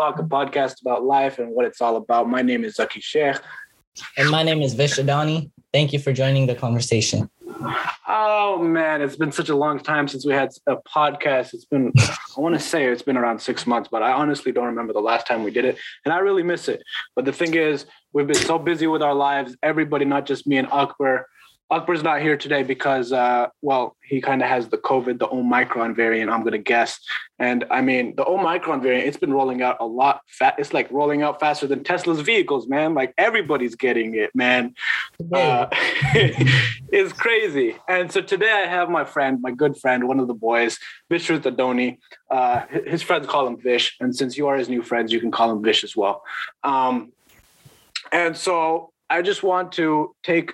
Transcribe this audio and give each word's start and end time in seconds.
Talk, 0.00 0.18
a 0.18 0.22
podcast 0.22 0.80
about 0.80 1.04
life 1.04 1.38
and 1.38 1.52
what 1.52 1.66
it's 1.66 1.82
all 1.82 1.96
about. 1.96 2.26
My 2.26 2.40
name 2.40 2.64
is 2.64 2.76
Zaki 2.76 3.02
Sheikh. 3.02 3.36
And 4.16 4.30
my 4.30 4.42
name 4.42 4.62
is 4.62 4.74
Vishadani. 4.74 5.50
Thank 5.74 5.92
you 5.92 5.98
for 5.98 6.10
joining 6.10 6.46
the 6.46 6.54
conversation. 6.54 7.28
Oh 8.08 8.58
man, 8.62 9.02
it's 9.02 9.16
been 9.16 9.30
such 9.30 9.50
a 9.50 9.54
long 9.54 9.78
time 9.78 10.08
since 10.08 10.24
we 10.24 10.32
had 10.32 10.52
a 10.66 10.76
podcast. 10.76 11.52
It's 11.52 11.66
been, 11.66 11.92
I 11.98 12.40
want 12.40 12.54
to 12.54 12.58
say 12.58 12.86
it's 12.86 13.02
been 13.02 13.18
around 13.18 13.42
six 13.42 13.66
months, 13.66 13.90
but 13.92 14.02
I 14.02 14.12
honestly 14.12 14.52
don't 14.52 14.64
remember 14.64 14.94
the 14.94 15.00
last 15.00 15.26
time 15.26 15.44
we 15.44 15.50
did 15.50 15.66
it. 15.66 15.76
And 16.06 16.14
I 16.14 16.20
really 16.20 16.44
miss 16.44 16.66
it. 16.68 16.82
But 17.14 17.26
the 17.26 17.32
thing 17.34 17.52
is, 17.52 17.84
we've 18.14 18.26
been 18.26 18.36
so 18.36 18.58
busy 18.58 18.86
with 18.86 19.02
our 19.02 19.14
lives, 19.14 19.54
everybody, 19.62 20.06
not 20.06 20.24
just 20.24 20.46
me 20.46 20.56
and 20.56 20.68
Akbar, 20.68 21.26
Akbar's 21.70 22.02
not 22.02 22.20
here 22.20 22.36
today 22.36 22.64
because, 22.64 23.12
uh, 23.12 23.46
well, 23.62 23.96
he 24.02 24.20
kind 24.20 24.42
of 24.42 24.48
has 24.48 24.68
the 24.68 24.76
COVID, 24.76 25.20
the 25.20 25.28
Omicron 25.28 25.94
variant, 25.94 26.28
I'm 26.28 26.40
going 26.40 26.52
to 26.52 26.58
guess. 26.58 26.98
And 27.38 27.64
I 27.70 27.80
mean, 27.80 28.16
the 28.16 28.26
Omicron 28.26 28.82
variant, 28.82 29.06
it's 29.06 29.16
been 29.16 29.32
rolling 29.32 29.62
out 29.62 29.76
a 29.78 29.86
lot. 29.86 30.22
Fat. 30.26 30.56
It's 30.58 30.74
like 30.74 30.90
rolling 30.90 31.22
out 31.22 31.38
faster 31.38 31.68
than 31.68 31.84
Tesla's 31.84 32.20
vehicles, 32.20 32.66
man. 32.66 32.94
Like 32.94 33.14
everybody's 33.16 33.76
getting 33.76 34.16
it, 34.16 34.34
man. 34.34 34.74
Uh, 35.32 35.68
it's 35.72 37.12
crazy. 37.12 37.76
And 37.88 38.10
so 38.10 38.20
today 38.20 38.50
I 38.50 38.66
have 38.66 38.90
my 38.90 39.04
friend, 39.04 39.40
my 39.40 39.52
good 39.52 39.76
friend, 39.76 40.08
one 40.08 40.18
of 40.18 40.26
the 40.26 40.34
boys, 40.34 40.76
Vishruth 41.08 41.42
Adoni. 41.42 41.98
Uh, 42.28 42.66
his 42.84 43.00
friends 43.00 43.28
call 43.28 43.46
him 43.46 43.56
Vish. 43.56 43.96
And 44.00 44.14
since 44.14 44.36
you 44.36 44.48
are 44.48 44.56
his 44.56 44.68
new 44.68 44.82
friends, 44.82 45.12
you 45.12 45.20
can 45.20 45.30
call 45.30 45.52
him 45.52 45.62
Vish 45.62 45.84
as 45.84 45.96
well. 45.96 46.24
Um, 46.64 47.12
and 48.10 48.36
so 48.36 48.92
I 49.08 49.22
just 49.22 49.44
want 49.44 49.70
to 49.72 50.16
take 50.24 50.52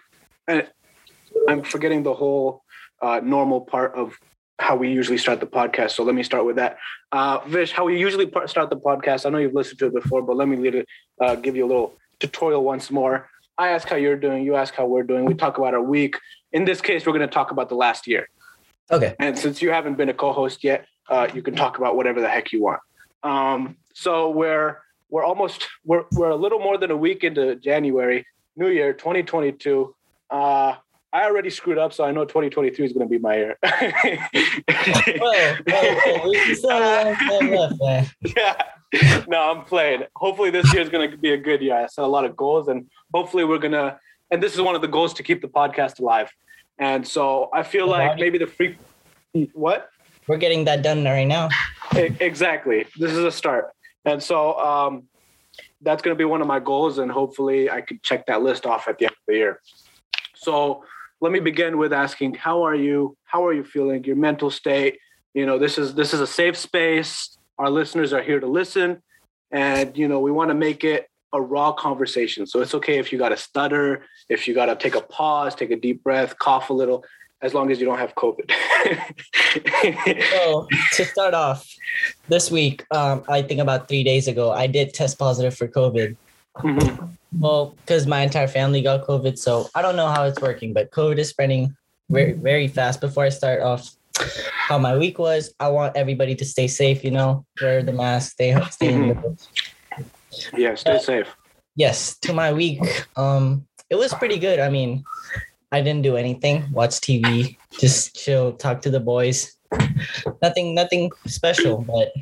I'm 1.49 1.63
forgetting 1.63 2.03
the 2.03 2.15
whole 2.15 2.63
uh, 3.03 3.21
normal 3.23 3.61
part 3.61 3.95
of 3.95 4.19
how 4.59 4.77
we 4.77 4.91
usually 4.91 5.19
start 5.19 5.41
the 5.41 5.47
podcast. 5.47 5.93
So 5.93 6.03
let 6.03 6.15
me 6.15 6.23
start 6.23 6.47
with 6.47 6.57
that. 6.57 6.79
Uh, 7.13 7.41
Vish, 7.47 7.73
how 7.73 7.85
we 7.85 7.99
usually 7.99 8.31
start 8.47 8.71
the 8.71 8.77
podcast. 8.77 9.27
I 9.27 9.31
know 9.31 9.39
you've 9.39 9.55
listened 9.55 9.79
to 9.81 9.87
it 9.87 9.95
before, 9.95 10.23
but 10.23 10.37
let 10.37 10.49
me 10.49 10.57
lead 10.57 10.75
it, 10.75 10.87
uh, 11.21 11.35
give 11.35 11.57
you 11.57 11.67
a 11.67 11.69
little 11.69 11.95
tutorial 12.21 12.65
once 12.65 12.91
more. 12.91 13.29
I 13.59 13.69
ask 13.69 13.89
how 13.89 13.97
you're 13.97 14.17
doing. 14.17 14.45
You 14.45 14.57
ask 14.57 14.75
how 14.75 14.87
we're 14.87 15.03
doing. 15.03 15.25
We 15.25 15.35
talk 15.35 15.59
about 15.59 15.75
our 15.75 15.83
week. 15.83 16.17
In 16.53 16.65
this 16.65 16.81
case, 16.81 17.07
we're 17.07 17.13
going 17.13 17.29
to 17.29 17.35
talk 17.35 17.51
about 17.51 17.69
the 17.69 17.75
last 17.75 18.07
year. 18.07 18.29
Okay. 18.91 19.15
And 19.19 19.39
since 19.39 19.61
you 19.61 19.71
haven't 19.71 19.97
been 19.97 20.09
a 20.09 20.15
co-host 20.15 20.63
yet, 20.63 20.87
uh, 21.09 21.29
you 21.35 21.43
can 21.43 21.55
talk 21.55 21.79
about 21.79 21.97
whatever 21.97 22.21
the 22.21 22.29
heck 22.29 22.53
you 22.53 22.63
want. 22.63 22.81
Um, 23.23 23.77
so 23.95 24.31
we're 24.31 24.79
we're 25.11 25.25
almost 25.25 25.67
we're 25.85 26.05
we're 26.13 26.31
a 26.31 26.37
little 26.37 26.59
more 26.59 26.79
than 26.79 26.91
a 26.91 26.97
week 26.97 27.25
into 27.25 27.57
January, 27.57 28.27
New 28.57 28.69
Year, 28.69 28.93
2022. 28.93 29.95
Uh, 30.31 30.75
I 31.17 31.25
already 31.25 31.49
screwed 31.49 31.79
up, 31.79 31.95
so 31.95 32.05
I 32.05 32.11
know 32.11 32.27
2023 32.27 32.85
is 32.85 32.93
going 32.93 33.09
to 33.09 33.11
be 33.11 33.19
my 33.19 33.37
year. 33.37 33.59
Yeah. 38.37 39.25
No, 39.27 39.51
I'm 39.51 39.65
playing. 39.65 40.03
Hopefully, 40.15 40.51
this 40.51 40.71
year 40.75 40.83
is 40.83 40.91
going 40.91 41.11
to 41.11 41.17
be 41.17 41.33
a 41.33 41.39
good 41.39 41.63
year. 41.63 41.75
I 41.75 41.87
set 41.87 42.05
a 42.05 42.07
lot 42.07 42.27
of 42.27 42.37
goals, 42.37 42.69
and 42.69 42.87
hopefully, 43.15 43.45
we're 43.45 43.57
going 43.57 43.73
to. 43.73 43.99
And 44.31 44.43
this 44.43 44.53
is 44.53 44.61
one 44.61 44.75
of 44.75 44.83
the 44.83 44.89
goals 44.89 45.15
to 45.15 45.23
keep 45.23 45.41
the 45.41 45.49
podcast 45.49 46.01
alive. 46.01 46.31
And 46.79 47.09
so 47.09 47.49
I 47.55 47.63
feel 47.63 47.89
like 47.89 48.19
maybe 48.19 48.37
the 48.37 48.47
free. 48.47 48.77
What? 49.55 49.89
We're 50.29 50.37
getting 50.37 50.67
that 50.67 50.83
done 50.83 51.03
right 51.05 51.25
now. 51.25 51.49
Exactly. 51.95 52.85
This 52.99 53.13
is 53.13 53.25
a 53.25 53.33
start. 53.33 53.71
And 54.05 54.23
so 54.23 54.59
um, 54.59 55.05
that's 55.81 56.03
going 56.03 56.15
to 56.15 56.19
be 56.19 56.27
one 56.27 56.43
of 56.43 56.47
my 56.47 56.61
goals, 56.61 56.99
and 56.99 57.11
hopefully, 57.11 57.71
I 57.71 57.81
could 57.81 58.03
check 58.03 58.27
that 58.27 58.43
list 58.43 58.67
off 58.67 58.87
at 58.87 58.99
the 58.99 59.07
end 59.07 59.13
of 59.13 59.27
the 59.27 59.35
year. 59.35 59.61
So 60.35 60.85
let 61.21 61.33
me 61.33 61.41
begin 61.41 61.79
with 61.79 61.93
asking 61.93 62.35
how 62.35 62.63
are 62.63 62.75
you? 62.75 63.17
How 63.25 63.47
are 63.47 63.53
you 63.53 63.65
feeling? 63.65 64.05
Your 64.05 64.17
mental 64.17 64.51
state? 64.51 64.99
You 65.35 65.47
know 65.47 65.59
this 65.59 65.79
is 65.79 65.95
this 65.95 66.15
is 66.15 66.21
a 66.21 66.27
safe 66.27 66.57
space. 66.57 67.37
Our 67.59 67.71
listeners 67.71 68.13
are 68.13 68.23
here 68.23 68.41
to 68.41 68.47
listen. 68.47 69.03
And 69.51 69.97
you 69.97 70.09
know 70.09 70.21
we 70.21 70.31
want 70.33 70.51
to 70.51 70.55
make 70.55 70.85
it 70.85 71.09
a 71.33 71.41
raw 71.41 71.73
conversation. 71.73 72.47
So 72.47 72.61
it's 72.61 72.75
okay 72.75 72.99
if 72.99 73.13
you 73.13 73.19
got 73.19 73.31
to 73.31 73.37
stutter 73.37 74.05
if 74.29 74.49
you 74.49 74.55
got 74.55 74.67
to 74.67 74.77
take 74.77 74.95
a 74.95 75.01
pause 75.01 75.55
take 75.55 75.71
a 75.71 75.77
deep 75.77 76.03
breath 76.03 76.39
cough 76.39 76.71
a 76.71 76.73
little 76.73 77.05
as 77.43 77.53
long 77.53 77.71
as 77.71 77.79
you 77.79 77.87
don't 77.87 77.99
have 77.99 78.15
covid. 78.15 78.51
So 80.31 80.69
to 80.93 81.05
start 81.05 81.35
off 81.35 81.67
this 82.29 82.51
week 82.51 82.85
um, 82.91 83.25
i 83.29 83.41
think 83.43 83.61
about 83.61 83.89
three 83.89 84.05
days 84.05 84.29
ago 84.29 84.53
i 84.53 84.67
did 84.67 84.93
test 84.93 85.19
positive 85.19 85.57
for 85.57 85.67
covid 85.67 86.17
mm-hmm. 86.59 87.07
Well, 87.39 87.75
because 87.85 88.07
my 88.07 88.23
entire 88.23 88.49
family 88.49 88.81
got 88.83 89.07
COVID, 89.07 89.39
so 89.39 89.69
I 89.75 89.83
don't 89.83 89.97
know 89.97 90.09
how 90.09 90.25
it's 90.25 90.41
working, 90.41 90.73
but 90.73 90.91
COVID 90.91 91.19
is 91.19 91.29
spreading 91.29 91.77
very, 92.09 92.33
very 92.33 92.69
fast. 92.69 93.01
Before 93.01 93.25
I 93.25 93.29
start 93.29 93.63
off 93.63 93.95
how 94.49 94.79
my 94.79 94.97
week 94.97 95.19
was, 95.19 95.53
I 95.61 95.69
want 95.69 95.97
everybody 95.97 96.35
to 96.37 96.45
stay 96.45 96.67
safe. 96.67 97.05
You 97.05 97.11
know, 97.11 97.45
wear 97.61 97.83
the 97.83 97.93
mask, 97.93 98.33
stay 98.33 98.57
stay 98.71 98.93
in 98.93 99.09
the 99.09 99.15
house. 99.15 99.49
yeah, 100.57 100.75
stay 100.75 100.99
safe. 100.99 101.37
Yes, 101.75 102.17
to 102.21 102.33
my 102.33 102.53
week, 102.53 102.81
um, 103.17 103.67
it 103.91 103.97
was 103.97 104.15
pretty 104.15 104.39
good. 104.39 104.59
I 104.59 104.71
mean, 104.71 105.05
I 105.73 105.83
didn't 105.83 106.03
do 106.03 106.17
anything. 106.17 106.65
Watch 106.73 107.01
TV, 107.01 107.57
just 107.79 108.17
chill, 108.17 108.53
talk 108.53 108.81
to 108.83 108.91
the 108.91 109.01
boys. 109.01 109.53
Nothing, 110.41 110.75
nothing 110.75 111.11
special, 111.27 111.83
but 111.83 112.13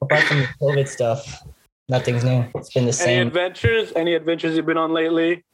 apart 0.00 0.22
from 0.24 0.38
the 0.38 0.48
COVID 0.62 0.88
stuff, 0.88 1.42
Nothing's 1.88 2.24
new. 2.24 2.44
It's 2.54 2.72
been 2.72 2.84
the 2.84 2.92
same. 2.92 3.08
Any 3.08 3.26
adventures? 3.28 3.92
Any 3.96 4.14
adventures 4.14 4.56
you've 4.56 4.66
been 4.66 4.76
on 4.76 4.92
lately? 4.92 5.44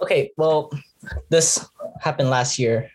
Okay, 0.00 0.32
well, 0.36 0.72
this 1.28 1.64
happened 2.00 2.30
last 2.30 2.58
year. 2.58 2.90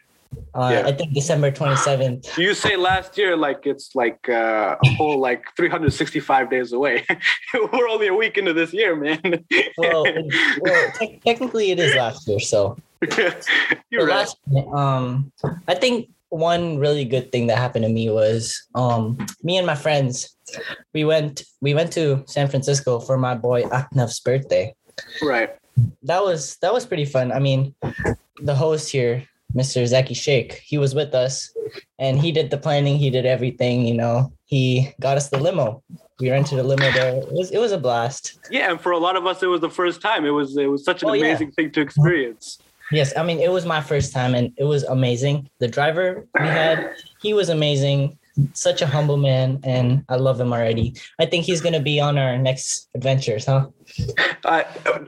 Uh, 0.53 0.69
yeah. 0.73 0.87
I 0.87 0.91
think 0.91 1.13
December 1.13 1.51
27th. 1.51 2.37
You 2.37 2.53
say 2.53 2.75
last 2.75 3.17
year 3.17 3.37
like 3.37 3.65
it's 3.65 3.95
like 3.95 4.27
uh, 4.27 4.75
a 4.83 4.89
whole 4.95 5.19
like 5.19 5.45
365 5.55 6.49
days 6.49 6.73
away. 6.73 7.05
We're 7.53 7.87
only 7.87 8.07
a 8.07 8.13
week 8.13 8.37
into 8.37 8.53
this 8.53 8.73
year, 8.73 8.95
man. 8.95 9.45
well, 9.77 10.05
well 10.61 10.91
te- 10.99 11.19
technically 11.25 11.71
it 11.71 11.79
is 11.79 11.95
last 11.95 12.27
year, 12.27 12.39
so. 12.39 12.77
You're 13.17 13.31
so 14.01 14.07
right. 14.07 14.09
Last, 14.09 14.37
um, 14.73 15.31
I 15.67 15.75
think 15.75 16.09
one 16.29 16.77
really 16.77 17.05
good 17.05 17.31
thing 17.31 17.47
that 17.47 17.57
happened 17.57 17.85
to 17.85 17.89
me 17.89 18.09
was 18.09 18.61
um, 18.75 19.17
me 19.43 19.57
and 19.57 19.65
my 19.65 19.75
friends 19.75 20.38
we 20.93 21.03
went 21.03 21.43
we 21.61 21.73
went 21.73 21.91
to 21.93 22.23
San 22.27 22.47
Francisco 22.47 22.99
for 22.99 23.17
my 23.17 23.35
boy 23.35 23.63
Aknav's 23.63 24.19
birthday. 24.19 24.73
Right. 25.21 25.55
That 26.03 26.23
was 26.23 26.57
that 26.61 26.73
was 26.73 26.85
pretty 26.85 27.05
fun. 27.05 27.31
I 27.31 27.39
mean, 27.39 27.75
the 28.41 28.55
host 28.55 28.91
here, 28.91 29.23
Mr. 29.53 29.85
Zaki 29.85 30.13
Sheikh, 30.13 30.53
he 30.65 30.77
was 30.77 30.95
with 30.95 31.13
us 31.13 31.51
and 31.99 32.19
he 32.19 32.31
did 32.31 32.49
the 32.49 32.57
planning, 32.57 32.97
he 32.97 33.09
did 33.09 33.25
everything, 33.25 33.85
you 33.85 33.94
know. 33.94 34.31
He 34.45 34.94
got 35.01 35.17
us 35.17 35.29
the 35.29 35.38
limo. 35.38 35.83
We 36.19 36.31
rented 36.31 36.57
a 36.57 36.63
limo 36.63 36.89
there. 36.91 37.17
It 37.17 37.31
was 37.31 37.51
it 37.51 37.59
was 37.59 37.71
a 37.71 37.77
blast. 37.77 38.39
Yeah, 38.49 38.71
and 38.71 38.81
for 38.81 38.91
a 38.91 38.97
lot 38.97 39.15
of 39.15 39.25
us 39.25 39.44
it 39.44 39.47
was 39.47 39.61
the 39.61 39.69
first 39.69 40.01
time. 40.01 40.25
It 40.25 40.31
was 40.31 40.57
it 40.57 40.67
was 40.67 40.83
such 40.83 41.03
an 41.03 41.09
oh, 41.09 41.13
amazing 41.13 41.49
yeah. 41.49 41.53
thing 41.55 41.71
to 41.71 41.81
experience. 41.81 42.59
Yes, 42.91 43.15
I 43.17 43.23
mean 43.23 43.39
it 43.39 43.51
was 43.51 43.65
my 43.65 43.81
first 43.81 44.13
time 44.13 44.33
and 44.33 44.53
it 44.57 44.63
was 44.63 44.83
amazing. 44.83 45.49
The 45.59 45.67
driver 45.67 46.27
we 46.39 46.47
had, 46.47 46.93
he 47.21 47.33
was 47.33 47.49
amazing 47.49 48.16
such 48.53 48.81
a 48.81 48.87
humble 48.87 49.17
man, 49.17 49.59
and 49.63 50.03
I 50.09 50.15
love 50.15 50.39
him 50.39 50.53
already. 50.53 50.95
I 51.19 51.25
think 51.25 51.45
he's 51.45 51.61
gonna 51.61 51.81
be 51.81 51.99
on 51.99 52.17
our 52.17 52.37
next 52.37 52.89
adventures, 52.95 53.45
huh? 53.45 53.67
Uh, 54.45 54.63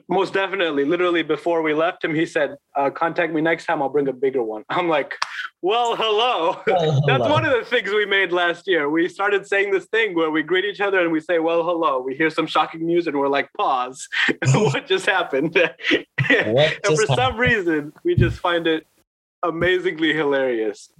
most 0.08 0.34
definitely. 0.34 0.86
Literally, 0.86 1.24
before 1.24 1.62
we 1.62 1.74
left 1.74 2.04
him, 2.04 2.16
he 2.16 2.26
said, 2.26 2.56
uh, 2.76 2.90
"Contact 2.90 3.34
me 3.34 3.42
next 3.42 3.66
time. 3.66 3.82
I'll 3.82 3.90
bring 3.90 4.08
a 4.08 4.14
bigger 4.14 4.44
one." 4.44 4.64
I'm 4.70 4.88
like, 4.88 5.16
"Well, 5.62 5.96
hello." 5.96 6.62
Well, 6.66 7.02
That's 7.08 7.30
one 7.30 7.46
of 7.46 7.52
the 7.52 7.66
things 7.66 7.92
we 7.92 8.06
made 8.06 8.32
last 8.32 8.68
year. 8.68 8.90
We 8.90 9.08
started 9.10 9.46
saying 9.48 9.72
this 9.72 9.86
thing 9.86 10.16
where 10.16 10.32
we 10.32 10.44
greet 10.44 10.66
each 10.66 10.82
other 10.82 11.00
and 11.00 11.12
we 11.12 11.20
say, 11.20 11.40
"Well, 11.40 11.64
hello." 11.64 12.02
We 12.02 12.16
hear 12.16 12.30
some 12.30 12.48
shocking 12.48 12.86
news 12.86 13.08
and 13.08 13.18
we're 13.18 13.28
like, 13.28 13.50
"Pause! 13.58 14.08
what 14.54 14.88
just 14.88 15.06
happened?" 15.06 15.54
what 15.60 15.76
and 15.90 16.06
for 16.48 17.02
happened? 17.02 17.08
some 17.16 17.38
reason, 17.38 17.94
we 18.04 18.16
just 18.16 18.40
find 18.40 18.66
it 18.68 18.88
amazingly 19.44 20.14
hilarious. 20.14 20.92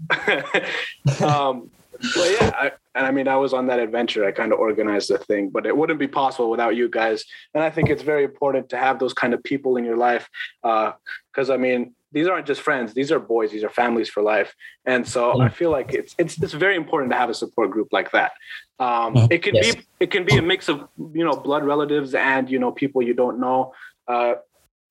um, 1.22 1.70
well, 2.16 2.32
yeah, 2.32 2.52
I, 2.56 2.72
and 2.96 3.06
I 3.06 3.12
mean, 3.12 3.28
I 3.28 3.36
was 3.36 3.54
on 3.54 3.68
that 3.68 3.80
adventure. 3.80 4.26
I 4.26 4.32
kind 4.32 4.52
of 4.52 4.60
organized 4.60 5.10
the 5.10 5.18
thing, 5.18 5.50
but 5.50 5.66
it 5.66 5.76
wouldn't 5.76 6.00
be 6.00 6.08
possible 6.08 6.50
without 6.50 6.76
you 6.76 6.90
guys. 6.90 7.24
And 7.54 7.64
I 7.64 7.70
think 7.70 7.90
it's 7.90 8.04
very 8.04 8.24
important 8.24 8.70
to 8.70 8.78
have 8.78 9.00
those 9.00 9.14
kind 9.14 9.34
of 9.34 9.44
people 9.44 9.78
in 9.78 9.84
your 9.84 9.98
life, 9.98 10.30
because 10.62 11.50
uh, 11.50 11.54
I 11.54 11.58
mean, 11.58 11.94
these 12.12 12.28
aren't 12.28 12.48
just 12.48 12.62
friends; 12.62 12.94
these 12.94 13.12
are 13.12 13.20
boys, 13.20 13.52
these 13.52 13.64
are 13.64 13.70
families 13.70 14.10
for 14.10 14.24
life. 14.24 14.54
And 14.86 15.08
so 15.08 15.40
I 15.40 15.50
feel 15.50 15.72
like 15.72 15.94
it's 15.94 16.16
it's 16.18 16.42
it's 16.42 16.54
very 16.54 16.76
important 16.76 17.12
to 17.12 17.18
have 17.18 17.30
a 17.30 17.34
support 17.34 17.72
group 17.72 17.90
like 17.92 18.12
that. 18.12 18.32
Um, 18.80 19.16
it 19.30 19.44
can 19.44 19.56
yes. 19.56 19.76
be 19.76 19.82
it 20.00 20.12
can 20.12 20.26
be 20.26 20.38
a 20.38 20.42
mix 20.42 20.70
of 20.70 20.88
you 20.98 21.24
know 21.24 21.34
blood 21.34 21.64
relatives 21.64 22.14
and 22.14 22.50
you 22.50 22.60
know 22.60 22.72
people 22.72 23.02
you 23.02 23.14
don't 23.14 23.40
know. 23.40 23.74
Uh, 24.08 24.36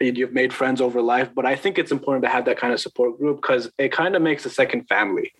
you've 0.01 0.33
made 0.33 0.53
friends 0.53 0.81
over 0.81 1.03
life, 1.03 1.31
but 1.35 1.45
I 1.45 1.57
think 1.57 1.79
it's 1.79 1.91
important 1.91 2.25
to 2.25 2.31
have 2.31 2.45
that 2.45 2.59
kind 2.59 2.73
of 2.73 2.81
support 2.81 3.19
group 3.19 3.41
because 3.43 3.71
it 3.79 3.91
kind 3.91 4.15
of 4.15 4.23
makes 4.23 4.47
a 4.47 4.51
second 4.51 4.87
family. 4.87 5.33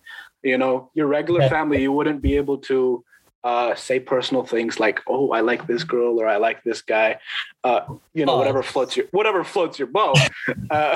You 0.43 0.57
know, 0.57 0.91
your 0.93 1.07
regular 1.07 1.49
family, 1.49 1.81
you 1.81 1.91
wouldn't 1.91 2.21
be 2.21 2.37
able 2.37 2.59
to 2.59 3.03
uh, 3.43 3.75
say 3.75 3.99
personal 3.99 4.43
things 4.43 4.79
like, 4.79 5.01
"Oh, 5.07 5.31
I 5.31 5.41
like 5.41 5.67
this 5.67 5.83
girl" 5.83 6.19
or 6.19 6.27
"I 6.27 6.37
like 6.37 6.63
this 6.63 6.81
guy." 6.81 7.19
Uh, 7.65 7.81
you 8.13 8.25
know, 8.25 8.37
whatever 8.37 8.63
floats 8.63 8.95
your 8.95 9.05
whatever 9.11 9.43
floats 9.43 9.77
your 9.77 9.87
boat, 9.87 10.17
uh, 10.69 10.95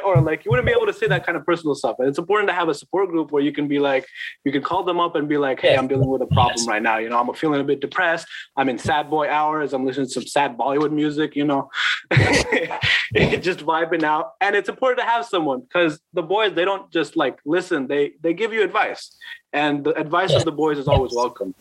or 0.04 0.20
like 0.20 0.44
you 0.44 0.50
wouldn't 0.50 0.66
be 0.66 0.72
able 0.72 0.86
to 0.86 0.92
say 0.92 1.06
that 1.06 1.24
kind 1.24 1.36
of 1.36 1.46
personal 1.46 1.74
stuff. 1.74 1.96
And 1.98 2.08
it's 2.08 2.18
important 2.18 2.48
to 2.50 2.54
have 2.54 2.68
a 2.68 2.74
support 2.74 3.08
group 3.08 3.32
where 3.32 3.42
you 3.42 3.52
can 3.52 3.68
be 3.68 3.78
like, 3.78 4.06
you 4.44 4.52
can 4.52 4.62
call 4.62 4.84
them 4.84 5.00
up 5.00 5.14
and 5.16 5.28
be 5.28 5.38
like, 5.38 5.60
hey, 5.60 5.76
I'm 5.76 5.88
dealing 5.88 6.08
with 6.08 6.20
a 6.20 6.26
problem 6.26 6.66
right 6.66 6.82
now. 6.82 6.98
You 6.98 7.08
know, 7.08 7.18
I'm 7.18 7.32
feeling 7.34 7.60
a 7.60 7.64
bit 7.64 7.80
depressed. 7.80 8.26
I'm 8.54 8.68
in 8.68 8.76
sad 8.76 9.08
boy 9.08 9.30
hours. 9.30 9.72
I'm 9.72 9.86
listening 9.86 10.06
to 10.08 10.12
some 10.12 10.26
sad 10.26 10.58
Bollywood 10.58 10.92
music. 10.92 11.34
You 11.34 11.44
know, 11.44 11.70
just 12.12 13.60
vibing 13.60 14.02
out. 14.02 14.32
And 14.42 14.54
it's 14.54 14.68
important 14.68 14.98
to 14.98 15.10
have 15.10 15.24
someone 15.24 15.60
because 15.60 16.00
the 16.12 16.22
boys 16.22 16.52
they 16.52 16.66
don't 16.66 16.90
just 16.92 17.16
like 17.16 17.38
listen. 17.46 17.86
They 17.86 18.12
they 18.20 18.34
give 18.34 18.52
you 18.52 18.62
advice, 18.62 19.16
and 19.54 19.82
the 19.82 19.98
advice 19.98 20.34
of 20.34 20.44
the 20.44 20.52
boys 20.52 20.76
is 20.76 20.86
always 20.86 21.12
welcome. 21.14 21.54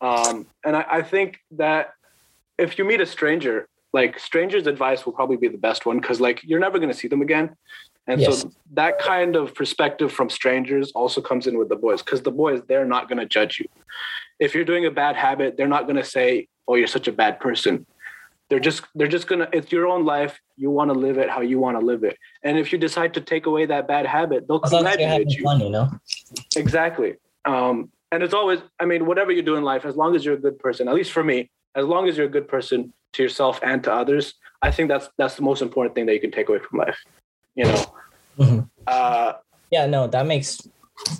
Um, 0.00 0.46
and 0.64 0.76
I, 0.76 0.86
I 0.88 1.02
think 1.02 1.40
that 1.50 1.94
if 2.56 2.78
you 2.78 2.84
meet 2.84 3.00
a 3.00 3.06
stranger 3.06 3.68
like 3.92 4.18
strangers 4.18 4.66
advice 4.66 5.04
will 5.04 5.12
probably 5.12 5.36
be 5.36 5.48
the 5.48 5.58
best 5.58 5.86
one 5.86 5.98
because 5.98 6.20
like 6.20 6.40
you're 6.44 6.60
never 6.60 6.78
going 6.78 6.90
to 6.90 6.96
see 6.96 7.08
them 7.08 7.22
again. 7.22 7.56
And 8.06 8.20
yes. 8.20 8.42
so 8.42 8.52
that 8.72 8.98
kind 8.98 9.36
of 9.36 9.54
perspective 9.54 10.12
from 10.12 10.30
strangers 10.30 10.90
also 10.92 11.20
comes 11.20 11.46
in 11.46 11.58
with 11.58 11.68
the 11.68 11.76
boys 11.76 12.02
because 12.02 12.22
the 12.22 12.30
boys 12.30 12.60
they're 12.68 12.84
not 12.84 13.08
going 13.08 13.18
to 13.18 13.26
judge 13.26 13.58
you. 13.58 13.66
If 14.38 14.54
you're 14.54 14.64
doing 14.64 14.86
a 14.86 14.90
bad 14.90 15.16
habit 15.16 15.56
they're 15.56 15.68
not 15.68 15.84
going 15.84 15.96
to 15.96 16.04
say 16.04 16.48
oh 16.68 16.74
you're 16.74 16.86
such 16.86 17.08
a 17.08 17.12
bad 17.12 17.40
person. 17.40 17.86
They're 18.48 18.60
just 18.60 18.82
they're 18.94 19.08
just 19.08 19.26
going 19.26 19.40
to 19.40 19.48
it's 19.56 19.70
your 19.70 19.86
own 19.86 20.04
life. 20.04 20.40
You 20.56 20.70
want 20.70 20.92
to 20.92 20.98
live 20.98 21.18
it 21.18 21.28
how 21.30 21.40
you 21.40 21.58
want 21.58 21.78
to 21.78 21.84
live 21.84 22.04
it. 22.04 22.16
And 22.42 22.58
if 22.58 22.72
you 22.72 22.78
decide 22.78 23.14
to 23.14 23.20
take 23.20 23.46
away 23.46 23.66
that 23.66 23.86
bad 23.86 24.06
habit 24.06 24.46
they'll 24.48 24.60
congratulate 24.60 25.30
you. 25.30 25.42
fun, 25.42 25.60
you 25.60 25.70
know? 25.70 25.90
Exactly. 26.56 27.14
Um, 27.44 27.90
and 28.12 28.22
it's 28.22 28.34
always 28.34 28.60
i 28.78 28.84
mean 28.84 29.06
whatever 29.06 29.32
you 29.32 29.42
do 29.42 29.56
in 29.56 29.64
life 29.64 29.84
as 29.84 29.96
long 29.96 30.14
as 30.14 30.24
you're 30.24 30.34
a 30.34 30.40
good 30.40 30.58
person 30.58 30.88
at 30.88 30.94
least 30.94 31.12
for 31.12 31.22
me 31.22 31.50
as 31.74 31.84
long 31.84 32.08
as 32.08 32.16
you're 32.16 32.26
a 32.26 32.30
good 32.30 32.48
person 32.48 32.92
to 33.12 33.22
yourself 33.22 33.60
and 33.62 33.82
to 33.84 33.92
others 33.92 34.34
i 34.62 34.70
think 34.70 34.88
that's 34.88 35.08
that's 35.18 35.36
the 35.36 35.42
most 35.42 35.62
important 35.62 35.94
thing 35.94 36.06
that 36.06 36.14
you 36.14 36.20
can 36.20 36.30
take 36.30 36.48
away 36.48 36.58
from 36.58 36.78
life 36.78 36.98
you 37.54 37.64
know 37.64 37.84
mm-hmm. 38.38 38.60
uh, 38.86 39.32
yeah 39.70 39.86
no 39.86 40.06
that 40.06 40.26
makes 40.26 40.60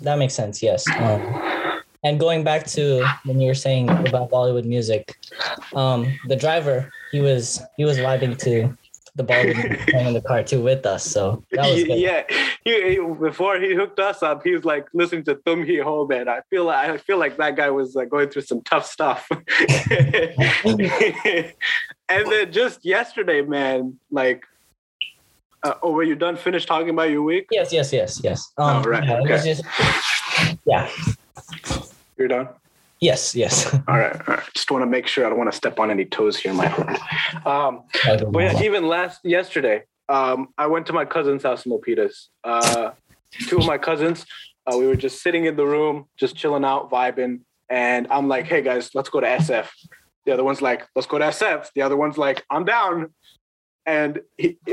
that 0.01 0.17
makes 0.17 0.33
sense 0.33 0.61
yes 0.61 0.87
um, 0.99 1.81
and 2.03 2.19
going 2.19 2.43
back 2.43 2.65
to 2.65 3.05
when 3.25 3.39
you 3.39 3.47
were 3.47 3.53
saying 3.53 3.89
about 3.89 4.29
bollywood 4.29 4.65
music 4.65 5.17
um, 5.75 6.07
the 6.27 6.35
driver 6.35 6.91
he 7.11 7.19
was 7.19 7.61
he 7.77 7.85
was 7.85 7.97
vibing 7.97 8.37
to 8.37 8.75
the 9.15 9.23
ball 9.23 9.43
playing 9.43 10.07
in 10.07 10.13
the 10.13 10.21
car 10.21 10.43
too 10.43 10.61
with 10.61 10.85
us. 10.85 11.03
So 11.03 11.43
that 11.51 11.69
was 11.69 11.83
good. 11.83 11.99
Yeah, 11.99 12.23
he, 12.63 12.95
he, 12.95 12.99
before 12.99 13.59
he 13.59 13.73
hooked 13.75 13.99
us 13.99 14.23
up, 14.23 14.43
he 14.43 14.51
was 14.51 14.65
like 14.65 14.87
listening 14.93 15.23
to 15.25 15.35
Tum 15.35 15.65
Hi 15.65 15.77
Ho 15.83 16.05
Man. 16.07 16.29
I 16.29 16.41
feel 16.49 16.65
like 16.65 16.89
I 16.89 16.97
feel 16.97 17.17
like 17.17 17.37
that 17.37 17.55
guy 17.55 17.69
was 17.69 17.95
like 17.95 18.09
going 18.09 18.29
through 18.29 18.43
some 18.43 18.61
tough 18.61 18.85
stuff. 18.85 19.27
and 20.69 21.53
then 22.09 22.51
just 22.51 22.85
yesterday, 22.85 23.41
man, 23.41 23.97
like. 24.09 24.45
Uh, 25.63 25.75
oh, 25.83 25.91
were 25.91 26.01
you 26.01 26.15
done? 26.15 26.35
Finished 26.35 26.67
talking 26.67 26.89
about 26.89 27.11
your 27.11 27.21
week? 27.21 27.45
Yes, 27.51 27.71
yes, 27.71 27.93
yes, 27.93 28.19
yes. 28.23 28.51
Um, 28.57 28.77
oh, 28.77 28.89
right. 28.89 29.03
Yeah, 29.03 29.19
okay. 29.19 29.43
Just, 29.43 29.63
yeah. 30.65 30.89
You're 32.17 32.29
done. 32.29 32.49
Yes, 33.01 33.35
yes. 33.35 33.73
all 33.87 33.97
right, 33.97 34.15
all 34.15 34.35
right. 34.35 34.43
Just 34.53 34.69
want 34.69 34.83
to 34.83 34.85
make 34.85 35.07
sure 35.07 35.25
I 35.25 35.29
don't 35.29 35.37
want 35.37 35.51
to 35.51 35.57
step 35.57 35.79
on 35.79 35.89
any 35.89 36.05
toes 36.05 36.37
here, 36.37 36.53
my 36.53 36.69
friend. 36.69 36.97
Um, 37.45 37.83
but 38.31 38.39
yeah, 38.39 38.61
even 38.61 38.87
last 38.87 39.21
yesterday, 39.23 39.83
um, 40.07 40.49
I 40.57 40.67
went 40.67 40.85
to 40.87 40.93
my 40.93 41.05
cousin's 41.05 41.43
house 41.43 41.65
in 41.65 41.71
Milpitas. 41.71 42.27
Uh, 42.43 42.91
two 43.47 43.57
of 43.57 43.65
my 43.65 43.79
cousins, 43.79 44.25
uh, 44.67 44.77
we 44.77 44.85
were 44.85 44.95
just 44.95 45.23
sitting 45.23 45.45
in 45.45 45.55
the 45.55 45.65
room, 45.65 46.05
just 46.17 46.35
chilling 46.35 46.63
out, 46.63 46.91
vibing, 46.91 47.39
and 47.69 48.07
I'm 48.11 48.27
like, 48.27 48.45
"Hey 48.45 48.61
guys, 48.61 48.91
let's 48.93 49.09
go 49.09 49.19
to 49.19 49.27
SF." 49.27 49.69
The 50.25 50.33
other 50.33 50.43
one's 50.43 50.61
like, 50.61 50.85
"Let's 50.95 51.07
go 51.07 51.17
to 51.17 51.25
SF." 51.25 51.69
The 51.73 51.81
other 51.81 51.97
one's 51.97 52.17
like, 52.19 52.43
"I'm 52.51 52.65
down." 52.65 53.13
And 53.85 54.19
he, 54.37 54.57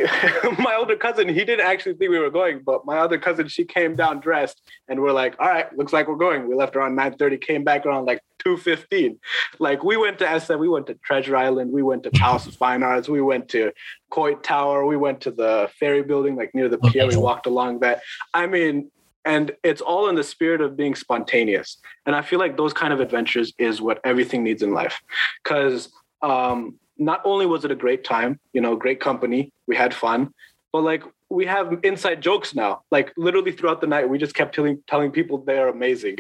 my 0.59 0.75
older 0.79 0.97
cousin 0.97 1.29
he 1.29 1.45
didn't 1.45 1.67
actually 1.67 1.95
think 1.95 2.11
we 2.11 2.19
were 2.19 2.31
going 2.31 2.61
but 2.65 2.85
my 2.85 2.99
other 2.99 3.19
cousin 3.19 3.49
she 3.49 3.65
came 3.65 3.97
down 3.97 4.21
dressed 4.21 4.61
and 4.89 5.01
we're 5.01 5.13
like 5.13 5.35
all 5.39 5.49
right 5.49 5.77
looks 5.77 5.93
like 5.93 6.09
we're 6.09 6.17
going. 6.17 6.49
We 6.49 6.55
left 6.55 6.77
around 6.77 6.97
9.30 6.97 7.41
came 7.41 7.65
back 7.65 7.87
around 7.87 8.05
like 8.05 8.21
2.15 8.45 9.19
like 9.59 9.83
we 9.83 9.97
went 9.97 10.19
to 10.19 10.25
SF, 10.25 10.59
we 10.59 10.69
went 10.69 10.87
to 10.89 10.95
treasure 11.05 11.37
island 11.37 11.73
we 11.73 11.83
went 11.83 12.03
to 12.03 12.11
palace 12.11 12.47
of 12.47 12.55
fine 12.55 12.83
arts 12.83 13.09
we 13.09 13.21
went 13.21 13.49
to 13.51 13.73
coit 14.11 14.43
tower 14.43 14.85
we 14.85 14.97
went 14.97 15.21
to 15.23 15.31
the 15.31 15.71
ferry 15.79 16.03
building 16.03 16.37
like 16.37 16.55
near 16.55 16.69
the 16.69 16.79
pier 16.79 17.07
we 17.07 17.17
walked 17.17 17.47
along 17.47 17.81
that. 17.81 18.03
I 18.35 18.47
mean 18.47 18.91
and 19.25 19.55
it's 19.63 19.81
all 19.81 20.09
in 20.09 20.15
the 20.15 20.25
spirit 20.25 20.61
of 20.61 20.77
being 20.77 20.95
spontaneous. 20.95 21.79
And 22.07 22.15
i 22.15 22.23
feel 22.23 22.39
like 22.39 22.57
those 22.57 22.73
kind 22.73 22.93
of 22.93 23.01
adventures 23.01 23.53
is 23.59 23.81
what 23.81 24.01
everything 24.05 24.45
needs 24.45 24.63
in 24.63 24.73
life. 24.73 25.01
Because 25.43 25.91
um, 26.23 26.79
not 26.99 27.23
only 27.25 27.47
was 27.47 27.65
it 27.65 27.71
a 27.71 27.77
great 27.77 28.05
time, 28.05 28.41
you 28.53 28.61
know, 28.61 28.77
great 28.77 29.01
company, 29.01 29.53
we 29.67 29.77
had 29.77 29.95
fun, 29.95 30.33
but 30.73 30.83
like 30.83 31.03
we 31.31 31.47
have 31.47 31.79
inside 31.83 32.21
jokes 32.21 32.55
now. 32.55 32.83
Like 32.91 33.13
literally 33.17 33.53
throughout 33.53 33.81
the 33.81 33.87
night, 33.87 34.09
we 34.09 34.19
just 34.19 34.35
kept 34.35 34.55
telling 34.55 34.83
telling 34.87 35.11
people 35.11 35.39
they're 35.39 35.69
amazing. 35.69 36.19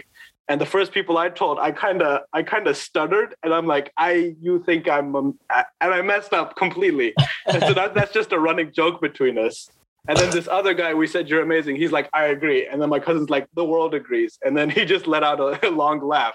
And 0.50 0.58
the 0.58 0.66
first 0.66 0.92
people 0.92 1.18
I 1.18 1.28
told, 1.28 1.58
I 1.58 1.72
kind 1.72 2.00
of 2.00 2.22
I 2.32 2.42
kind 2.42 2.66
of 2.68 2.76
stuttered, 2.76 3.34
and 3.42 3.52
I'm 3.52 3.66
like, 3.66 3.92
I 3.96 4.34
you 4.40 4.62
think 4.64 4.88
I'm, 4.88 5.14
um, 5.14 5.38
and 5.80 5.94
I 5.94 6.00
messed 6.00 6.32
up 6.32 6.56
completely. 6.56 7.14
and 7.46 7.62
so 7.62 7.74
that, 7.74 7.94
that's 7.94 8.12
just 8.12 8.32
a 8.32 8.38
running 8.38 8.72
joke 8.72 9.00
between 9.00 9.36
us. 9.38 9.68
And 10.08 10.16
then 10.16 10.30
this 10.30 10.48
other 10.48 10.72
guy, 10.72 10.94
we 10.94 11.06
said, 11.06 11.28
You're 11.28 11.42
amazing. 11.42 11.76
He's 11.76 11.92
like, 11.92 12.08
I 12.14 12.26
agree. 12.26 12.66
And 12.66 12.80
then 12.80 12.88
my 12.88 12.98
cousin's 12.98 13.28
like, 13.28 13.46
The 13.54 13.64
world 13.64 13.94
agrees. 13.94 14.38
And 14.42 14.56
then 14.56 14.70
he 14.70 14.86
just 14.86 15.06
let 15.06 15.22
out 15.22 15.38
a, 15.38 15.68
a 15.68 15.70
long 15.70 16.00
laugh. 16.00 16.34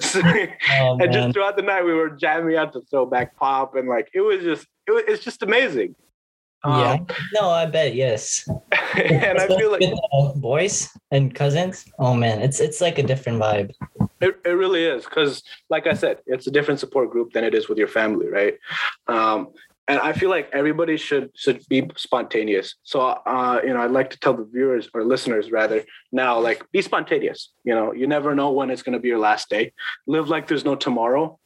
oh, 0.14 0.98
and 1.00 1.12
just 1.12 1.34
throughout 1.34 1.56
the 1.56 1.62
night, 1.62 1.84
we 1.84 1.94
were 1.94 2.10
jamming 2.10 2.56
out 2.56 2.72
to 2.72 2.82
throwback 2.90 3.36
pop. 3.36 3.76
And 3.76 3.88
like, 3.88 4.08
it 4.14 4.20
was 4.20 4.42
just, 4.42 4.66
it 4.86 4.92
was, 4.92 5.04
it's 5.06 5.24
just 5.24 5.42
amazing. 5.42 5.94
Yeah. 6.64 6.92
Um, 6.92 7.06
no, 7.34 7.50
I 7.50 7.66
bet 7.66 7.94
yes. 7.94 8.48
and 8.94 9.38
I 9.38 9.46
feel 9.46 9.70
like 9.70 9.82
boys 10.36 10.88
and 11.10 11.34
cousins. 11.34 11.84
Oh 11.98 12.14
man, 12.14 12.40
it's 12.40 12.58
it's 12.58 12.80
like 12.80 12.98
a 12.98 13.02
different 13.02 13.40
vibe. 13.40 13.72
It, 14.20 14.40
it 14.46 14.50
really 14.50 14.84
is 14.84 15.04
because, 15.04 15.42
like 15.68 15.86
I 15.86 15.92
said, 15.92 16.20
it's 16.26 16.46
a 16.46 16.50
different 16.50 16.80
support 16.80 17.10
group 17.10 17.32
than 17.32 17.44
it 17.44 17.54
is 17.54 17.68
with 17.68 17.76
your 17.76 17.88
family, 17.88 18.28
right? 18.28 18.54
Um, 19.08 19.48
and 19.86 19.98
I 19.98 20.12
feel 20.12 20.30
like 20.30 20.48
everybody 20.52 20.96
should 20.96 21.30
should 21.34 21.66
be 21.68 21.90
spontaneous. 21.96 22.76
So, 22.84 23.00
uh, 23.00 23.60
you 23.62 23.74
know, 23.74 23.82
I'd 23.82 23.90
like 23.90 24.10
to 24.10 24.18
tell 24.18 24.34
the 24.34 24.44
viewers 24.44 24.88
or 24.94 25.04
listeners 25.04 25.50
rather 25.50 25.84
now, 26.10 26.38
like, 26.40 26.64
be 26.72 26.80
spontaneous. 26.80 27.50
You 27.64 27.74
know, 27.74 27.92
you 27.92 28.06
never 28.06 28.34
know 28.34 28.50
when 28.50 28.70
it's 28.70 28.82
going 28.82 28.94
to 28.94 28.98
be 28.98 29.08
your 29.08 29.18
last 29.18 29.50
day. 29.50 29.72
Live 30.06 30.28
like 30.28 30.48
there's 30.48 30.64
no 30.64 30.74
tomorrow. 30.74 31.38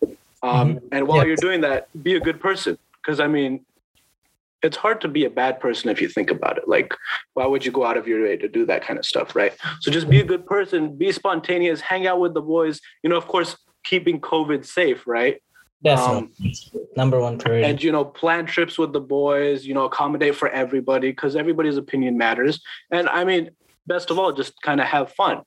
Um, 0.43 0.77
mm-hmm. 0.77 0.87
And 0.93 1.09
while 1.09 1.27
you're 1.27 1.37
doing 1.37 1.63
that, 1.63 1.89
be 2.03 2.15
a 2.15 2.21
good 2.21 2.41
person. 2.41 2.79
Because 3.03 3.19
I 3.19 3.27
mean, 3.27 3.65
it's 4.63 4.77
hard 4.77 5.01
to 5.01 5.09
be 5.09 5.25
a 5.25 5.31
bad 5.31 5.59
person 5.59 5.91
if 5.91 6.01
you 6.01 6.09
think 6.09 6.31
about 6.31 6.59
it. 6.59 6.69
Like, 6.69 6.95
why 7.35 7.47
would 7.47 7.65
you 7.65 7.73
go 7.73 7.85
out 7.85 7.97
of 7.97 8.07
your 8.07 8.23
way 8.23 8.37
to 8.37 8.49
do 8.49 8.67
that 8.67 8.83
kind 8.83 8.99
of 8.99 9.05
stuff, 9.05 9.35
right? 9.35 9.53
So 9.81 9.91
just 9.91 10.09
be 10.09 10.21
a 10.21 10.25
good 10.25 10.47
person, 10.47 10.97
be 10.97 11.11
spontaneous, 11.13 11.81
hang 11.81 12.07
out 12.07 12.21
with 12.21 12.35
the 12.35 12.41
boys. 12.43 12.81
You 13.03 13.11
know, 13.11 13.17
of 13.17 13.27
course, 13.27 13.57
keeping 13.85 14.21
COVID 14.21 14.65
safe, 14.65 15.07
right? 15.07 15.41
Definitely. 15.83 16.55
Um, 16.75 16.87
Number 16.97 17.21
one 17.21 17.39
priority. 17.39 17.65
And, 17.65 17.83
you 17.83 17.93
know, 17.93 18.05
plan 18.05 18.47
trips 18.47 18.79
with 18.79 18.93
the 18.93 19.01
boys, 19.01 19.65
you 19.65 19.75
know, 19.75 19.85
accommodate 19.85 20.35
for 20.35 20.49
everybody 20.49 21.11
because 21.11 21.37
everybody's 21.37 21.77
opinion 21.77 22.19
matters. 22.19 22.61
And 22.91 23.09
I 23.09 23.25
mean, 23.25 23.51
best 23.87 24.11
of 24.11 24.19
all, 24.19 24.33
just 24.33 24.61
kind 24.63 24.81
of 24.81 24.87
have 24.87 25.13
fun. 25.13 25.43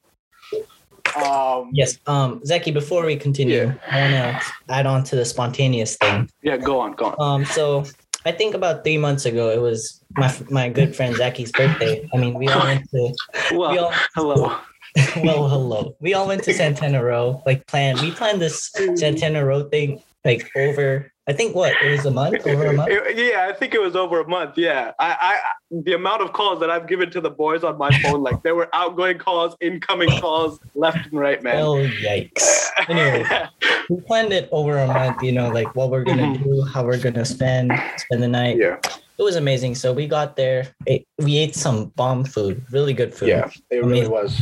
Um, 1.16 1.72
yes. 1.74 1.98
Um, 2.08 2.42
Zaki, 2.46 2.72
before 2.72 3.06
we 3.06 3.18
continue, 3.18 3.74
yeah. 3.74 3.78
I 3.90 4.02
want 4.02 4.42
to 4.42 4.74
add 4.74 4.86
on 4.86 5.04
to 5.06 5.16
the 5.16 5.26
spontaneous 5.26 5.98
thing. 5.98 6.30
Yeah, 6.42 6.58
go 6.58 6.80
on, 6.80 6.94
go 6.94 7.08
on. 7.08 7.16
Um, 7.20 7.46
so 7.46 7.84
I 8.26 8.32
think 8.32 8.56
about 8.56 8.84
three 8.84 8.98
months 8.98 9.26
ago, 9.26 9.50
it 9.50 9.60
was 9.60 10.02
my 10.12 10.34
my 10.50 10.70
good 10.70 10.96
friend 10.96 11.16
Zaki's 11.16 11.52
birthday. 11.52 12.08
I 12.14 12.18
mean, 12.18 12.36
we 12.36 12.48
all 12.48 12.64
went 12.64 12.90
to. 12.92 13.14
well, 13.52 13.72
we 13.72 13.78
all, 13.80 13.94
hello. 14.16 14.58
well, 15.18 15.50
hello. 15.50 15.96
We 16.00 16.14
all 16.14 16.28
went 16.28 16.44
to 16.44 16.54
Santana 16.54 17.04
Row, 17.04 17.42
like 17.46 17.66
planned. 17.68 18.00
We 18.00 18.12
planned 18.12 18.40
this 18.40 18.72
Santana 18.96 19.44
Row 19.44 19.68
thing 19.68 20.02
like 20.24 20.50
over 20.56 21.12
I 21.28 21.34
think 21.34 21.56
what 21.56 21.74
it 21.82 21.92
was 21.92 22.06
a 22.06 22.12
month 22.12 22.46
over 22.48 22.66
a 22.66 22.74
month. 22.74 22.92
yeah, 23.16 23.48
I 23.48 23.54
think 23.54 23.74
it 23.76 23.82
was 23.82 23.96
over 23.96 24.20
a 24.22 24.28
month. 24.28 24.58
Yeah, 24.58 24.92
I, 25.00 25.16
I 25.22 25.40
the 25.70 25.94
amount 25.94 26.24
of 26.24 26.34
calls 26.34 26.60
that 26.60 26.70
I've 26.70 26.88
given 26.88 27.12
to 27.12 27.22
the 27.22 27.30
boys 27.30 27.64
on 27.64 27.78
my 27.78 27.92
phone, 28.00 28.24
like 28.24 28.42
there 28.44 28.56
were 28.56 28.68
outgoing 28.74 29.20
calls, 29.20 29.56
incoming 29.62 30.10
calls, 30.20 30.60
left 30.74 31.06
and 31.06 31.20
right, 31.20 31.42
man. 31.44 31.58
Oh 31.58 31.76
yikes! 31.76 32.66
Anyway, 32.90 33.26
we 33.90 34.02
planned 34.02 34.34
it 34.34 34.50
over 34.52 34.78
a 34.78 34.88
month. 34.88 35.22
You 35.22 35.32
know, 35.32 35.50
like 35.50 35.74
what 35.76 35.92
we're 35.92 36.04
gonna 36.04 36.24
mm-hmm. 36.24 36.44
do, 36.44 36.64
how 36.64 36.84
we're 36.84 37.00
gonna 37.00 37.26
spend 37.26 37.72
spend 37.98 38.24
the 38.24 38.28
night. 38.28 38.58
Yeah, 38.58 38.80
it 39.18 39.24
was 39.24 39.36
amazing. 39.36 39.76
So 39.76 39.94
we 39.94 40.08
got 40.08 40.36
there. 40.36 40.76
We 41.20 41.38
ate 41.38 41.56
some 41.56 41.86
bomb 41.96 42.26
food, 42.26 42.66
really 42.72 42.94
good 42.94 43.14
food. 43.14 43.30
Yeah, 43.30 43.50
it 43.70 43.86
really 43.86 44.08
was. 44.08 44.42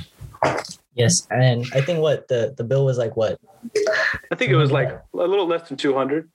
Yes, 0.96 1.28
and 1.30 1.66
I 1.74 1.82
think 1.82 2.00
what 2.00 2.30
the 2.30 2.54
the 2.58 2.64
bill 2.64 2.86
was 2.86 2.98
like 2.98 3.18
what 3.18 3.38
I 4.32 4.36
think 4.36 4.52
it 4.52 4.56
was 4.56 4.72
like 4.72 4.90
a 4.90 5.02
little 5.14 5.48
less 5.48 5.68
than 5.68 5.78
200. 5.78 6.30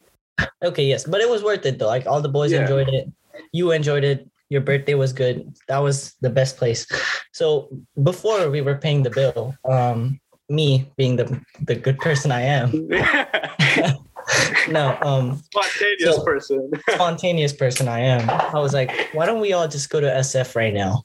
Okay, 0.63 0.85
yes, 0.85 1.05
but 1.05 1.21
it 1.21 1.29
was 1.29 1.43
worth 1.43 1.65
it 1.67 1.79
though. 1.79 1.87
Like 1.87 2.07
all 2.07 2.21
the 2.21 2.29
boys 2.29 2.53
yeah. 2.53 2.63
enjoyed 2.63 2.89
it. 2.89 3.11
You 3.53 3.71
enjoyed 3.71 4.05
it. 4.05 4.29
Your 4.51 4.61
birthday 4.61 4.95
was 4.95 5.13
good. 5.13 5.55
That 5.69 5.79
was 5.79 6.15
the 6.21 6.31
best 6.31 6.57
place. 6.57 6.87
So 7.33 7.69
before 8.03 8.51
we 8.51 8.61
were 8.61 8.77
paying 8.77 9.03
the 9.03 9.11
bill, 9.11 9.55
um, 9.69 10.21
me 10.49 10.93
being 10.97 11.17
the 11.17 11.41
the 11.63 11.75
good 11.75 11.99
person 11.99 12.31
I 12.31 12.43
am, 12.43 12.89
no, 14.69 14.99
um, 15.03 15.43
spontaneous 15.53 16.17
So- 16.17 16.25
person. 16.25 16.71
spontaneous 16.91 17.53
person 17.53 17.89
I 17.89 18.01
am. 18.01 18.29
I 18.29 18.59
was 18.61 18.75
like, 18.75 19.11
why 19.13 19.27
don't 19.27 19.41
we 19.41 19.53
all 19.53 19.69
just 19.69 19.91
go 19.91 20.01
to 20.01 20.07
SF 20.07 20.55
right 20.55 20.75
now? 20.75 21.03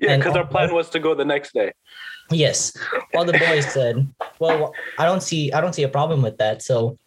yeah, 0.00 0.16
because 0.16 0.36
our 0.36 0.46
plan 0.46 0.74
was 0.74 0.90
to 0.90 0.98
go 0.98 1.14
the 1.14 1.24
next 1.24 1.52
day. 1.54 1.72
Yes. 2.30 2.76
All 3.14 3.24
the 3.24 3.32
boys 3.32 3.66
said, 3.72 4.06
well, 4.38 4.72
I 4.98 5.04
don't 5.04 5.22
see, 5.22 5.52
I 5.52 5.60
don't 5.60 5.74
see 5.74 5.84
a 5.84 5.88
problem 5.88 6.22
with 6.22 6.36
that. 6.38 6.62
So, 6.62 6.98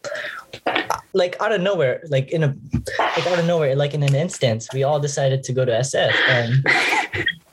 like 1.13 1.35
out 1.41 1.51
of 1.51 1.61
nowhere, 1.61 2.01
like 2.09 2.31
in 2.31 2.43
a, 2.43 2.55
like 2.97 3.27
out 3.27 3.39
of 3.39 3.45
nowhere, 3.45 3.75
like 3.75 3.93
in 3.93 4.03
an 4.03 4.15
instance, 4.15 4.69
we 4.73 4.83
all 4.83 4.99
decided 4.99 5.43
to 5.43 5.53
go 5.53 5.65
to 5.65 5.71
SF, 5.71 6.13
and 6.27 6.63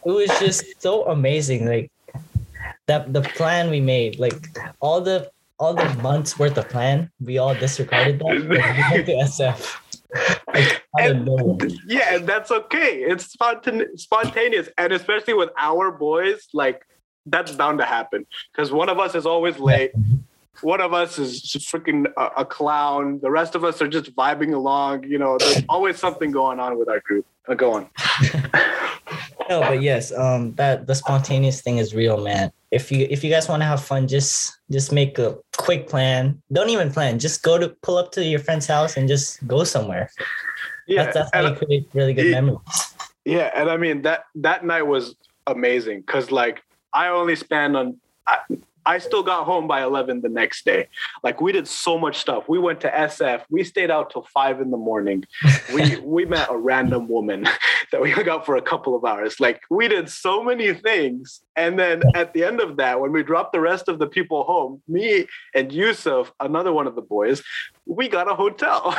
it 0.04 0.10
was 0.10 0.28
just 0.38 0.64
so 0.80 1.06
amazing. 1.06 1.66
Like 1.66 1.90
that, 2.86 3.12
the 3.12 3.22
plan 3.22 3.70
we 3.70 3.80
made, 3.80 4.18
like 4.18 4.34
all 4.80 5.00
the 5.00 5.30
all 5.58 5.74
the 5.74 5.88
months 6.02 6.38
worth 6.38 6.58
of 6.58 6.68
plan, 6.68 7.10
we 7.20 7.38
all 7.38 7.54
disregarded 7.54 8.18
that. 8.18 8.26
we 8.26 8.48
went 8.48 9.06
to 9.06 9.12
SF. 9.12 9.76
Like, 10.54 10.82
And-. 10.98 11.28
Yeah, 11.86 12.16
and 12.16 12.26
that's 12.26 12.50
okay. 12.50 13.02
It's 13.02 13.34
spontane- 13.36 13.98
spontaneous, 13.98 14.68
and 14.78 14.92
especially 14.92 15.34
with 15.34 15.50
our 15.58 15.90
boys, 15.90 16.46
like 16.52 16.86
that's 17.26 17.52
bound 17.52 17.78
to 17.78 17.84
happen 17.84 18.26
because 18.52 18.72
one 18.72 18.88
of 18.88 18.98
us 18.98 19.14
is 19.14 19.26
always 19.26 19.58
late. 19.58 19.92
One 20.62 20.80
of 20.80 20.94
us 20.94 21.18
is 21.18 21.42
freaking 21.70 22.06
a, 22.16 22.26
a 22.38 22.44
clown. 22.44 23.20
The 23.20 23.30
rest 23.30 23.54
of 23.54 23.62
us 23.64 23.82
are 23.82 23.88
just 23.88 24.14
vibing 24.16 24.54
along. 24.54 25.04
You 25.04 25.18
know, 25.18 25.36
there's 25.38 25.62
always 25.68 25.98
something 25.98 26.30
going 26.30 26.60
on 26.60 26.78
with 26.78 26.88
our 26.88 27.00
group. 27.00 27.26
Uh, 27.46 27.54
go 27.54 27.72
on. 27.74 27.90
No, 29.48 29.60
but 29.60 29.80
yes, 29.80 30.12
um, 30.12 30.54
that 30.54 30.88
the 30.88 30.94
spontaneous 30.96 31.60
thing 31.60 31.78
is 31.78 31.94
real, 31.94 32.20
man. 32.20 32.50
If 32.72 32.90
you 32.90 33.06
if 33.08 33.22
you 33.22 33.30
guys 33.30 33.48
want 33.48 33.62
to 33.62 33.64
have 33.66 33.80
fun, 33.80 34.08
just 34.08 34.58
just 34.72 34.90
make 34.90 35.20
a 35.20 35.38
quick 35.56 35.88
plan. 35.88 36.42
Don't 36.52 36.68
even 36.70 36.90
plan. 36.90 37.20
Just 37.20 37.44
go 37.44 37.56
to 37.56 37.68
pull 37.82 37.96
up 37.96 38.10
to 38.12 38.24
your 38.24 38.40
friend's 38.40 38.66
house 38.66 38.96
and 38.96 39.06
just 39.06 39.46
go 39.46 39.62
somewhere. 39.62 40.10
Yeah, 40.88 41.04
that's 41.04 41.14
that's 41.14 41.30
how 41.32 41.48
you 41.48 41.54
create 41.54 41.88
really 41.94 42.12
good 42.12 42.26
Yeah. 42.26 42.40
memories. 42.40 42.58
Yeah, 43.24 43.52
and 43.54 43.70
I 43.70 43.76
mean 43.76 44.02
that 44.02 44.24
that 44.34 44.64
night 44.64 44.82
was 44.82 45.14
amazing 45.46 46.00
because 46.00 46.32
like 46.32 46.62
I 46.96 47.08
only 47.08 47.36
spent 47.36 47.76
on. 47.76 47.98
I, 48.26 48.38
I 48.86 48.98
still 48.98 49.24
got 49.24 49.44
home 49.44 49.66
by 49.66 49.82
11 49.82 50.20
the 50.20 50.28
next 50.28 50.64
day. 50.64 50.88
Like 51.24 51.40
we 51.40 51.50
did 51.50 51.66
so 51.66 51.98
much 51.98 52.18
stuff. 52.18 52.48
We 52.48 52.60
went 52.60 52.80
to 52.82 52.90
SF. 52.90 53.42
We 53.50 53.64
stayed 53.64 53.90
out 53.90 54.10
till 54.10 54.22
five 54.32 54.60
in 54.60 54.70
the 54.70 54.76
morning. 54.76 55.24
We 55.74 55.96
we 55.96 56.24
met 56.24 56.48
a 56.48 56.56
random 56.56 57.08
woman 57.08 57.48
that 57.92 58.00
we 58.00 58.10
hung 58.10 58.28
out 58.28 58.46
for 58.46 58.56
a 58.56 58.62
couple 58.62 58.94
of 58.94 59.04
hours. 59.04 59.40
Like 59.40 59.60
we 59.68 59.88
did 59.88 60.08
so 60.08 60.44
many 60.44 60.72
things. 60.72 61.42
And 61.56 61.76
then 61.78 62.02
at 62.14 62.32
the 62.32 62.44
end 62.44 62.60
of 62.60 62.76
that, 62.76 63.00
when 63.00 63.12
we 63.12 63.24
dropped 63.24 63.52
the 63.52 63.60
rest 63.60 63.88
of 63.88 63.98
the 63.98 64.06
people 64.06 64.44
home, 64.44 64.80
me 64.86 65.26
and 65.54 65.72
Yusuf, 65.72 66.32
another 66.38 66.72
one 66.72 66.86
of 66.86 66.94
the 66.94 67.02
boys, 67.02 67.42
we 67.84 68.08
got 68.08 68.30
a 68.30 68.34
hotel. 68.34 68.96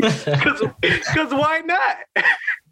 Because 0.00 1.32
why 1.32 1.62
not? 1.64 1.96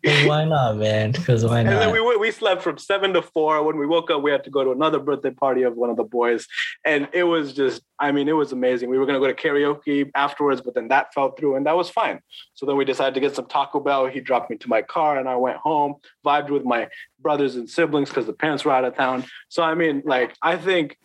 Why 0.05 0.45
not, 0.45 0.77
man? 0.79 1.13
Because 1.13 1.45
why 1.45 1.63
not? 1.63 1.73
And 1.73 1.83
then 1.83 1.93
we 1.93 2.17
we 2.17 2.31
slept 2.31 2.63
from 2.63 2.79
seven 2.79 3.13
to 3.15 3.23
four. 3.23 3.63
When 3.63 3.77
we 3.77 3.87
woke 3.87 4.11
up, 4.11 4.23
we 4.23 4.31
had 4.31 4.45
to 4.45 4.51
go 4.51 4.65
to 4.65 4.71
another 4.71 4.99
birthday 4.99 5.31
party 5.31 5.63
of 5.63 5.77
one 5.77 5.91
of 5.91 5.97
the 5.97 6.05
boys, 6.05 6.47
and 6.85 7.09
it 7.13 7.25
was 7.25 7.53
just, 7.53 7.83
I 7.99 8.13
mean, 8.13 8.29
it 8.29 8.33
was 8.33 8.53
amazing. 8.53 8.91
We 8.91 8.99
were 8.99 9.07
gonna 9.07 9.21
go 9.21 9.27
to 9.27 9.35
karaoke 9.35 10.11
afterwards, 10.15 10.61
but 10.61 10.75
then 10.75 10.89
that 10.89 11.13
fell 11.15 11.33
through, 11.33 11.57
and 11.57 11.67
that 11.67 11.77
was 11.77 11.91
fine. 11.91 12.21
So 12.55 12.67
then 12.67 12.77
we 12.77 12.85
decided 12.85 13.15
to 13.15 13.21
get 13.21 13.35
some 13.35 13.47
Taco 13.47 13.81
Bell. 13.81 14.07
He 14.07 14.21
dropped 14.21 14.51
me 14.51 14.57
to 14.59 14.69
my 14.69 14.83
car, 14.83 15.19
and 15.19 15.29
I 15.29 15.37
went 15.37 15.57
home, 15.59 15.97
vibed 16.25 16.51
with 16.51 16.65
my 16.65 16.89
brothers 17.21 17.57
and 17.57 17.69
siblings 17.69 18.09
because 18.09 18.27
the 18.27 18.33
parents 18.33 18.65
were 18.65 18.73
out 18.73 18.85
of 18.85 18.97
town. 18.97 19.25
So 19.49 19.63
I 19.63 19.75
mean, 19.75 20.03
like, 20.05 20.35
I 20.43 20.57
think, 20.57 20.99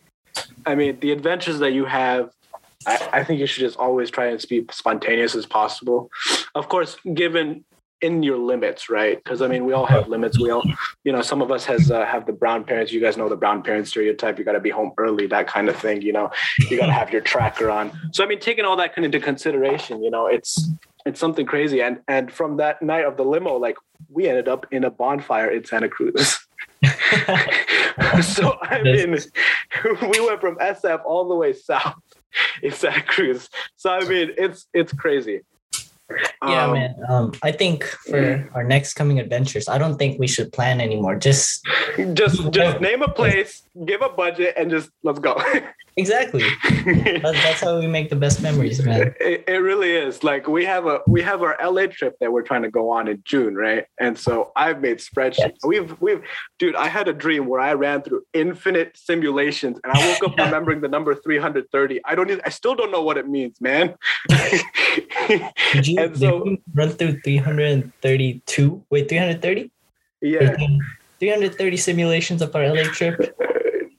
I 0.66 0.74
mean, 0.74 0.98
the 1.00 1.12
adventures 1.12 1.58
that 1.60 1.72
you 1.72 1.84
have. 1.84 2.30
I, 2.86 3.08
I 3.12 3.24
think 3.24 3.40
you 3.40 3.46
should 3.46 3.60
just 3.60 3.76
always 3.76 4.08
try 4.08 4.26
and 4.26 4.42
be 4.48 4.64
spontaneous 4.70 5.34
as 5.34 5.46
possible. 5.46 6.10
Of 6.54 6.68
course, 6.68 6.96
given 7.12 7.64
in 8.00 8.22
your 8.22 8.38
limits, 8.38 8.88
right? 8.88 9.22
Because 9.22 9.42
I 9.42 9.48
mean, 9.48 9.64
we 9.64 9.72
all 9.72 9.86
have 9.86 10.08
limits. 10.08 10.38
We 10.38 10.50
all, 10.50 10.62
you 11.04 11.12
know, 11.12 11.22
some 11.22 11.42
of 11.42 11.50
us 11.50 11.64
has 11.64 11.90
uh, 11.90 12.04
have 12.04 12.26
the 12.26 12.32
brown 12.32 12.64
parents. 12.64 12.92
You 12.92 13.00
guys 13.00 13.16
know 13.16 13.28
the 13.28 13.36
brown 13.36 13.62
parent 13.62 13.88
stereotype. 13.88 14.38
You 14.38 14.44
got 14.44 14.52
to 14.52 14.60
be 14.60 14.70
home 14.70 14.92
early, 14.98 15.26
that 15.28 15.46
kind 15.46 15.68
of 15.68 15.76
thing. 15.76 16.02
You 16.02 16.12
know, 16.12 16.30
you 16.58 16.78
got 16.78 16.86
to 16.86 16.92
have 16.92 17.12
your 17.12 17.20
tracker 17.20 17.70
on. 17.70 17.90
So 18.12 18.24
I 18.24 18.26
mean, 18.26 18.40
taking 18.40 18.64
all 18.64 18.76
that 18.76 18.94
kind 18.94 19.04
of 19.04 19.14
into 19.14 19.24
consideration, 19.24 20.02
you 20.02 20.10
know, 20.10 20.26
it's 20.26 20.70
it's 21.06 21.18
something 21.18 21.46
crazy. 21.46 21.82
And 21.82 22.00
and 22.08 22.32
from 22.32 22.56
that 22.58 22.82
night 22.82 23.04
of 23.04 23.16
the 23.16 23.24
limo, 23.24 23.56
like 23.56 23.76
we 24.08 24.28
ended 24.28 24.48
up 24.48 24.66
in 24.70 24.84
a 24.84 24.90
bonfire 24.90 25.50
in 25.50 25.64
Santa 25.64 25.88
Cruz. 25.88 26.46
so 28.22 28.56
I 28.62 28.80
mean, 28.82 29.10
we 30.02 30.20
went 30.20 30.40
from 30.40 30.56
SF 30.56 31.04
all 31.04 31.28
the 31.28 31.34
way 31.34 31.52
south 31.52 31.96
in 32.62 32.70
Santa 32.70 33.02
Cruz. 33.02 33.48
So 33.76 33.90
I 33.90 34.04
mean, 34.04 34.30
it's 34.36 34.66
it's 34.72 34.92
crazy. 34.92 35.40
Yeah, 36.42 36.64
Um, 36.64 36.72
man. 36.72 36.94
Um, 37.08 37.32
I 37.42 37.52
think 37.52 37.84
for 37.84 38.48
our 38.54 38.64
next 38.64 38.94
coming 38.94 39.18
adventures, 39.18 39.68
I 39.68 39.78
don't 39.78 39.98
think 39.98 40.18
we 40.18 40.26
should 40.26 40.52
plan 40.52 40.80
anymore. 40.80 41.16
Just 41.16 41.64
Just 42.14 42.50
just 42.52 42.80
name 42.80 43.02
a 43.02 43.08
place, 43.08 43.62
give 43.84 44.02
a 44.02 44.08
budget, 44.08 44.54
and 44.56 44.70
just 44.70 44.90
let's 45.02 45.18
go. 45.18 45.40
exactly. 45.96 46.44
That's, 47.22 47.60
how 47.60 47.78
we 47.78 47.86
make 47.86 48.10
the 48.10 48.16
best 48.16 48.42
memories, 48.42 48.82
man. 48.84 49.14
It, 49.20 49.44
it 49.46 49.58
really 49.58 49.92
is. 49.92 50.22
Like 50.22 50.48
we 50.48 50.64
have 50.64 50.86
a 50.86 51.00
we 51.06 51.22
have 51.22 51.42
our 51.42 51.56
LA 51.62 51.86
trip 51.86 52.16
that 52.20 52.32
we're 52.32 52.42
trying 52.42 52.62
to 52.62 52.70
go 52.70 52.90
on 52.90 53.08
in 53.08 53.22
June, 53.24 53.54
right? 53.54 53.84
And 54.00 54.18
so 54.18 54.52
I've 54.56 54.80
made 54.80 54.98
spreadsheets. 54.98 55.58
We've 55.64 56.00
we've 56.00 56.22
dude, 56.58 56.76
I 56.76 56.88
had 56.88 57.08
a 57.08 57.12
dream 57.12 57.46
where 57.46 57.60
I 57.60 57.74
ran 57.74 58.02
through 58.02 58.22
infinite 58.32 58.96
simulations 58.96 59.78
and 59.82 59.92
I 59.92 60.06
woke 60.06 60.30
up 60.30 60.38
remembering 60.46 60.80
the 60.80 60.88
number 60.88 61.14
330. 61.14 62.00
I 62.04 62.14
don't 62.14 62.30
even 62.30 62.42
I 62.44 62.50
still 62.50 62.74
don't 62.74 62.90
know 62.90 63.02
what 63.02 63.18
it 63.18 63.28
means, 63.28 63.60
man. 63.60 63.94
Did 64.28 65.86
you, 65.86 65.98
And 66.00 66.12
did 66.12 66.20
you 66.20 66.58
run 66.74 66.90
through 66.90 67.20
332? 67.20 68.84
Wait, 68.90 69.08
330? 69.08 69.70
yeah. 70.22 70.56
330 71.20 71.76
simulations 71.76 72.42
of 72.42 72.54
our 72.54 72.72
LA 72.72 72.84
trip. 72.84 73.36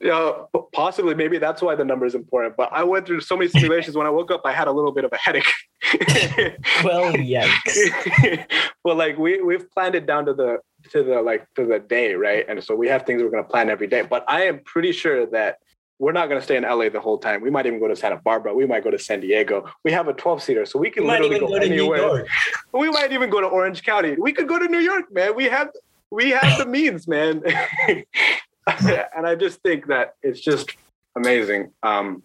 Yeah, 0.00 0.32
possibly. 0.72 1.14
Maybe 1.14 1.36
that's 1.36 1.60
why 1.60 1.74
the 1.74 1.84
number 1.84 2.06
is 2.06 2.14
important. 2.14 2.56
But 2.56 2.70
I 2.72 2.84
went 2.84 3.06
through 3.06 3.20
so 3.20 3.36
many 3.36 3.50
simulations. 3.50 3.96
When 3.96 4.06
I 4.06 4.10
woke 4.10 4.30
up, 4.30 4.40
I 4.46 4.52
had 4.52 4.66
a 4.66 4.72
little 4.72 4.92
bit 4.92 5.04
of 5.04 5.12
a 5.12 5.16
headache. 5.16 5.44
Well, 6.84 7.12
yikes. 7.12 8.46
but 8.84 8.96
like 8.96 9.18
we 9.18 9.42
we've 9.42 9.70
planned 9.72 9.94
it 9.94 10.06
down 10.06 10.24
to 10.26 10.32
the 10.32 10.58
to 10.90 11.02
the 11.02 11.20
like 11.20 11.46
to 11.54 11.66
the 11.66 11.78
day, 11.78 12.14
right? 12.14 12.46
And 12.48 12.62
so 12.62 12.74
we 12.74 12.88
have 12.88 13.04
things 13.04 13.22
we're 13.22 13.30
gonna 13.30 13.44
plan 13.44 13.68
every 13.68 13.86
day. 13.86 14.02
But 14.02 14.24
I 14.28 14.44
am 14.44 14.60
pretty 14.60 14.92
sure 14.92 15.26
that 15.26 15.58
we're 15.98 16.12
not 16.12 16.28
gonna 16.28 16.40
stay 16.40 16.56
in 16.56 16.62
LA 16.62 16.88
the 16.88 17.00
whole 17.00 17.18
time. 17.18 17.42
We 17.42 17.50
might 17.50 17.66
even 17.66 17.80
go 17.80 17.88
to 17.88 17.96
Santa 17.96 18.16
Barbara. 18.16 18.54
We 18.54 18.66
might 18.66 18.82
go 18.84 18.90
to 18.90 18.98
San 18.98 19.20
Diego. 19.20 19.68
We 19.84 19.92
have 19.92 20.08
a 20.08 20.14
12 20.14 20.42
seater, 20.42 20.64
so 20.64 20.78
we 20.78 20.88
We 20.88 20.90
can 20.90 21.06
might 21.06 21.20
literally 21.20 21.40
go, 21.40 21.48
go 21.48 21.54
anywhere. 21.56 22.26
We 22.72 22.90
might 22.90 23.12
even 23.12 23.28
go 23.28 23.40
to 23.40 23.46
Orange 23.46 23.82
County. 23.82 24.16
We 24.18 24.32
could 24.32 24.48
go 24.48 24.58
to 24.58 24.66
New 24.66 24.78
York, 24.78 25.12
man. 25.12 25.36
We 25.36 25.44
have 25.44 25.68
we 26.10 26.30
have 26.30 26.58
the 26.58 26.66
means, 26.66 27.06
man. 27.06 27.42
and 29.16 29.26
I 29.26 29.34
just 29.34 29.60
think 29.60 29.86
that 29.86 30.14
it's 30.22 30.40
just 30.40 30.76
amazing. 31.16 31.72
Um, 31.82 32.22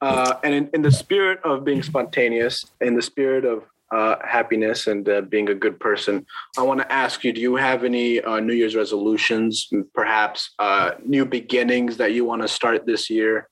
uh, 0.00 0.34
and 0.44 0.54
in, 0.54 0.70
in 0.74 0.82
the 0.82 0.92
spirit 0.92 1.40
of 1.44 1.64
being 1.64 1.82
spontaneous, 1.82 2.64
in 2.80 2.94
the 2.94 3.02
spirit 3.02 3.44
of 3.44 3.64
uh, 3.90 4.16
happiness 4.24 4.86
and 4.86 5.08
uh, 5.08 5.22
being 5.22 5.48
a 5.48 5.54
good 5.54 5.80
person, 5.80 6.24
I 6.56 6.62
want 6.62 6.80
to 6.80 6.92
ask 6.92 7.24
you: 7.24 7.32
Do 7.32 7.40
you 7.40 7.56
have 7.56 7.84
any 7.84 8.20
uh, 8.20 8.38
New 8.38 8.52
Year's 8.52 8.76
resolutions, 8.76 9.68
perhaps 9.94 10.50
uh, 10.58 10.92
new 11.04 11.24
beginnings 11.24 11.96
that 11.96 12.12
you 12.12 12.24
want 12.24 12.42
to 12.42 12.48
start 12.48 12.86
this 12.86 13.10
year? 13.10 13.48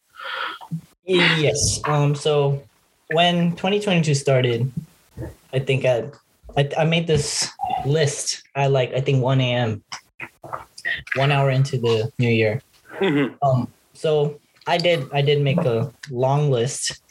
Yes. 1.05 1.81
Um. 1.85 2.15
So 2.15 2.63
when 3.11 3.53
2022 3.53 4.15
started, 4.15 4.73
I 5.53 5.59
think 5.59 5.85
I, 5.85 6.11
I 6.57 6.71
I 6.79 6.85
made 6.85 7.07
this 7.07 7.49
list 7.85 8.43
at 8.55 8.71
like 8.71 8.93
I 8.93 9.01
think 9.01 9.23
1 9.23 9.41
a.m. 9.41 9.83
One 11.17 11.33
hour 11.33 11.51
into 11.51 11.79
the 11.79 12.11
new 12.19 12.29
year. 12.31 12.61
Um. 13.43 13.69
So 13.95 14.39
I 14.67 14.79
did 14.79 15.05
I 15.13 15.23
did 15.23 15.41
make 15.43 15.59
a 15.59 15.93
long 16.11 16.51
list. 16.51 17.03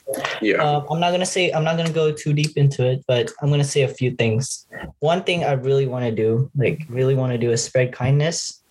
yeah. 0.42 0.62
Uh, 0.62 0.86
I'm 0.90 1.00
not 1.00 1.12
gonna 1.12 1.26
say 1.26 1.52
I'm 1.52 1.64
not 1.64 1.78
gonna 1.78 1.92
go 1.92 2.12
too 2.12 2.34
deep 2.34 2.56
into 2.58 2.86
it, 2.86 3.04
but 3.08 3.32
I'm 3.42 3.50
gonna 3.50 3.64
say 3.64 3.82
a 3.84 3.88
few 3.88 4.12
things. 4.12 4.68
One 5.00 5.24
thing 5.24 5.44
I 5.44 5.54
really 5.54 5.88
want 5.88 6.06
to 6.06 6.12
do, 6.12 6.50
like 6.56 6.84
really 6.90 7.16
want 7.16 7.32
to 7.32 7.38
do, 7.38 7.52
is 7.52 7.64
spread 7.64 7.92
kindness 7.92 8.62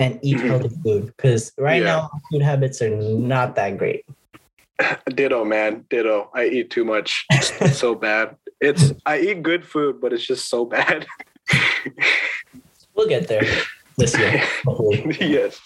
and 0.00 0.18
eat 0.22 0.40
healthy 0.40 0.70
food. 0.82 1.06
Because 1.16 1.52
right 1.58 1.82
Yeah. 1.82 2.08
now, 2.08 2.10
food 2.30 2.42
habits 2.42 2.80
are 2.80 2.88
not 2.90 3.54
that 3.56 3.76
great. 3.76 4.06
Ditto, 5.14 5.44
man. 5.44 5.84
Ditto. 5.90 6.30
I 6.32 6.46
eat 6.46 6.70
too 6.70 6.84
much. 6.84 7.26
It's, 7.32 7.52
it's 7.60 7.78
so 7.78 7.94
bad. 8.06 8.36
It's 8.60 8.92
I 9.04 9.18
eat 9.20 9.42
good 9.42 9.66
food, 9.66 10.00
but 10.00 10.12
it's 10.12 10.24
just 10.26 10.48
so 10.48 10.64
bad. 10.64 11.06
We'll 12.94 13.08
get 13.08 13.28
there 13.28 13.44
this 13.98 14.16
year. 14.16 14.42
yes. 15.20 15.60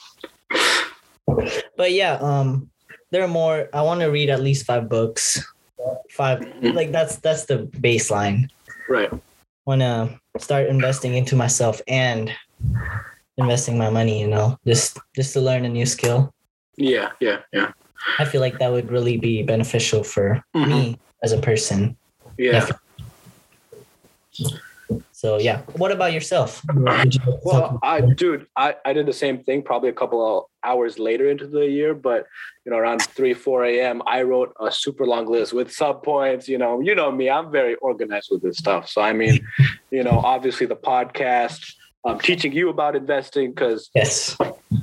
But 1.77 1.93
yeah, 1.93 2.15
um, 2.21 2.71
there 3.11 3.23
are 3.23 3.29
more. 3.29 3.69
I 3.73 3.83
want 3.83 4.01
to 4.01 4.07
read 4.07 4.31
at 4.31 4.41
least 4.41 4.67
five 4.67 4.89
books. 4.89 5.39
Five, 6.11 6.45
like 6.63 6.93
that's 6.93 7.17
that's 7.17 7.45
the 7.47 7.67
baseline. 7.81 8.49
Right. 8.89 9.11
Want 9.65 9.81
to 9.81 10.19
start 10.39 10.67
investing 10.67 11.15
into 11.15 11.37
myself 11.37 11.81
and 11.87 12.33
investing 13.37 13.79
my 13.79 13.91
money. 13.91 14.21
You 14.21 14.29
know, 14.29 14.59
just 14.67 14.99
just 15.15 15.33
to 15.35 15.41
learn 15.41 15.65
a 15.65 15.69
new 15.69 15.87
skill. 15.87 16.33
Yeah. 16.77 17.13
Yeah. 17.21 17.41
Yeah. 17.53 17.73
I 18.19 18.25
feel 18.25 18.41
like 18.41 18.59
that 18.59 18.73
would 18.73 18.91
really 18.91 19.17
be 19.17 19.43
beneficial 19.43 20.03
for 20.03 20.43
Mhm. 20.57 20.69
me 20.69 20.99
as 21.23 21.33
a 21.33 21.39
person. 21.39 21.97
Yeah. 22.39 22.69
So 25.23 25.39
yeah, 25.39 25.63
what 25.77 25.93
about 25.93 26.13
yourself? 26.13 26.65
well, 27.45 27.79
I, 27.81 28.01
dude, 28.01 28.49
I, 28.57 28.75
I 28.85 28.93
did 28.93 29.07
the 29.07 29.13
same 29.13 29.45
thing. 29.45 29.63
Probably 29.63 29.89
a 29.89 29.93
couple 29.93 30.19
of 30.21 30.47
hours 30.65 30.99
later 30.99 31.31
into 31.31 31.47
the 31.47 31.65
year, 31.65 31.95
but 31.95 32.27
you 32.65 32.73
know, 32.73 32.79
around 32.79 33.03
three, 33.03 33.33
four 33.33 33.65
a.m., 33.65 34.03
I 34.05 34.23
wrote 34.23 34.53
a 34.59 34.73
super 34.73 35.07
long 35.07 35.27
list 35.31 35.53
with 35.53 35.73
sub 35.73 36.03
points. 36.03 36.49
You 36.49 36.59
know, 36.59 36.81
you 36.81 36.97
know 36.97 37.13
me, 37.13 37.31
I'm 37.31 37.53
very 37.53 37.77
organized 37.77 38.31
with 38.33 38.43
this 38.43 38.59
stuff. 38.59 38.89
So 38.89 39.01
I 39.01 39.13
mean, 39.13 39.47
you 39.93 40.03
know, 40.03 40.19
obviously 40.25 40.67
the 40.67 40.75
podcast, 40.75 41.73
I'm 42.05 42.19
teaching 42.19 42.53
you 42.53 42.69
about 42.69 42.97
investing 42.97 43.53
because 43.53 43.89
yes, 43.95 44.37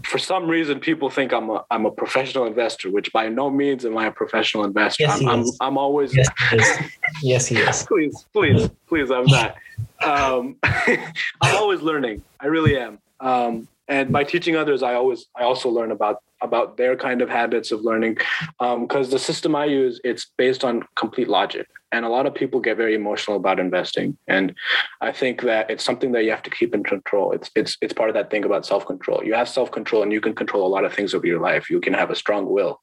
for 0.06 0.18
some 0.18 0.48
reason 0.48 0.80
people 0.80 1.10
think 1.10 1.34
I'm 1.34 1.50
a 1.50 1.66
I'm 1.70 1.86
a 1.86 1.92
professional 1.92 2.46
investor, 2.46 2.90
which 2.90 3.12
by 3.12 3.28
no 3.28 3.50
means 3.50 3.86
am 3.86 3.98
I 3.98 4.08
a 4.08 4.12
professional 4.12 4.64
investor. 4.64 5.04
Yes, 5.04 5.22
I'm, 5.22 5.28
I'm, 5.28 5.46
I'm 5.60 5.78
always 5.78 6.16
yes, 6.16 6.28
he 6.50 6.58
is. 6.58 6.80
yes, 7.24 7.46
he 7.48 7.58
is. 7.58 7.84
please, 7.84 8.26
please, 8.32 8.70
please, 8.88 9.12
I'm 9.12 9.26
not. 9.26 9.56
Um, 10.02 10.56
I'm 10.64 11.56
always 11.56 11.82
learning. 11.82 12.24
I 12.40 12.48
really 12.48 12.78
am. 12.78 13.00
Um, 13.20 13.68
and 13.90 14.12
by 14.12 14.24
teaching 14.24 14.56
others, 14.56 14.82
I 14.82 14.94
always 14.94 15.26
I 15.36 15.44
also 15.44 15.70
learn 15.70 15.92
about 15.92 16.22
about 16.42 16.78
their 16.78 16.96
kind 16.96 17.22
of 17.22 17.30
habits 17.30 17.72
of 17.72 17.82
learning 17.82 18.18
because 18.60 19.06
um, 19.08 19.12
the 19.12 19.20
system 19.20 19.56
I 19.56 19.66
use 19.66 20.00
it's 20.06 20.28
based 20.38 20.64
on 20.64 20.84
complete 20.96 21.28
logic 21.28 21.68
and 21.92 22.06
a 22.06 22.10
lot 22.10 22.26
of 22.26 22.36
people 22.36 22.60
get 22.60 22.78
very 22.78 22.96
emotional 22.96 23.38
about 23.38 23.60
investing. 23.60 24.18
And 24.28 24.54
i 25.02 25.12
think 25.12 25.42
that 25.42 25.70
it's 25.70 25.84
something 25.84 26.12
that 26.14 26.24
you 26.24 26.32
have 26.32 26.44
to 26.44 26.50
keep 26.50 26.74
in 26.74 26.84
control. 26.84 27.32
It's 27.32 27.50
it's 27.56 27.78
it's 27.82 27.94
part 27.94 28.10
of 28.10 28.16
that 28.16 28.30
thing 28.30 28.46
about 28.46 28.66
self-control. 28.66 29.24
You 29.24 29.34
have 29.34 29.50
self-control 29.50 30.04
and 30.04 30.12
you 30.12 30.22
can 30.22 30.36
control 30.36 30.66
a 30.66 30.74
lot 30.76 30.86
of 30.86 30.94
things 30.94 31.14
over 31.14 31.28
your 31.28 31.42
life. 31.42 31.70
You 31.70 31.82
can 31.82 31.94
have 31.94 32.12
a 32.12 32.16
strong 32.16 32.50
will. 32.50 32.82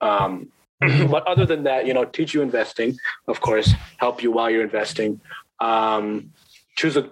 Um, 0.00 0.48
but 0.80 1.26
other 1.26 1.46
than 1.46 1.62
that 1.64 1.86
you 1.86 1.94
know 1.94 2.04
teach 2.04 2.34
you 2.34 2.42
investing 2.42 2.96
of 3.28 3.40
course 3.40 3.72
help 3.98 4.22
you 4.22 4.30
while 4.32 4.50
you're 4.50 4.64
investing. 4.64 5.20
Um, 5.60 6.32
choose 6.76 6.96
a 6.96 7.04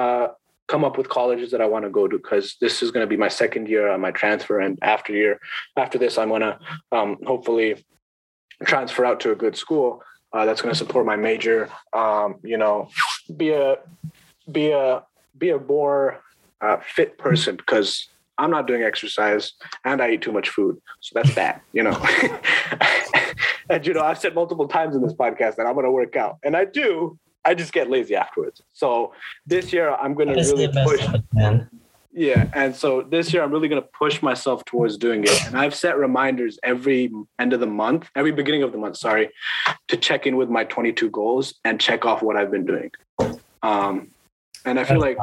uh, 0.00 0.28
come 0.66 0.84
up 0.84 0.96
with 0.96 1.08
colleges 1.08 1.50
that 1.50 1.60
I 1.60 1.66
want 1.66 1.84
to 1.84 1.90
go 1.90 2.08
to 2.08 2.16
because 2.16 2.56
this 2.60 2.82
is 2.82 2.90
going 2.90 3.04
to 3.04 3.06
be 3.06 3.16
my 3.16 3.28
second 3.28 3.68
year 3.68 3.88
on 3.88 4.00
my 4.00 4.10
transfer, 4.10 4.60
and 4.60 4.78
after 4.82 5.12
year 5.12 5.40
after 5.76 5.98
this, 5.98 6.18
I'm 6.18 6.28
going 6.28 6.40
to 6.40 6.58
um, 6.90 7.18
hopefully 7.26 7.84
transfer 8.64 9.04
out 9.04 9.20
to 9.20 9.32
a 9.32 9.36
good 9.36 9.56
school 9.56 10.02
uh, 10.34 10.44
that's 10.44 10.60
going 10.60 10.72
to 10.72 10.78
support 10.78 11.06
my 11.06 11.16
major. 11.16 11.70
Um, 11.92 12.36
you 12.42 12.58
know, 12.58 12.88
be 13.36 13.50
a 13.50 13.76
be 14.50 14.72
a 14.72 15.02
be 15.38 15.50
a 15.50 15.58
more 15.58 16.20
uh, 16.60 16.78
fit 16.94 17.16
person 17.16 17.56
because 17.56 18.08
I'm 18.36 18.50
not 18.50 18.66
doing 18.66 18.82
exercise 18.82 19.52
and 19.84 20.02
I 20.02 20.10
eat 20.10 20.22
too 20.22 20.32
much 20.32 20.48
food, 20.48 20.76
so 21.00 21.12
that's 21.14 21.34
bad. 21.34 21.60
You 21.72 21.84
know, 21.84 22.06
and 23.70 23.86
you 23.86 23.94
know 23.94 24.02
I've 24.02 24.18
said 24.18 24.34
multiple 24.34 24.66
times 24.66 24.96
in 24.96 25.02
this 25.02 25.14
podcast 25.14 25.56
that 25.56 25.66
I'm 25.66 25.74
going 25.74 25.86
to 25.86 25.92
work 25.92 26.16
out, 26.16 26.38
and 26.42 26.56
I 26.56 26.64
do. 26.64 27.18
I 27.46 27.54
just 27.54 27.74
get 27.74 27.90
lazy 27.90 28.16
afterwards. 28.16 28.62
So 28.72 29.12
this 29.46 29.72
year 29.72 29.94
I'm 29.94 30.14
going 30.14 30.28
to 30.28 30.34
really 30.34 30.68
push. 30.68 31.06
Man. 31.32 31.68
Yeah. 32.16 32.48
And 32.54 32.74
so 32.74 33.02
this 33.02 33.32
year, 33.32 33.42
I'm 33.42 33.50
really 33.50 33.66
going 33.66 33.82
to 33.82 33.88
push 33.88 34.22
myself 34.22 34.64
towards 34.64 34.96
doing 34.96 35.24
it. 35.24 35.46
And 35.46 35.58
I've 35.58 35.74
set 35.74 35.98
reminders 35.98 36.58
every 36.62 37.12
end 37.40 37.52
of 37.52 37.58
the 37.58 37.66
month, 37.66 38.08
every 38.14 38.30
beginning 38.30 38.62
of 38.62 38.70
the 38.70 38.78
month, 38.78 38.96
sorry, 38.96 39.30
to 39.88 39.96
check 39.96 40.26
in 40.26 40.36
with 40.36 40.48
my 40.48 40.62
22 40.64 41.10
goals 41.10 41.54
and 41.64 41.80
check 41.80 42.04
off 42.04 42.22
what 42.22 42.36
I've 42.36 42.52
been 42.52 42.64
doing. 42.64 42.92
Um, 43.64 44.12
and 44.64 44.78
I 44.78 44.84
feel 44.84 45.00
like, 45.00 45.18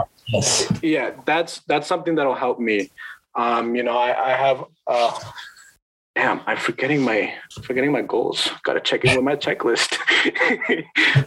yeah, 0.81 1.11
that's, 1.25 1.59
that's 1.61 1.87
something 1.87 2.15
that'll 2.15 2.35
help 2.35 2.59
me. 2.59 2.91
Um, 3.35 3.73
you 3.73 3.83
know, 3.83 3.97
I, 3.97 4.31
I 4.31 4.35
have, 4.35 4.65
uh, 4.85 5.17
damn, 6.15 6.41
I'm 6.45 6.57
forgetting 6.57 7.01
my, 7.01 7.33
forgetting 7.63 7.93
my 7.93 8.01
goals. 8.01 8.49
Got 8.63 8.73
to 8.73 8.81
check 8.81 9.05
in 9.05 9.15
with 9.15 9.23
my 9.23 9.37
checklist. 9.37 9.97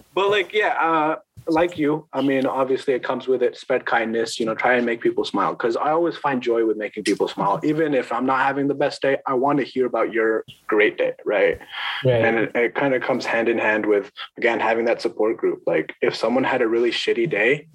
but 0.15 0.31
like, 0.31 0.53
yeah, 0.53 0.77
uh, 0.79 1.17
like 1.47 1.77
you, 1.79 2.09
I 2.13 2.23
mean, 2.23 2.47
obviously 2.47 2.95
it 2.95 3.03
comes 3.03 3.27
with 3.27 3.43
it. 3.43 3.57
Spread 3.57 3.85
kindness, 3.85 4.41
you 4.41 4.47
know, 4.47 4.55
try 4.55 4.75
and 4.75 4.87
make 4.87 5.01
people 5.01 5.25
smile. 5.25 5.53
Because 5.53 5.77
I 5.77 5.91
always 5.91 6.17
find 6.17 6.43
joy 6.43 6.65
with 6.67 6.77
making 6.77 7.05
people 7.05 7.29
smile. 7.29 7.61
Even 7.63 7.95
if 7.95 8.13
I'm 8.13 8.27
not 8.27 8.41
having 8.41 8.69
the 8.69 8.75
best 8.75 9.03
day, 9.03 9.19
I 9.27 9.35
want 9.35 9.59
to 9.59 9.65
hear 9.65 9.87
about 9.87 10.13
your 10.13 10.45
great 10.67 10.97
day, 10.97 11.13
right? 11.25 11.59
right. 12.05 12.25
And 12.25 12.39
it, 12.39 12.53
it 12.55 12.75
kind 12.75 12.95
of 12.95 13.03
comes 13.03 13.27
hand 13.27 13.49
in 13.49 13.59
hand 13.59 13.87
with 13.87 14.11
again 14.39 14.61
having 14.61 14.87
that 14.87 15.03
support 15.03 15.37
group. 15.37 15.63
Like 15.67 15.95
if 16.01 16.15
someone 16.17 16.45
had 16.45 16.63
a 16.63 16.69
really 16.69 16.91
shitty 16.91 17.29
day, 17.29 17.69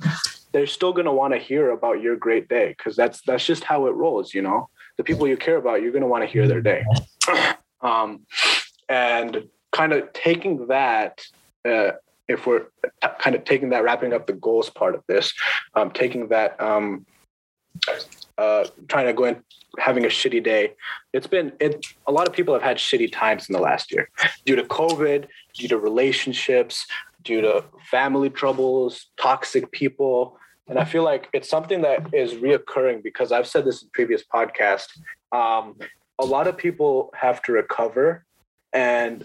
they're 0.51 0.67
still 0.67 0.93
gonna 0.93 1.13
want 1.13 1.33
to 1.33 1.39
hear 1.39 1.71
about 1.71 2.01
your 2.01 2.15
great 2.15 2.49
day 2.49 2.73
because 2.77 2.95
that's 2.95 3.21
that's 3.21 3.45
just 3.45 3.63
how 3.63 3.85
it 3.87 3.91
rolls, 3.91 4.33
you 4.33 4.41
know. 4.41 4.69
The 4.97 5.03
people 5.03 5.27
you 5.27 5.37
care 5.37 5.57
about, 5.57 5.81
you're 5.81 5.91
gonna 5.91 6.07
want 6.07 6.23
to 6.23 6.29
hear 6.29 6.47
their 6.47 6.61
day. 6.61 6.83
um, 7.81 8.25
and 8.87 9.47
kind 9.71 9.93
of 9.93 10.11
taking 10.13 10.67
that. 10.67 11.21
Uh, 11.67 11.91
if 12.29 12.45
we're 12.45 12.67
kind 13.19 13.35
of 13.35 13.43
taking 13.43 13.69
that, 13.69 13.83
wrapping 13.83 14.13
up 14.13 14.27
the 14.27 14.33
goals 14.33 14.69
part 14.69 14.95
of 14.95 15.03
this, 15.07 15.33
um, 15.73 15.91
taking 15.91 16.29
that, 16.29 16.59
um, 16.61 17.05
uh, 18.37 18.65
trying 18.87 19.07
to 19.07 19.13
go 19.13 19.25
in, 19.25 19.43
having 19.77 20.05
a 20.05 20.07
shitty 20.07 20.41
day. 20.43 20.73
It's 21.11 21.27
been 21.27 21.51
it. 21.59 21.85
A 22.07 22.11
lot 22.11 22.27
of 22.27 22.33
people 22.33 22.53
have 22.53 22.63
had 22.63 22.77
shitty 22.77 23.11
times 23.11 23.49
in 23.49 23.53
the 23.53 23.59
last 23.59 23.91
year 23.91 24.09
due 24.45 24.55
to 24.55 24.63
COVID, 24.63 25.25
due 25.55 25.67
to 25.67 25.77
relationships, 25.77 26.85
due 27.23 27.41
to 27.41 27.65
family 27.89 28.29
troubles, 28.29 29.07
toxic 29.19 29.71
people. 29.71 30.37
And 30.67 30.77
I 30.77 30.85
feel 30.85 31.03
like 31.03 31.29
it's 31.33 31.49
something 31.49 31.81
that 31.81 32.13
is 32.13 32.33
reoccurring 32.35 33.01
because 33.01 33.31
I've 33.31 33.47
said 33.47 33.65
this 33.65 33.81
in 33.81 33.89
previous 33.91 34.23
podcasts. 34.23 34.99
Um, 35.31 35.75
a 36.19 36.25
lot 36.25 36.47
of 36.47 36.57
people 36.57 37.11
have 37.15 37.41
to 37.43 37.53
recover 37.53 38.25
and 38.73 39.23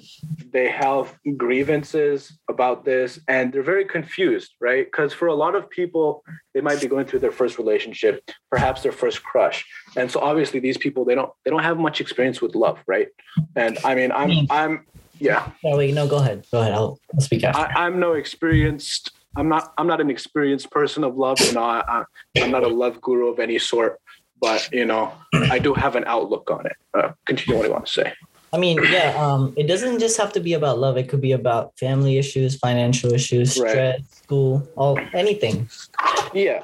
they 0.52 0.68
have 0.70 1.18
grievances 1.36 2.38
about 2.48 2.84
this 2.84 3.18
and 3.28 3.52
they're 3.52 3.62
very 3.62 3.84
confused 3.84 4.52
right? 4.60 4.86
Because 4.86 5.12
for 5.12 5.28
a 5.28 5.34
lot 5.34 5.54
of 5.54 5.68
people 5.68 6.24
they 6.54 6.60
might 6.60 6.80
be 6.80 6.86
going 6.86 7.06
through 7.06 7.18
their 7.20 7.32
first 7.32 7.58
relationship 7.58 8.30
perhaps 8.50 8.82
their 8.82 8.92
first 8.92 9.22
crush. 9.22 9.64
And 9.96 10.10
so 10.10 10.20
obviously 10.20 10.60
these 10.60 10.78
people 10.78 11.04
they 11.04 11.14
don't 11.14 11.30
they 11.44 11.50
don't 11.50 11.62
have 11.62 11.78
much 11.78 12.00
experience 12.00 12.40
with 12.40 12.54
love 12.54 12.78
right? 12.86 13.08
And 13.56 13.78
i 13.84 13.94
mean 13.94 14.12
i'm 14.12 14.46
i'm 14.50 14.86
yeah. 15.20 15.50
Wait 15.62 15.94
no 15.94 16.08
go 16.08 16.16
ahead. 16.16 16.44
Go 16.50 16.60
ahead. 16.60 16.72
I'll, 16.72 16.98
I'll 17.14 17.20
speak 17.20 17.44
after. 17.44 17.60
I, 17.60 17.86
i'm 17.86 18.00
no 18.00 18.12
experienced 18.14 19.12
i'm 19.36 19.48
not 19.48 19.72
i'm 19.78 19.86
not 19.86 20.00
an 20.00 20.10
experienced 20.10 20.70
person 20.70 21.04
of 21.04 21.16
love 21.16 21.38
you 21.40 21.52
know 21.52 21.62
I, 21.62 21.82
I, 21.86 22.04
i'm 22.42 22.50
not 22.50 22.64
a 22.64 22.68
love 22.68 23.00
guru 23.00 23.28
of 23.28 23.38
any 23.38 23.58
sort 23.58 24.00
but 24.40 24.68
you 24.72 24.84
know 24.84 25.12
i 25.34 25.58
do 25.58 25.74
have 25.74 25.96
an 25.96 26.04
outlook 26.06 26.50
on 26.50 26.66
it. 26.66 26.76
Uh, 26.94 27.12
continue 27.26 27.58
what 27.58 27.66
you 27.66 27.72
want 27.72 27.86
to 27.86 27.92
say 27.92 28.12
I 28.54 28.56
mean, 28.56 28.78
yeah, 28.84 29.16
um, 29.18 29.52
it 29.56 29.66
doesn't 29.66 29.98
just 29.98 30.16
have 30.16 30.32
to 30.34 30.40
be 30.40 30.52
about 30.52 30.78
love. 30.78 30.96
It 30.96 31.08
could 31.08 31.20
be 31.20 31.32
about 31.32 31.76
family 31.76 32.18
issues, 32.18 32.56
financial 32.56 33.12
issues, 33.12 33.54
stress, 33.54 33.76
right. 33.76 34.14
school, 34.14 34.66
all 34.76 34.96
anything. 35.12 35.68
Yeah. 36.32 36.62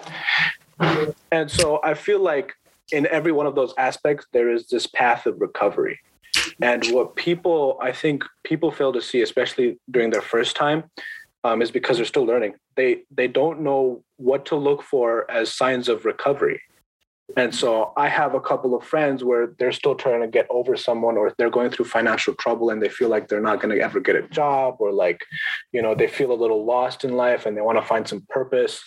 And 1.33 1.51
so 1.51 1.81
I 1.83 1.95
feel 1.95 2.21
like 2.21 2.55
in 2.93 3.09
every 3.09 3.33
one 3.33 3.47
of 3.47 3.57
those 3.57 3.75
aspects, 3.77 4.27
there 4.33 4.51
is 4.51 4.69
this 4.69 4.87
path 4.87 5.27
of 5.27 5.41
recovery. 5.41 5.99
And 6.63 6.87
what 6.87 7.17
people, 7.17 7.77
I 7.83 7.91
think 7.91 8.25
people 8.45 8.71
fail 8.71 8.93
to 8.93 9.03
see, 9.03 9.23
especially 9.23 9.79
during 9.91 10.11
their 10.11 10.23
first 10.23 10.55
time, 10.55 10.85
um, 11.43 11.61
is 11.61 11.73
because 11.73 11.97
they're 11.97 12.07
still 12.07 12.25
learning. 12.25 12.55
They 12.77 13.03
they 13.11 13.27
don't 13.27 13.63
know 13.63 14.05
what 14.17 14.47
to 14.47 14.57
look 14.57 14.83
for 14.83 15.29
as 15.31 15.53
signs 15.53 15.89
of 15.89 16.05
recovery. 16.05 16.61
And 17.37 17.55
so 17.55 17.93
I 17.97 18.09
have 18.09 18.35
a 18.35 18.41
couple 18.41 18.75
of 18.75 18.85
friends 18.85 19.23
where 19.23 19.49
they're 19.59 19.73
still 19.73 19.95
trying 19.95 20.21
to 20.21 20.29
get 20.29 20.47
over 20.51 20.77
someone 20.77 21.17
or 21.17 21.35
they're 21.37 21.51
going 21.51 21.71
through 21.71 21.87
financial 21.87 22.35
trouble 22.35 22.71
and 22.71 22.83
they 22.83 22.89
feel 22.89 23.09
like 23.09 23.29
they're 23.29 23.41
not 23.41 23.61
going 23.61 23.75
to 23.77 23.83
ever 23.83 24.01
get 24.01 24.17
a 24.17 24.23
job 24.23 24.77
or 24.79 24.93
like, 24.93 25.25
you 25.73 25.83
know, 25.83 25.95
they 25.95 26.07
feel 26.07 26.33
a 26.33 26.35
little 26.35 26.65
lost 26.65 27.05
in 27.05 27.17
life 27.17 27.47
and 27.47 27.57
they 27.57 27.61
want 27.61 27.79
to 27.79 27.85
find 27.85 28.07
some 28.07 28.23
purpose. 28.29 28.83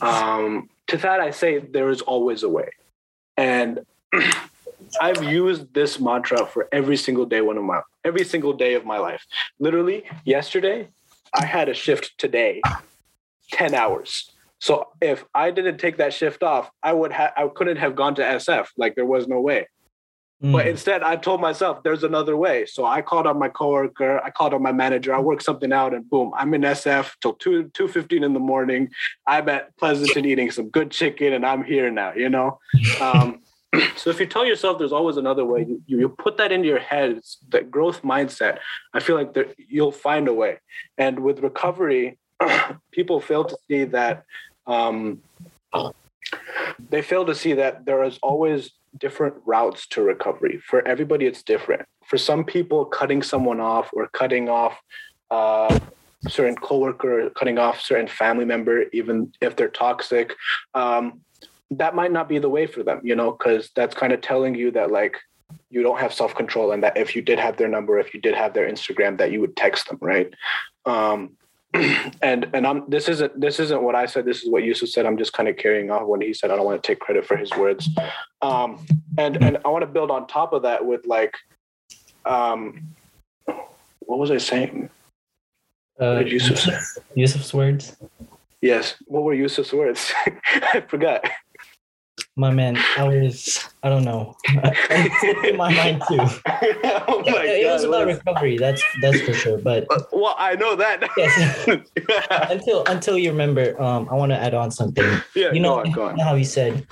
Um, 0.00 0.68
to 0.88 0.96
that, 0.98 1.20
I 1.20 1.30
say 1.30 1.58
there 1.58 1.90
is 1.90 2.00
always 2.02 2.42
a 2.42 2.48
way. 2.48 2.70
And 3.36 3.80
I've 5.00 5.22
used 5.22 5.74
this 5.74 6.00
mantra 6.00 6.46
for 6.46 6.68
every 6.72 6.96
single 6.96 7.26
day 7.26 7.40
one 7.40 7.58
of 7.58 7.64
my 7.64 7.82
every 8.04 8.24
single 8.24 8.52
day 8.52 8.74
of 8.74 8.84
my 8.84 8.98
life. 8.98 9.26
Literally 9.58 10.04
yesterday, 10.24 10.88
I 11.34 11.44
had 11.44 11.68
a 11.68 11.74
shift 11.74 12.16
today, 12.16 12.62
10 13.52 13.74
hours 13.74 14.30
so 14.60 14.88
if 15.00 15.24
I 15.34 15.50
didn't 15.50 15.78
take 15.78 15.98
that 15.98 16.12
shift 16.12 16.42
off, 16.42 16.70
I 16.82 16.92
would 16.92 17.12
have 17.12 17.32
I 17.36 17.48
couldn't 17.48 17.76
have 17.76 17.94
gone 17.94 18.14
to 18.16 18.22
SF. 18.22 18.68
Like 18.76 18.94
there 18.94 19.06
was 19.06 19.28
no 19.28 19.40
way. 19.40 19.68
Mm. 20.42 20.52
But 20.52 20.68
instead, 20.68 21.02
I 21.02 21.16
told 21.16 21.40
myself 21.40 21.82
there's 21.82 22.04
another 22.04 22.36
way. 22.36 22.64
So 22.66 22.84
I 22.84 23.02
called 23.02 23.26
on 23.26 23.38
my 23.38 23.48
coworker, 23.48 24.20
I 24.24 24.30
called 24.30 24.54
on 24.54 24.62
my 24.62 24.70
manager, 24.72 25.12
I 25.12 25.18
worked 25.18 25.42
something 25.42 25.72
out, 25.72 25.94
and 25.94 26.08
boom, 26.08 26.32
I'm 26.36 26.54
in 26.54 26.62
SF 26.62 27.12
till 27.20 27.34
two 27.34 27.70
two 27.74 27.88
fifteen 27.88 28.22
in 28.22 28.34
the 28.34 28.40
morning. 28.40 28.88
I'm 29.26 29.48
at 29.48 29.76
Pleasanton 29.78 30.24
eating 30.24 30.50
some 30.50 30.68
good 30.70 30.90
chicken, 30.90 31.32
and 31.32 31.44
I'm 31.44 31.64
here 31.64 31.90
now. 31.90 32.12
You 32.14 32.28
know. 32.28 32.58
Um, 33.00 33.42
so 33.96 34.10
if 34.10 34.18
you 34.18 34.26
tell 34.26 34.46
yourself 34.46 34.78
there's 34.78 34.92
always 34.92 35.18
another 35.18 35.44
way, 35.44 35.60
you, 35.60 35.82
you 35.86 36.08
put 36.08 36.38
that 36.38 36.52
into 36.52 36.66
your 36.66 36.78
head, 36.78 37.20
that 37.50 37.70
growth 37.70 38.02
mindset. 38.02 38.58
I 38.94 39.00
feel 39.00 39.14
like 39.14 39.34
there, 39.34 39.48
you'll 39.56 39.92
find 39.92 40.26
a 40.26 40.32
way. 40.32 40.58
And 40.96 41.20
with 41.20 41.40
recovery, 41.40 42.18
people 42.92 43.20
fail 43.20 43.44
to 43.44 43.56
see 43.68 43.84
that 43.84 44.24
um, 44.68 45.20
they 46.90 47.02
fail 47.02 47.24
to 47.24 47.34
see 47.34 47.54
that 47.54 47.84
there 47.86 48.04
is 48.04 48.18
always 48.22 48.70
different 48.98 49.34
routes 49.44 49.86
to 49.88 50.02
recovery. 50.02 50.60
For 50.64 50.86
everybody, 50.86 51.26
it's 51.26 51.42
different. 51.42 51.86
For 52.06 52.18
some 52.18 52.44
people, 52.44 52.84
cutting 52.84 53.22
someone 53.22 53.60
off 53.60 53.90
or 53.92 54.08
cutting 54.08 54.48
off 54.48 54.78
uh, 55.30 55.78
certain 56.26 56.56
coworker, 56.56 57.30
cutting 57.30 57.58
off 57.58 57.80
certain 57.80 58.08
family 58.08 58.44
member, 58.44 58.84
even 58.92 59.32
if 59.40 59.56
they're 59.56 59.68
toxic. 59.68 60.34
Um, 60.74 61.20
that 61.72 61.94
might 61.94 62.12
not 62.12 62.28
be 62.28 62.38
the 62.38 62.48
way 62.48 62.66
for 62.66 62.82
them, 62.82 63.00
you 63.04 63.14
know, 63.14 63.32
because 63.32 63.70
that's 63.74 63.94
kind 63.94 64.12
of 64.12 64.20
telling 64.20 64.54
you 64.54 64.70
that 64.70 64.90
like 64.90 65.16
you 65.70 65.82
don't 65.82 65.98
have 65.98 66.14
self 66.14 66.34
control, 66.34 66.72
and 66.72 66.82
that 66.82 66.96
if 66.96 67.14
you 67.14 67.22
did 67.22 67.38
have 67.38 67.56
their 67.56 67.68
number, 67.68 67.98
if 67.98 68.14
you 68.14 68.20
did 68.20 68.34
have 68.34 68.54
their 68.54 68.70
Instagram, 68.70 69.18
that 69.18 69.32
you 69.32 69.40
would 69.40 69.56
text 69.56 69.88
them, 69.88 69.98
right? 70.00 70.32
Um, 70.86 71.36
and 72.22 72.48
and 72.54 72.66
I'm 72.66 72.84
this 72.88 73.08
isn't 73.08 73.38
this 73.38 73.60
isn't 73.60 73.82
what 73.82 73.94
I 73.94 74.06
said. 74.06 74.24
This 74.24 74.42
is 74.42 74.50
what 74.50 74.64
Yusuf 74.64 74.88
said. 74.88 75.04
I'm 75.06 75.18
just 75.18 75.32
kind 75.32 75.48
of 75.48 75.56
carrying 75.56 75.90
off 75.90 76.06
when 76.06 76.20
he 76.20 76.32
said 76.32 76.50
I 76.50 76.56
don't 76.56 76.64
want 76.64 76.82
to 76.82 76.86
take 76.86 76.98
credit 76.98 77.26
for 77.26 77.36
his 77.36 77.50
words. 77.56 77.88
Um, 78.40 78.86
and 79.18 79.42
and 79.42 79.58
I 79.64 79.68
want 79.68 79.82
to 79.82 79.86
build 79.86 80.10
on 80.10 80.26
top 80.26 80.52
of 80.52 80.62
that 80.62 80.84
with 80.84 81.06
like, 81.06 81.34
um, 82.24 82.94
what 84.00 84.18
was 84.18 84.30
I 84.30 84.38
saying? 84.38 84.88
Uh, 86.00 86.14
What 86.14 86.18
did 86.24 86.32
Yusuf 86.32 86.58
say? 86.58 86.78
Yusuf's 87.14 87.52
words. 87.52 87.96
Yes. 88.60 88.94
What 89.06 89.22
were 89.24 89.34
Yusuf's 89.34 89.72
words? 89.72 90.12
I 90.74 90.80
forgot. 90.88 91.28
My 92.38 92.50
man, 92.52 92.78
I 92.96 93.02
was, 93.02 93.58
I 93.82 93.88
don't 93.88 94.04
know, 94.04 94.36
in 95.42 95.56
my 95.56 95.74
mind 95.74 96.00
too. 96.08 96.18
oh 96.46 97.22
my 97.26 97.42
it, 97.42 97.66
it 97.66 97.66
was 97.66 97.82
about 97.82 98.06
recovery. 98.06 98.56
That's 98.56 98.80
that's 99.02 99.20
for 99.22 99.34
sure. 99.34 99.58
But 99.58 99.86
Uh, 99.90 100.02
well, 100.12 100.36
I 100.38 100.54
know 100.54 100.76
that. 100.76 101.02
yes, 101.16 101.34
until 102.48 102.84
until 102.86 103.18
you 103.18 103.30
remember, 103.32 103.74
um, 103.82 104.08
I 104.08 104.14
want 104.14 104.30
to 104.30 104.38
add 104.38 104.54
on 104.54 104.70
something. 104.70 105.04
yeah, 105.34 105.52
You 105.52 105.58
know, 105.58 105.82
go 105.92 106.04
on, 106.06 106.10
you 106.16 106.18
know 106.22 106.30
how 106.30 106.36
you 106.36 106.44
said 106.44 106.86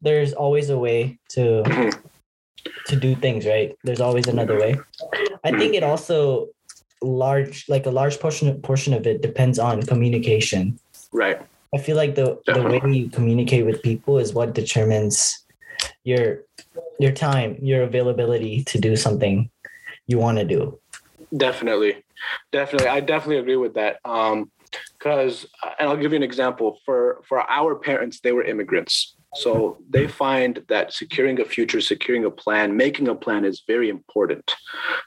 there's 0.00 0.32
always 0.32 0.70
a 0.70 0.78
way 0.78 1.18
to 1.36 1.62
Mhm. 1.68 1.92
to 2.86 2.96
do 2.96 3.14
things, 3.14 3.44
right? 3.44 3.76
There's 3.84 4.00
always 4.00 4.26
another 4.26 4.58
way. 4.58 4.80
I 5.44 5.50
think 5.52 5.74
it 5.74 5.82
also 5.84 6.48
large 7.02 7.68
like 7.68 7.84
a 7.84 7.90
large 7.90 8.18
portion 8.20 8.48
portion 8.62 8.94
of 8.94 9.06
it 9.06 9.20
depends 9.20 9.58
on 9.58 9.82
communication. 9.82 10.78
Right. 11.12 11.42
I 11.74 11.78
feel 11.78 11.96
like 11.96 12.14
the 12.14 12.40
the 12.46 12.62
way 12.62 12.80
you 12.92 13.08
communicate 13.08 13.64
with 13.64 13.82
people 13.82 14.18
is 14.18 14.34
what 14.34 14.54
determines 14.54 15.44
your 16.04 16.42
your 16.98 17.12
time, 17.12 17.56
your 17.60 17.82
availability 17.82 18.64
to 18.64 18.78
do 18.78 18.96
something 18.96 19.50
you 20.06 20.18
want 20.18 20.38
to 20.38 20.44
do. 20.44 20.78
Definitely, 21.36 22.04
definitely. 22.52 22.88
I 22.88 23.00
definitely 23.00 23.38
agree 23.38 23.56
with 23.56 23.74
that. 23.74 23.98
Um, 24.04 24.50
because, 24.98 25.46
and 25.78 25.88
I'll 25.88 25.96
give 25.96 26.12
you 26.12 26.16
an 26.16 26.22
example. 26.22 26.78
For 26.84 27.22
for 27.28 27.50
our 27.50 27.74
parents, 27.74 28.20
they 28.20 28.32
were 28.32 28.44
immigrants, 28.44 29.16
so 29.34 29.78
they 29.88 30.06
find 30.06 30.62
that 30.68 30.92
securing 30.92 31.40
a 31.40 31.44
future, 31.44 31.80
securing 31.80 32.24
a 32.24 32.30
plan, 32.30 32.76
making 32.76 33.08
a 33.08 33.14
plan 33.14 33.44
is 33.44 33.62
very 33.66 33.88
important. 33.88 34.54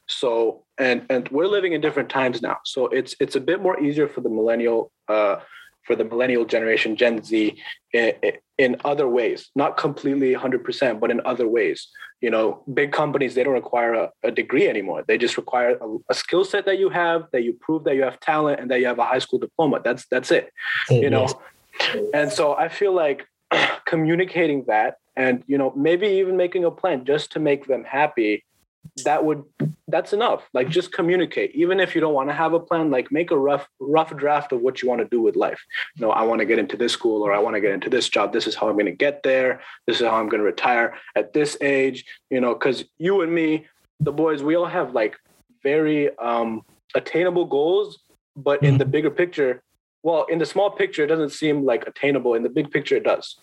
So, 0.08 0.63
and 0.78 1.06
and 1.10 1.30
we're 1.30 1.47
living 1.47 1.73
in 1.73 1.82
different 1.82 2.10
times 2.10 2.41
now, 2.41 2.58
so 2.65 2.88
it's 2.88 3.15
it's 3.19 3.36
a 3.36 3.39
bit 3.39 3.62
more 3.62 3.80
easier 3.80 4.08
for 4.08 4.21
the 4.21 4.30
millennial. 4.30 4.91
Uh, 5.08 5.38
for 5.85 5.95
the 5.95 6.03
millennial 6.03 6.45
generation, 6.45 6.95
Gen 6.95 7.23
Z, 7.23 7.55
in, 7.93 8.13
in 8.57 8.75
other 8.83 9.07
ways, 9.07 9.49
not 9.55 9.77
completely 9.77 10.33
100%, 10.33 10.99
but 10.99 11.11
in 11.11 11.21
other 11.25 11.47
ways. 11.47 11.87
You 12.21 12.31
know 12.31 12.63
big 12.73 12.91
companies 12.91 13.35
they 13.35 13.43
don't 13.43 13.53
require 13.53 13.93
a, 13.93 14.09
a 14.23 14.31
degree 14.31 14.67
anymore. 14.67 15.03
They 15.05 15.17
just 15.17 15.37
require 15.37 15.77
a, 15.79 15.97
a 16.09 16.13
skill 16.13 16.43
set 16.43 16.65
that 16.65 16.79
you 16.79 16.89
have 16.89 17.25
that 17.33 17.43
you 17.43 17.53
prove 17.59 17.83
that 17.83 17.95
you 17.95 18.03
have 18.03 18.19
talent 18.19 18.59
and 18.59 18.71
that 18.71 18.79
you 18.79 18.87
have 18.87 18.97
a 18.97 19.05
high 19.05 19.19
school 19.19 19.37
diploma. 19.37 19.81
That's 19.83 20.07
that's 20.07 20.31
it 20.31 20.49
mm-hmm. 20.89 21.03
you 21.03 21.09
know? 21.09 21.27
And 22.13 22.31
so 22.31 22.55
i 22.55 22.69
feel 22.69 22.93
like 22.93 23.27
communicating 23.85 24.63
that 24.67 24.95
and 25.15 25.43
you 25.47 25.57
know 25.57 25.73
maybe 25.75 26.07
even 26.07 26.37
making 26.37 26.63
a 26.65 26.71
plan 26.71 27.05
just 27.05 27.31
to 27.33 27.39
make 27.39 27.67
them 27.67 27.83
happy 27.83 28.43
that 29.03 29.23
would 29.23 29.43
that's 29.87 30.13
enough. 30.13 30.49
Like 30.53 30.69
just 30.69 30.91
communicate. 30.91 31.53
Even 31.53 31.79
if 31.79 31.93
you 31.93 32.01
don't 32.01 32.13
want 32.13 32.29
to 32.29 32.33
have 32.33 32.53
a 32.53 32.59
plan 32.59 32.89
like 32.89 33.11
make 33.11 33.31
a 33.31 33.37
rough 33.37 33.67
rough 33.79 34.15
draft 34.15 34.51
of 34.51 34.61
what 34.61 34.81
you 34.81 34.89
want 34.89 35.01
to 35.01 35.07
do 35.07 35.21
with 35.21 35.35
life. 35.35 35.61
You 35.95 36.05
know 36.05 36.11
i 36.11 36.23
want 36.23 36.39
to 36.39 36.45
get 36.45 36.59
into 36.59 36.77
this 36.77 36.93
school 36.93 37.21
or 37.21 37.33
i 37.33 37.39
want 37.39 37.55
to 37.55 37.61
get 37.61 37.71
into 37.71 37.89
this 37.89 38.09
job. 38.09 38.33
This 38.33 38.47
is 38.47 38.55
how 38.55 38.67
i'm 38.67 38.75
going 38.75 38.85
to 38.85 38.91
get 38.91 39.23
there. 39.23 39.61
This 39.87 40.01
is 40.01 40.07
how 40.07 40.15
i'm 40.15 40.29
going 40.29 40.39
to 40.39 40.45
retire 40.45 40.95
at 41.15 41.33
this 41.33 41.57
age 41.61 42.05
you 42.29 42.41
know 42.41 42.53
because 42.53 42.85
you 42.97 43.21
and 43.21 43.33
me 43.33 43.65
the 43.99 44.11
boys 44.11 44.43
we 44.43 44.55
all 44.55 44.65
have 44.65 44.93
like 44.93 45.15
very 45.63 46.15
um 46.17 46.63
attainable 46.95 47.45
goals 47.45 47.99
but 48.35 48.63
in 48.63 48.77
the 48.77 48.85
bigger 48.85 49.09
picture 49.09 49.61
well 50.03 50.25
in 50.25 50.39
the 50.39 50.45
small 50.45 50.69
picture 50.69 51.03
it 51.03 51.07
doesn't 51.07 51.31
seem 51.31 51.65
like 51.65 51.87
attainable. 51.87 52.33
In 52.33 52.43
the 52.43 52.49
big 52.49 52.71
picture 52.71 52.95
it 52.95 53.03
does. 53.03 53.37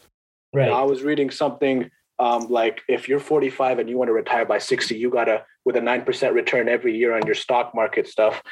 You 0.52 0.60
know, 0.60 0.66
right. 0.66 0.80
I 0.80 0.84
was 0.84 1.02
reading 1.02 1.30
something 1.30 1.90
um, 2.18 2.48
like 2.48 2.82
if 2.88 3.08
you're 3.08 3.20
45 3.20 3.78
and 3.78 3.88
you 3.88 3.98
want 3.98 4.08
to 4.08 4.12
retire 4.12 4.44
by 4.44 4.58
60, 4.58 4.96
you 4.96 5.10
gotta 5.10 5.44
with 5.64 5.76
a 5.76 5.80
nine 5.80 6.02
percent 6.02 6.34
return 6.34 6.68
every 6.68 6.96
year 6.96 7.14
on 7.14 7.24
your 7.26 7.34
stock 7.34 7.74
market 7.74 8.08
stuff. 8.08 8.42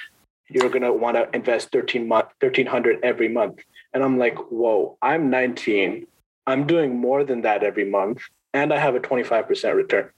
You're 0.49 0.70
gonna 0.70 0.92
want 0.92 1.16
to 1.16 1.29
invest 1.35 1.70
13 1.73 2.09
month, 2.09 2.27
1300 2.40 3.01
every 3.03 3.29
month. 3.29 3.61
And 3.92 4.03
I'm 4.03 4.18
like, 4.18 4.37
whoa! 4.51 4.96
I'm 5.03 5.31
19. 5.31 6.07
I'm 6.46 6.66
doing 6.66 6.99
more 6.99 7.23
than 7.25 7.42
that 7.42 7.62
every 7.62 7.85
month, 7.85 8.23
and 8.55 8.73
I 8.73 8.79
have 8.79 8.94
a 8.94 9.01
25 9.01 9.46
percent 9.46 9.77
return. 9.77 10.11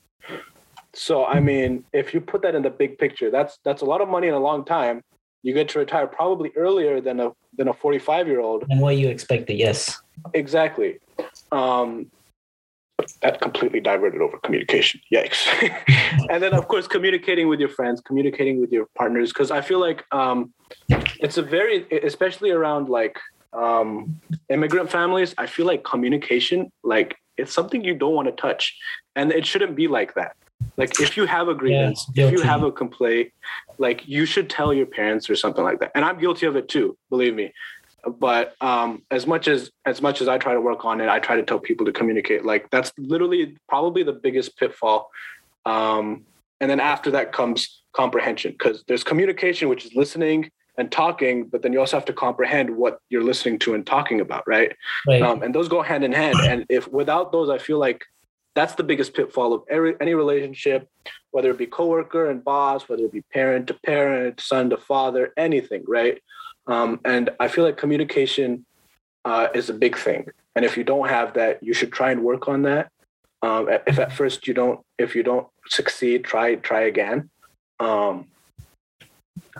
So 0.94 1.24
I 1.24 1.40
mean, 1.40 1.84
if 1.92 2.14
you 2.14 2.20
put 2.20 2.42
that 2.42 2.54
in 2.54 2.62
the 2.62 2.70
big 2.70 2.98
picture, 2.98 3.30
that's 3.30 3.58
that's 3.64 3.82
a 3.82 3.86
lot 3.86 4.00
of 4.00 4.08
money 4.08 4.28
in 4.28 4.34
a 4.34 4.40
long 4.40 4.64
time. 4.64 5.02
You 5.42 5.52
get 5.54 5.68
to 5.70 5.80
retire 5.80 6.06
probably 6.06 6.52
earlier 6.56 7.00
than 7.00 7.18
a 7.20 7.32
than 7.56 7.68
a 7.68 7.72
45 7.72 8.28
year 8.28 8.40
old. 8.40 8.64
And 8.70 8.80
what 8.80 8.96
you 8.96 9.08
expected, 9.08 9.58
yes. 9.58 10.00
Exactly. 10.34 10.98
Um, 11.50 12.10
that 13.20 13.40
completely 13.40 13.80
diverted 13.80 14.20
over 14.20 14.38
communication. 14.38 15.00
Yikes. 15.12 15.46
and 16.30 16.42
then, 16.42 16.54
of 16.54 16.68
course, 16.68 16.86
communicating 16.86 17.48
with 17.48 17.60
your 17.60 17.68
friends, 17.68 18.00
communicating 18.00 18.60
with 18.60 18.72
your 18.72 18.86
partners, 18.96 19.32
because 19.32 19.50
I 19.50 19.60
feel 19.60 19.80
like 19.80 20.04
um, 20.12 20.52
it's 21.20 21.38
a 21.38 21.42
very, 21.42 21.86
especially 22.04 22.50
around 22.50 22.88
like 22.88 23.18
um, 23.52 24.20
immigrant 24.48 24.90
families, 24.90 25.34
I 25.38 25.46
feel 25.46 25.66
like 25.66 25.84
communication, 25.84 26.70
like 26.82 27.16
it's 27.36 27.52
something 27.52 27.84
you 27.84 27.94
don't 27.94 28.14
want 28.14 28.28
to 28.28 28.32
touch. 28.32 28.76
And 29.16 29.32
it 29.32 29.46
shouldn't 29.46 29.76
be 29.76 29.88
like 29.88 30.14
that. 30.14 30.36
Like 30.76 31.00
if 31.00 31.16
you 31.16 31.26
have 31.26 31.48
a 31.48 31.54
grievance, 31.54 32.08
if 32.14 32.30
you 32.32 32.40
have 32.40 32.62
a 32.62 32.70
complaint, 32.70 33.30
like 33.78 34.06
you 34.06 34.24
should 34.24 34.48
tell 34.48 34.72
your 34.72 34.86
parents 34.86 35.28
or 35.28 35.34
something 35.34 35.64
like 35.64 35.80
that. 35.80 35.90
And 35.94 36.04
I'm 36.04 36.18
guilty 36.18 36.46
of 36.46 36.56
it 36.56 36.68
too, 36.68 36.96
believe 37.10 37.34
me 37.34 37.52
but 38.18 38.54
um, 38.60 39.02
as 39.10 39.26
much 39.26 39.48
as 39.48 39.70
as 39.86 40.02
much 40.02 40.20
as 40.20 40.28
I 40.28 40.38
try 40.38 40.54
to 40.54 40.60
work 40.60 40.84
on 40.84 41.00
it, 41.00 41.08
I 41.08 41.18
try 41.18 41.36
to 41.36 41.42
tell 41.42 41.58
people 41.58 41.86
to 41.86 41.92
communicate. 41.92 42.44
Like 42.44 42.70
that's 42.70 42.92
literally 42.98 43.56
probably 43.68 44.02
the 44.02 44.12
biggest 44.12 44.56
pitfall. 44.56 45.10
Um, 45.64 46.24
and 46.60 46.70
then 46.70 46.80
after 46.80 47.10
that 47.12 47.32
comes 47.32 47.82
comprehension, 47.92 48.52
because 48.52 48.84
there's 48.88 49.04
communication, 49.04 49.68
which 49.68 49.84
is 49.84 49.94
listening 49.94 50.50
and 50.78 50.90
talking, 50.90 51.44
but 51.44 51.62
then 51.62 51.72
you 51.72 51.80
also 51.80 51.96
have 51.96 52.04
to 52.06 52.12
comprehend 52.12 52.70
what 52.70 52.98
you're 53.10 53.22
listening 53.22 53.58
to 53.58 53.74
and 53.74 53.86
talking 53.86 54.20
about, 54.20 54.42
right? 54.46 54.74
Right. 55.06 55.20
Um, 55.20 55.42
and 55.42 55.54
those 55.54 55.68
go 55.68 55.82
hand 55.82 56.02
in 56.02 56.12
hand. 56.12 56.36
And 56.44 56.64
if 56.68 56.90
without 56.90 57.30
those, 57.30 57.50
I 57.50 57.58
feel 57.58 57.78
like 57.78 58.04
that's 58.54 58.74
the 58.74 58.82
biggest 58.82 59.14
pitfall 59.14 59.52
of 59.52 59.62
every, 59.68 59.94
any 60.00 60.14
relationship, 60.14 60.88
whether 61.30 61.50
it 61.50 61.58
be 61.58 61.66
coworker 61.66 62.30
and 62.30 62.42
boss, 62.42 62.88
whether 62.88 63.04
it 63.04 63.12
be 63.12 63.22
parent 63.32 63.66
to 63.68 63.74
parent, 63.84 64.40
son 64.40 64.70
to 64.70 64.76
father, 64.76 65.32
anything, 65.36 65.84
right? 65.86 66.22
Um, 66.66 67.00
and 67.04 67.30
I 67.40 67.48
feel 67.48 67.64
like 67.64 67.76
communication 67.76 68.64
uh, 69.24 69.48
is 69.54 69.70
a 69.70 69.74
big 69.74 69.96
thing. 69.96 70.26
And 70.54 70.64
if 70.64 70.76
you 70.76 70.84
don't 70.84 71.08
have 71.08 71.34
that, 71.34 71.62
you 71.62 71.74
should 71.74 71.92
try 71.92 72.10
and 72.12 72.22
work 72.22 72.48
on 72.48 72.62
that. 72.62 72.90
Um, 73.42 73.68
if 73.86 73.98
at 73.98 74.12
first 74.12 74.46
you 74.46 74.54
don't, 74.54 74.80
if 74.98 75.16
you 75.16 75.22
don't 75.22 75.46
succeed, 75.66 76.24
try 76.24 76.54
try 76.56 76.82
again. 76.82 77.30
Um, 77.80 78.28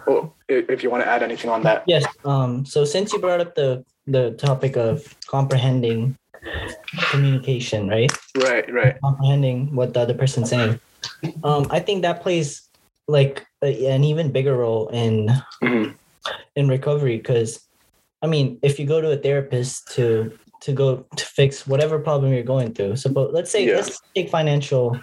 oh, 0.07 0.33
if 0.49 0.83
you 0.85 0.91
want 0.91 1.03
to 1.03 1.09
add 1.09 1.23
anything 1.23 1.51
on 1.51 1.63
that, 1.63 1.83
Yes. 1.87 2.05
Um, 2.25 2.65
so 2.65 2.85
since 2.85 3.13
you 3.13 3.19
brought 3.19 3.41
up 3.41 3.55
the 3.55 3.85
the 4.07 4.33
topic 4.33 4.77
of 4.77 5.17
comprehending 5.27 6.17
communication, 7.11 7.89
right? 7.89 8.11
right, 8.37 8.73
right, 8.73 9.01
Comprehending 9.01 9.75
what 9.75 9.95
the 9.95 10.01
other 10.01 10.15
person's 10.15 10.51
saying. 10.51 10.81
Um, 11.45 11.67
I 11.71 11.79
think 11.79 12.03
that 12.03 12.23
plays 12.23 12.69
like 13.09 13.47
a, 13.63 13.87
an 13.87 14.05
even 14.05 14.33
bigger 14.33 14.57
role 14.57 14.89
in 14.89 15.31
Mhm. 15.63 15.95
In 16.57 16.69
recovery 16.69 17.17
because 17.17 17.61
I 18.23 18.29
mean, 18.29 18.59
if 18.63 18.79
you 18.79 18.87
go 18.87 19.01
to 19.01 19.11
a 19.13 19.17
therapist 19.17 19.93
to 19.97 20.39
to 20.63 20.73
go 20.73 21.07
to 21.17 21.25
fix 21.25 21.67
whatever 21.67 21.99
problem 21.99 22.33
you're 22.33 22.45
going 22.45 22.73
through, 22.75 22.97
so 22.97 23.11
but 23.11 23.33
let's 23.33 23.51
say 23.51 23.67
Yeah. 23.67 23.77
let's 23.77 24.01
take 24.15 24.31
financial 24.31 24.97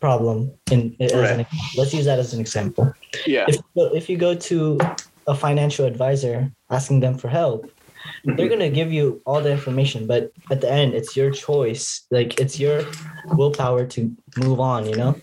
problem 0.00 0.52
in 0.70 0.94
as 1.00 1.12
Right. 1.12 1.40
an 1.40 1.46
let's 1.76 1.94
use 1.94 2.04
that 2.04 2.18
as 2.18 2.32
an 2.34 2.40
example. 2.40 2.92
yeah, 3.26 3.46
If 3.48 3.56
if 3.76 4.08
you 4.08 4.16
go 4.16 4.34
to 4.34 4.78
a 5.26 5.34
financial 5.34 5.86
advisor 5.86 6.52
asking 6.70 7.00
them 7.00 7.18
for 7.18 7.28
help, 7.28 7.72
they're 8.24 8.46
Mhm. 8.46 8.50
gonna 8.50 8.70
give 8.70 8.92
you 8.92 9.20
all 9.26 9.40
the 9.40 9.50
information, 9.50 10.06
but 10.06 10.30
at 10.50 10.60
the 10.60 10.70
end, 10.70 10.94
it's 10.94 11.16
your 11.16 11.30
choice. 11.30 12.06
Like 12.10 12.38
it's 12.38 12.60
your 12.60 12.84
willpower 13.36 13.86
to 13.86 14.14
move 14.36 14.60
on. 14.60 14.86
You 14.86 14.96
know, 14.96 15.20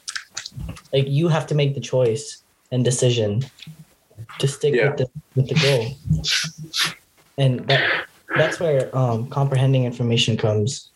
like 0.94 1.08
you 1.08 1.30
have 1.30 1.48
to 1.48 1.56
make 1.56 1.76
the 1.76 1.82
choice 1.82 2.44
and 2.72 2.84
decision 2.84 3.46
to 4.42 4.48
stick 4.48 4.74
Yeah. 4.76 4.90
with 4.90 4.98
the 4.98 5.08
with 5.36 5.48
the 5.48 5.56
goal, 5.66 5.84
and 7.38 7.66
that 7.68 7.82
that's 8.38 8.60
where 8.60 8.96
um, 8.96 9.28
comprehending 9.30 9.86
information 9.86 10.38
comes. 10.38 10.92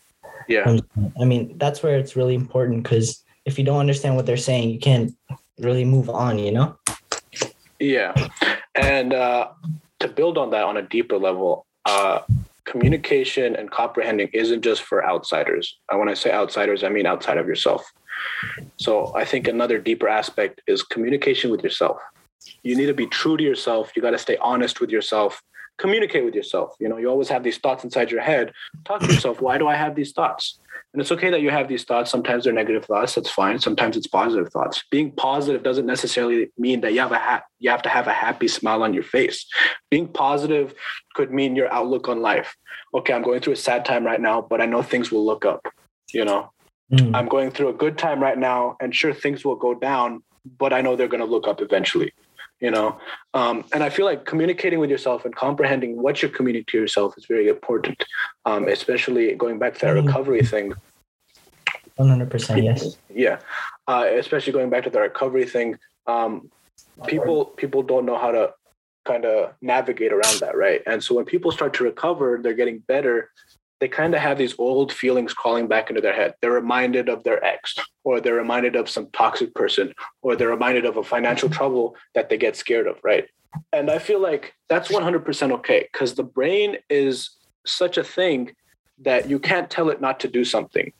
yeah, 0.48 0.64
comes 0.64 0.82
I 1.20 1.24
mean, 1.24 1.56
that's 1.58 1.82
where 1.82 1.96
it's 1.98 2.14
really 2.16 2.34
important 2.34 2.82
because 2.82 3.22
if 3.44 3.58
you 3.58 3.64
don't 3.64 3.78
understand 3.80 4.16
what 4.16 4.26
they're 4.26 4.36
saying, 4.50 4.70
you 4.70 4.78
can't 4.78 5.14
really 5.58 5.84
move 5.84 6.08
on. 6.10 6.38
You 6.38 6.52
know. 6.52 6.76
Yeah. 7.78 8.12
And 8.74 9.12
uh, 9.12 9.48
to 10.00 10.08
build 10.08 10.38
on 10.38 10.50
that 10.50 10.64
on 10.64 10.76
a 10.76 10.82
deeper 10.82 11.18
level, 11.18 11.66
uh, 11.84 12.20
communication 12.64 13.56
and 13.56 13.70
comprehending 13.70 14.28
isn't 14.32 14.62
just 14.62 14.82
for 14.82 15.04
outsiders. 15.04 15.78
And 15.90 15.98
when 16.00 16.08
I 16.08 16.14
say 16.14 16.30
outsiders, 16.32 16.82
I 16.84 16.88
mean 16.88 17.06
outside 17.06 17.38
of 17.38 17.46
yourself. 17.46 17.82
So 18.76 19.14
I 19.14 19.24
think 19.24 19.46
another 19.46 19.78
deeper 19.78 20.08
aspect 20.08 20.60
is 20.66 20.82
communication 20.82 21.50
with 21.50 21.62
yourself. 21.62 21.98
You 22.62 22.76
need 22.76 22.86
to 22.86 22.94
be 22.94 23.06
true 23.06 23.36
to 23.36 23.44
yourself. 23.44 23.92
You 23.94 24.02
got 24.02 24.10
to 24.10 24.18
stay 24.18 24.36
honest 24.38 24.80
with 24.80 24.90
yourself. 24.90 25.42
Communicate 25.78 26.24
with 26.24 26.34
yourself. 26.34 26.74
You 26.80 26.88
know, 26.88 26.96
you 26.96 27.08
always 27.08 27.28
have 27.28 27.42
these 27.42 27.58
thoughts 27.58 27.84
inside 27.84 28.10
your 28.10 28.22
head. 28.22 28.52
Talk 28.84 29.00
to 29.00 29.06
yourself. 29.06 29.40
Why 29.40 29.58
do 29.58 29.68
I 29.68 29.74
have 29.74 29.94
these 29.94 30.12
thoughts? 30.12 30.58
And 30.92 31.02
it's 31.02 31.12
okay 31.12 31.28
that 31.30 31.42
you 31.42 31.50
have 31.50 31.68
these 31.68 31.84
thoughts. 31.84 32.10
Sometimes 32.10 32.44
they're 32.44 32.52
negative 32.52 32.86
thoughts. 32.86 33.14
That's 33.14 33.28
fine. 33.28 33.58
Sometimes 33.58 33.96
it's 33.96 34.06
positive 34.06 34.50
thoughts. 34.50 34.82
Being 34.90 35.12
positive 35.12 35.62
doesn't 35.62 35.84
necessarily 35.84 36.50
mean 36.56 36.80
that 36.80 36.94
you 36.94 37.00
have 37.00 37.12
a 37.12 37.18
ha- 37.18 37.44
you 37.58 37.70
have 37.70 37.82
to 37.82 37.90
have 37.90 38.06
a 38.06 38.12
happy 38.12 38.48
smile 38.48 38.82
on 38.82 38.94
your 38.94 39.02
face. 39.02 39.44
Being 39.90 40.08
positive 40.08 40.74
could 41.14 41.30
mean 41.30 41.54
your 41.54 41.70
outlook 41.70 42.08
on 42.08 42.22
life. 42.22 42.56
Okay, 42.94 43.12
I'm 43.12 43.22
going 43.22 43.40
through 43.40 43.52
a 43.52 43.56
sad 43.56 43.84
time 43.84 44.06
right 44.06 44.20
now, 44.20 44.40
but 44.40 44.62
I 44.62 44.66
know 44.66 44.82
things 44.82 45.12
will 45.12 45.26
look 45.26 45.44
up. 45.44 45.68
You 46.14 46.24
know, 46.24 46.50
mm. 46.90 47.14
I'm 47.14 47.28
going 47.28 47.50
through 47.50 47.68
a 47.68 47.74
good 47.74 47.98
time 47.98 48.22
right 48.22 48.38
now, 48.38 48.76
and 48.80 48.94
sure 48.94 49.12
things 49.12 49.44
will 49.44 49.56
go 49.56 49.74
down, 49.74 50.22
but 50.58 50.72
I 50.72 50.80
know 50.80 50.96
they're 50.96 51.08
going 51.08 51.20
to 51.22 51.30
look 51.30 51.46
up 51.46 51.60
eventually 51.60 52.14
you 52.60 52.70
know? 52.70 52.98
Um, 53.34 53.64
and 53.72 53.82
i 53.82 53.90
feel 53.90 54.06
like 54.06 54.24
communicating 54.24 54.78
with 54.78 54.90
yourself 54.90 55.24
and 55.24 55.34
comprehending 55.34 56.00
what 56.00 56.22
you're 56.22 56.30
communicating 56.30 56.66
to 56.72 56.78
yourself 56.78 57.14
is 57.18 57.26
very 57.26 57.48
important 57.48 58.02
um, 58.44 58.68
especially 58.68 59.34
going 59.34 59.58
back 59.58 59.74
to 59.74 59.80
that 59.80 59.94
mm-hmm. 59.94 60.06
recovery 60.06 60.42
thing. 60.42 60.72
100% 61.98 62.62
yes. 62.62 62.98
Yeah. 63.08 63.38
Uh, 63.88 64.04
especially 64.18 64.52
going 64.52 64.70
back 64.70 64.84
to 64.84 64.90
the 64.90 65.00
recovery 65.00 65.46
thing 65.46 65.78
um, 66.06 66.50
people 67.06 67.46
people 67.46 67.82
don't 67.82 68.06
know 68.06 68.18
how 68.18 68.30
to 68.30 68.52
kind 69.04 69.24
of 69.24 69.54
navigate 69.62 70.12
around 70.12 70.40
that 70.40 70.56
right? 70.56 70.82
And 70.86 71.02
so 71.02 71.14
when 71.14 71.24
people 71.24 71.50
start 71.52 71.74
to 71.74 71.84
recover 71.84 72.38
they're 72.42 72.54
getting 72.54 72.78
better 72.80 73.30
they 73.80 73.88
kind 73.88 74.14
of 74.14 74.20
have 74.20 74.38
these 74.38 74.54
old 74.58 74.92
feelings 74.92 75.34
crawling 75.34 75.68
back 75.68 75.90
into 75.90 76.00
their 76.00 76.14
head. 76.14 76.34
They're 76.40 76.52
reminded 76.52 77.08
of 77.08 77.24
their 77.24 77.44
ex, 77.44 77.74
or 78.04 78.20
they're 78.20 78.34
reminded 78.34 78.74
of 78.74 78.88
some 78.88 79.08
toxic 79.12 79.54
person, 79.54 79.92
or 80.22 80.36
they're 80.36 80.48
reminded 80.48 80.84
of 80.84 80.96
a 80.96 81.04
financial 81.04 81.50
trouble 81.50 81.96
that 82.14 82.28
they 82.30 82.38
get 82.38 82.56
scared 82.56 82.86
of, 82.86 82.96
right? 83.02 83.28
And 83.72 83.90
I 83.90 83.98
feel 83.98 84.20
like 84.20 84.54
that's 84.68 84.88
100% 84.88 85.52
okay 85.52 85.88
because 85.92 86.14
the 86.14 86.22
brain 86.22 86.76
is 86.88 87.30
such 87.66 87.98
a 87.98 88.04
thing 88.04 88.52
that 89.02 89.28
you 89.28 89.38
can't 89.38 89.68
tell 89.68 89.90
it 89.90 90.00
not 90.00 90.20
to 90.20 90.28
do 90.28 90.44
something. 90.44 90.92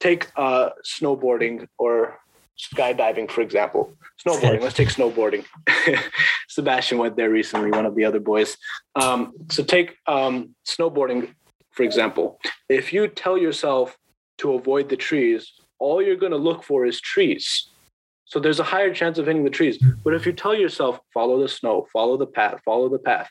Take 0.00 0.30
uh, 0.36 0.70
snowboarding 0.84 1.68
or 1.78 2.18
skydiving, 2.58 3.30
for 3.30 3.42
example. 3.42 3.92
Snowboarding, 4.26 4.60
let's 4.60 4.74
take 4.74 4.88
snowboarding. 4.88 5.44
Sebastian 6.48 6.98
went 6.98 7.16
there 7.16 7.30
recently, 7.30 7.70
one 7.70 7.86
of 7.86 7.94
the 7.94 8.04
other 8.04 8.20
boys. 8.20 8.56
Um, 8.94 9.32
so 9.50 9.62
take 9.62 9.96
um, 10.06 10.54
snowboarding 10.66 11.34
for 11.74 11.82
example, 11.82 12.38
if 12.68 12.92
you 12.92 13.08
tell 13.08 13.36
yourself 13.36 13.96
to 14.38 14.54
avoid 14.54 14.88
the 14.88 14.96
trees, 14.96 15.52
all 15.78 16.02
you're 16.02 16.16
going 16.16 16.32
to 16.32 16.38
look 16.38 16.62
for 16.62 16.86
is 16.86 17.00
trees. 17.00 17.68
So 18.26 18.40
there's 18.40 18.60
a 18.60 18.64
higher 18.64 18.92
chance 18.92 19.18
of 19.18 19.26
hitting 19.26 19.44
the 19.44 19.50
trees. 19.50 19.78
But 20.02 20.14
if 20.14 20.24
you 20.24 20.32
tell 20.32 20.54
yourself, 20.54 21.00
follow 21.12 21.40
the 21.40 21.48
snow, 21.48 21.86
follow 21.92 22.16
the 22.16 22.26
path, 22.26 22.60
follow 22.64 22.88
the 22.88 22.98
path, 22.98 23.28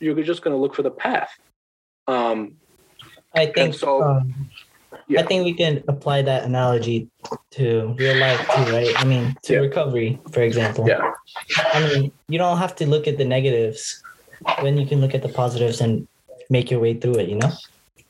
you're 0.00 0.20
just 0.22 0.42
going 0.42 0.54
to 0.54 0.60
look 0.60 0.74
for 0.74 0.82
the 0.82 0.90
path. 0.90 1.30
Um, 2.06 2.56
I 3.34 3.46
think 3.46 3.74
so. 3.74 4.02
Um, 4.02 4.50
yeah. 5.08 5.20
I 5.20 5.22
think 5.24 5.44
we 5.44 5.54
can 5.54 5.82
apply 5.88 6.22
that 6.22 6.44
analogy 6.44 7.08
to 7.52 7.94
real 7.98 8.16
life 8.16 8.40
too, 8.40 8.72
right? 8.72 8.92
I 8.96 9.04
mean, 9.04 9.36
to 9.44 9.54
yeah. 9.54 9.58
recovery, 9.60 10.20
for 10.32 10.42
example. 10.42 10.86
Yeah. 10.88 11.12
I 11.72 11.80
mean, 11.88 12.12
you 12.28 12.38
don't 12.38 12.58
have 12.58 12.74
to 12.76 12.86
look 12.86 13.06
at 13.06 13.18
the 13.18 13.24
negatives 13.24 14.02
when 14.60 14.76
you 14.76 14.86
can 14.86 15.00
look 15.00 15.14
at 15.14 15.22
the 15.22 15.28
positives 15.28 15.80
and 15.80 16.06
make 16.50 16.70
your 16.70 16.80
way 16.80 16.94
through 16.94 17.18
it, 17.18 17.28
you 17.28 17.36
know? 17.36 17.52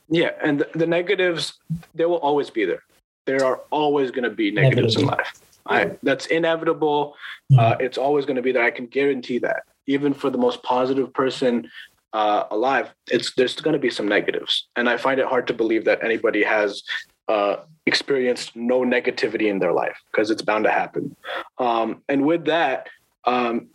Yeah, 0.09 0.31
and 0.41 0.59
the, 0.59 0.69
the 0.73 0.87
negatives 0.87 1.53
they 1.93 2.05
will 2.05 2.17
always 2.17 2.49
be 2.49 2.65
there. 2.65 2.83
There 3.25 3.43
are 3.45 3.61
always 3.71 4.11
going 4.11 4.23
to 4.23 4.29
be 4.29 4.51
negatives 4.51 4.95
in 4.95 5.05
life. 5.05 5.33
I, 5.65 5.91
that's 6.01 6.27
inevitable. 6.27 7.15
Mm-hmm. 7.51 7.59
Uh, 7.59 7.75
it's 7.79 7.97
always 7.97 8.25
going 8.25 8.37
to 8.37 8.41
be 8.41 8.51
there. 8.53 8.63
I 8.63 8.71
can 8.71 8.87
guarantee 8.87 9.39
that. 9.39 9.63
Even 9.85 10.13
for 10.13 10.29
the 10.29 10.37
most 10.37 10.63
positive 10.63 11.13
person 11.13 11.69
uh, 12.13 12.45
alive, 12.51 12.89
it's 13.09 13.33
there's 13.33 13.55
going 13.55 13.73
to 13.73 13.79
be 13.79 13.89
some 13.89 14.07
negatives, 14.07 14.67
and 14.75 14.89
I 14.89 14.97
find 14.97 15.19
it 15.19 15.25
hard 15.27 15.47
to 15.47 15.53
believe 15.53 15.85
that 15.85 16.03
anybody 16.03 16.43
has 16.43 16.83
uh, 17.27 17.57
experienced 17.85 18.55
no 18.55 18.81
negativity 18.81 19.49
in 19.49 19.59
their 19.59 19.73
life 19.73 19.97
because 20.11 20.31
it's 20.31 20.41
bound 20.41 20.63
to 20.65 20.71
happen. 20.71 21.15
Um, 21.57 22.01
and 22.07 22.25
with 22.25 22.45
that, 22.45 22.87
um, 23.25 23.67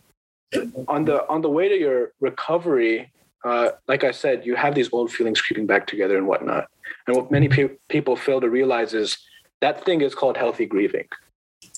on 0.87 1.05
the 1.05 1.27
on 1.29 1.41
the 1.41 1.49
way 1.49 1.69
to 1.69 1.77
your 1.77 2.11
recovery, 2.19 3.11
uh, 3.43 3.71
like 3.87 4.03
I 4.03 4.11
said, 4.11 4.45
you 4.45 4.55
have 4.55 4.75
these 4.75 4.91
old 4.93 5.11
feelings 5.11 5.41
creeping 5.41 5.67
back 5.67 5.87
together 5.87 6.17
and 6.17 6.27
whatnot. 6.27 6.67
And 7.07 7.15
what 7.15 7.31
many 7.31 7.49
pe- 7.49 7.77
people 7.89 8.15
fail 8.15 8.39
to 8.41 8.49
realize 8.49 8.93
is 8.93 9.17
that 9.61 9.83
thing 9.83 10.01
is 10.01 10.15
called 10.15 10.37
healthy 10.37 10.65
grieving. 10.65 11.07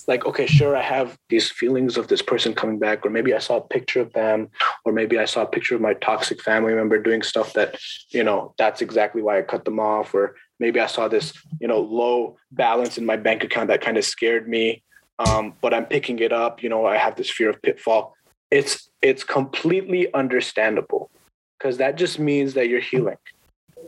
Like, 0.08 0.24
okay, 0.26 0.46
sure, 0.46 0.76
I 0.76 0.82
have 0.82 1.16
these 1.28 1.50
feelings 1.50 1.96
of 1.96 2.08
this 2.08 2.22
person 2.22 2.54
coming 2.54 2.78
back, 2.78 3.04
or 3.04 3.10
maybe 3.10 3.34
I 3.34 3.38
saw 3.38 3.56
a 3.56 3.60
picture 3.60 4.00
of 4.00 4.12
them, 4.12 4.48
or 4.84 4.92
maybe 4.92 5.18
I 5.18 5.24
saw 5.24 5.42
a 5.42 5.46
picture 5.46 5.74
of 5.74 5.80
my 5.80 5.94
toxic 5.94 6.40
family 6.42 6.74
member 6.74 7.00
doing 7.00 7.22
stuff 7.22 7.52
that, 7.54 7.76
you 8.10 8.22
know, 8.22 8.54
that's 8.58 8.80
exactly 8.80 9.22
why 9.22 9.38
I 9.38 9.42
cut 9.42 9.64
them 9.64 9.80
off, 9.80 10.14
or 10.14 10.36
maybe 10.60 10.80
I 10.80 10.86
saw 10.86 11.08
this, 11.08 11.32
you 11.60 11.68
know, 11.68 11.80
low 11.80 12.36
balance 12.52 12.98
in 12.98 13.06
my 13.06 13.16
bank 13.16 13.42
account 13.42 13.68
that 13.68 13.80
kind 13.80 13.96
of 13.96 14.04
scared 14.04 14.48
me. 14.48 14.82
Um, 15.18 15.54
but 15.60 15.72
I'm 15.72 15.86
picking 15.86 16.18
it 16.18 16.32
up. 16.32 16.62
You 16.62 16.68
know, 16.68 16.84
I 16.84 16.96
have 16.98 17.16
this 17.16 17.30
fear 17.30 17.50
of 17.50 17.62
pitfall. 17.62 18.14
It's 18.50 18.90
it's 19.02 19.24
completely 19.24 20.12
understandable 20.14 21.10
because 21.58 21.76
that 21.78 21.96
just 21.96 22.18
means 22.18 22.54
that 22.54 22.68
you're 22.68 22.80
healing. 22.80 23.16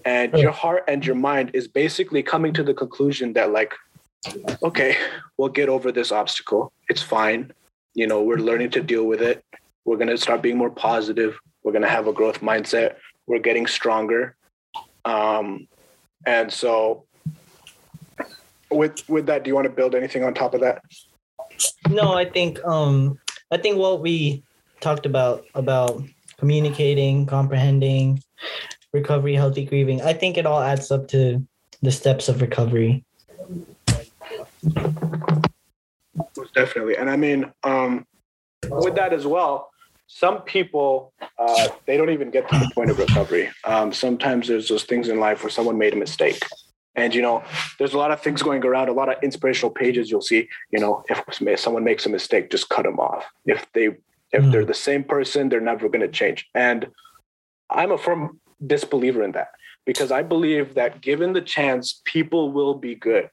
And 0.05 0.33
your 0.35 0.53
heart 0.53 0.85
and 0.89 1.05
your 1.05 1.17
mind 1.17 1.51
is 1.55 1.67
basically 1.67 2.23
coming 2.23 2.53
to 2.55 2.63
the 2.63 2.75
conclusion 2.75 3.33
that 3.33 3.53
like 3.53 3.75
okay 4.63 4.97
we'll 5.37 5.49
get 5.49 5.69
over 5.69 5.93
this 5.93 6.13
obstacle. 6.13 6.73
It's 6.89 7.03
fine. 7.03 7.53
You 7.95 8.07
know 8.07 8.23
we're 8.23 8.37
learning 8.37 8.71
to 8.71 8.83
deal 8.83 9.05
with 9.05 9.21
it. 9.21 9.45
We're 9.85 9.97
going 9.97 10.09
to 10.09 10.19
start 10.19 10.43
being 10.43 10.57
more 10.57 10.71
positive. 10.71 11.39
We're 11.63 11.73
going 11.73 11.83
to 11.83 11.89
have 11.89 12.07
a 12.07 12.13
growth 12.13 12.41
mindset. 12.41 12.97
We're 13.27 13.41
getting 13.41 13.67
stronger. 13.67 14.37
Um, 15.05 15.67
and 16.27 16.53
so 16.53 17.05
with 18.71 19.09
with 19.09 19.27
that 19.27 19.45
do 19.45 19.49
you 19.49 19.55
want 19.55 19.65
to 19.65 19.73
build 19.73 19.95
anything 19.95 20.25
on 20.25 20.35
top 20.35 20.55
of 20.55 20.61
that? 20.61 20.83
No 21.89 22.13
i 22.13 22.25
think 22.25 22.63
um 22.65 23.19
i 23.51 23.57
think 23.57 23.79
what 23.79 24.01
we 24.01 24.43
talked 24.81 25.07
about 25.07 25.45
about 25.55 26.03
communicating, 26.39 27.27
comprehending, 27.27 28.23
recovery, 28.93 29.35
healthy 29.35 29.65
grieving. 29.65 30.01
I 30.03 30.13
think 30.13 30.39
it 30.39 30.47
all 30.47 30.61
adds 30.61 30.91
up 30.91 31.09
to 31.09 31.47
the 31.83 31.93
steps 31.93 32.29
of 32.29 32.41
recovery. 32.41 33.05
Most 36.37 36.55
definitely. 36.55 36.97
And 36.97 37.11
I 37.11 37.17
mean, 37.17 37.53
um, 37.65 38.07
with 38.71 38.95
that 38.95 39.13
as 39.13 39.27
well, 39.27 39.71
some 40.07 40.41
people 40.43 41.13
uh, 41.39 41.69
they 41.87 41.97
don't 41.97 42.11
even 42.11 42.31
get 42.31 42.49
to 42.49 42.59
the 42.59 42.71
point 42.75 42.91
of 42.91 42.99
recovery. 42.99 43.51
Um, 43.65 43.93
sometimes 43.93 44.49
there's 44.49 44.69
those 44.69 44.85
things 44.85 45.09
in 45.09 45.21
life 45.21 45.43
where 45.43 45.51
someone 45.51 45.79
made 45.79 45.93
a 45.93 45.97
mistake. 45.97 46.41
And 46.97 47.15
you 47.15 47.23
know, 47.23 47.45
there's 47.79 47.95
a 47.95 47.99
lot 47.99 48.11
of 48.11 48.21
things 48.21 48.43
going 48.43 48.65
around, 48.65 48.89
a 48.89 48.93
lot 48.93 49.09
of 49.09 49.23
inspirational 49.23 49.71
pages 49.71 50.11
you'll 50.11 50.21
see, 50.21 50.49
you 50.73 50.81
know, 50.81 51.05
if 51.09 51.61
someone 51.61 51.85
makes 51.85 52.07
a 52.07 52.09
mistake, 52.09 52.51
just 52.51 52.69
cut 52.71 52.85
them 52.85 52.99
off. 52.99 53.25
If 53.47 53.71
they 53.73 53.91
if 54.33 54.45
mm. 54.45 54.53
they're 54.53 54.65
the 54.65 54.75
same 54.75 55.05
person, 55.05 55.49
they're 55.49 55.61
never 55.61 55.89
going 55.89 56.01
to 56.01 56.09
change. 56.09 56.49
And 56.55 56.89
I'm 57.71 57.93
a 57.93 57.99
firm 57.99 58.41
disbeliever 58.65 59.23
in 59.23 59.33
that 59.33 59.49
because 59.87 60.11
I 60.11 60.23
believe 60.23 60.75
that 60.75 61.01
given 61.01 61.33
the 61.33 61.41
chance, 61.41 62.03
people 62.05 62.53
will 62.53 62.75
be 62.75 62.95
good. 62.95 63.31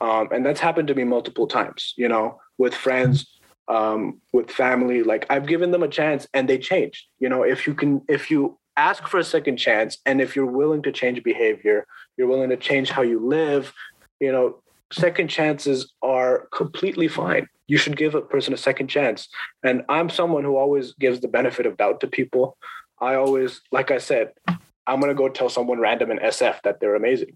Um, 0.00 0.28
and 0.32 0.44
that's 0.44 0.60
happened 0.60 0.88
to 0.88 0.94
me 0.94 1.04
multiple 1.04 1.46
times, 1.46 1.94
you 1.96 2.08
know, 2.08 2.40
with 2.58 2.74
friends, 2.74 3.38
um, 3.68 4.20
with 4.32 4.50
family. 4.50 5.02
Like 5.02 5.26
I've 5.30 5.46
given 5.46 5.70
them 5.70 5.82
a 5.82 5.88
chance 5.88 6.26
and 6.34 6.48
they 6.48 6.58
changed. 6.58 7.06
You 7.20 7.28
know, 7.28 7.42
if 7.42 7.66
you 7.66 7.74
can, 7.74 8.02
if 8.08 8.30
you 8.30 8.58
ask 8.76 9.06
for 9.06 9.18
a 9.18 9.24
second 9.24 9.58
chance 9.58 9.98
and 10.06 10.20
if 10.20 10.34
you're 10.34 10.46
willing 10.46 10.82
to 10.82 10.92
change 10.92 11.22
behavior, 11.22 11.86
you're 12.16 12.28
willing 12.28 12.50
to 12.50 12.56
change 12.56 12.90
how 12.90 13.02
you 13.02 13.20
live, 13.20 13.72
you 14.20 14.32
know, 14.32 14.62
second 14.92 15.28
chances 15.28 15.92
are 16.02 16.48
completely 16.52 17.08
fine 17.08 17.48
you 17.72 17.78
should 17.78 17.96
give 17.96 18.14
a 18.14 18.20
person 18.20 18.52
a 18.52 18.58
second 18.58 18.88
chance. 18.88 19.28
And 19.62 19.82
I'm 19.88 20.10
someone 20.10 20.44
who 20.44 20.56
always 20.58 20.92
gives 20.92 21.20
the 21.20 21.28
benefit 21.28 21.64
of 21.64 21.78
doubt 21.78 22.00
to 22.00 22.06
people. 22.06 22.58
I 23.00 23.14
always, 23.14 23.62
like 23.70 23.90
I 23.90 23.96
said, 23.96 24.32
I'm 24.86 25.00
gonna 25.00 25.14
go 25.14 25.30
tell 25.30 25.48
someone 25.48 25.80
random 25.80 26.10
in 26.10 26.18
SF 26.18 26.60
that 26.64 26.80
they're 26.80 26.96
amazing, 26.96 27.34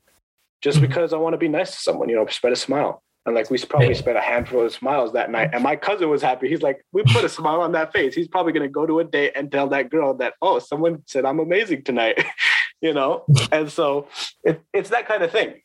just 0.61 0.77
mm-hmm. 0.77 0.89
because 0.89 1.15
I 1.15 1.17
want 1.17 1.33
to 1.33 1.39
be 1.39 1.49
nice 1.49 1.71
to 1.71 1.79
someone. 1.79 2.11
You 2.11 2.17
know, 2.17 2.27
spread 2.27 2.53
a 2.53 2.57
smile. 2.57 3.03
And 3.25 3.35
like 3.35 3.51
we 3.51 3.59
probably 3.59 3.95
spent 3.95 4.19
a 4.19 4.21
handful 4.21 4.65
of 4.65 4.73
smiles 4.73 5.15
that 5.15 5.31
night. 5.31 5.51
And 5.55 5.63
my 5.63 5.75
cousin 5.75 6.11
was 6.11 6.21
happy. 6.21 6.49
He's 6.49 6.63
like, 6.63 6.85
we 6.93 7.03
put 7.05 7.25
a 7.25 7.29
smile 7.31 7.63
on 7.63 7.73
that 7.73 7.93
face. 7.95 8.15
He's 8.15 8.29
probably 8.29 8.53
gonna 8.53 8.69
go 8.69 8.85
to 8.85 9.01
a 9.01 9.05
date 9.05 9.33
and 9.35 9.51
tell 9.51 9.69
that 9.69 9.89
girl 9.89 10.13
that, 10.19 10.35
oh, 10.43 10.59
someone 10.59 11.03
said 11.07 11.25
I'm 11.25 11.41
amazing 11.41 11.83
tonight. 11.83 12.23
you 12.81 12.93
know? 12.93 13.25
And 13.53 13.71
so 13.71 14.09
it, 14.45 14.61
it's 14.73 14.91
that 14.91 15.09
kind 15.09 15.23
of 15.23 15.31
thing. 15.31 15.63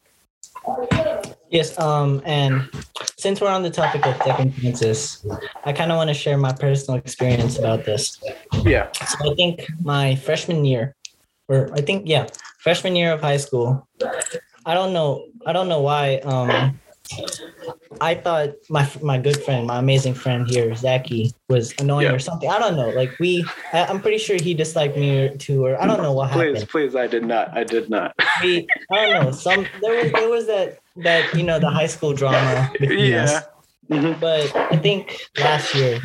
Yes, 1.50 1.78
um, 1.80 2.22
and 2.26 2.70
since 3.18 3.42
we're 3.42 3.50
on 3.50 3.62
the 3.62 3.70
topic 3.70 4.06
of 4.06 4.16
second 4.24 4.56
chances, 4.56 5.26
I 5.66 5.74
kind 5.74 5.92
of 5.92 5.98
want 5.98 6.10
to 6.10 6.14
share 6.14 6.38
my 6.38 6.54
personal 6.54 6.98
experience 6.98 7.60
about 7.60 7.84
this. 7.84 8.18
Yeah. 8.64 8.90
So 8.94 9.32
I 9.32 9.36
think 9.36 9.68
my 9.82 10.16
freshman 10.16 10.64
year, 10.64 10.96
or 11.50 11.70
I 11.74 11.82
think 11.82 12.08
yeah, 12.08 12.28
freshman 12.60 12.96
year 12.96 13.12
of 13.12 13.22
high 13.22 13.38
school. 13.38 13.88
I 14.66 14.74
don't 14.74 14.94
know. 14.94 15.26
I 15.46 15.54
don't 15.54 15.68
know 15.68 15.82
why. 15.82 16.18
Um, 16.24 16.80
I 18.00 18.16
thought 18.16 18.52
my 18.70 18.90
my 19.02 19.18
good 19.18 19.42
friend, 19.44 19.68
my 19.68 19.80
amazing 19.80 20.14
friend 20.14 20.48
here, 20.50 20.74
Zachy, 20.76 21.34
was 21.50 21.74
annoying 21.80 22.08
Yeah. 22.08 22.14
or 22.14 22.20
something. 22.20 22.50
I 22.50 22.58
don't 22.60 22.76
know. 22.76 22.90
Like 22.90 23.12
we, 23.20 23.46
I, 23.74 23.86
I'm 23.86 24.02
pretty 24.02 24.18
sure 24.18 24.38
he 24.38 24.54
disliked 24.54 24.98
me 24.98 25.36
too, 25.38 25.66
or 25.66 25.82
I 25.82 25.86
don't 25.88 26.02
know 26.02 26.14
what 26.14 26.32
Please, 26.32 26.38
happened. 26.38 26.70
please, 26.70 26.92
please, 26.92 26.96
I 26.96 27.08
did 27.08 27.26
not. 27.26 27.56
I 27.56 27.64
did 27.64 27.90
not. 27.90 28.14
We, 28.42 28.68
I 28.92 29.06
don't 29.08 29.26
know. 29.26 29.32
Some 29.32 29.66
there 29.82 30.04
was 30.04 30.12
there 30.14 30.30
was 30.30 30.48
that 30.48 30.80
that 30.98 31.34
you 31.36 31.44
know 31.44 31.60
the 31.60 31.70
high 31.70 31.88
school 31.88 32.14
drama 32.14 32.72
between 32.80 33.14
us. 33.14 33.32
yeah. 33.32 33.42
Mhm. 33.92 34.20
But 34.22 34.56
I 34.56 34.78
think 34.78 35.20
last 35.38 35.76
year, 35.76 36.00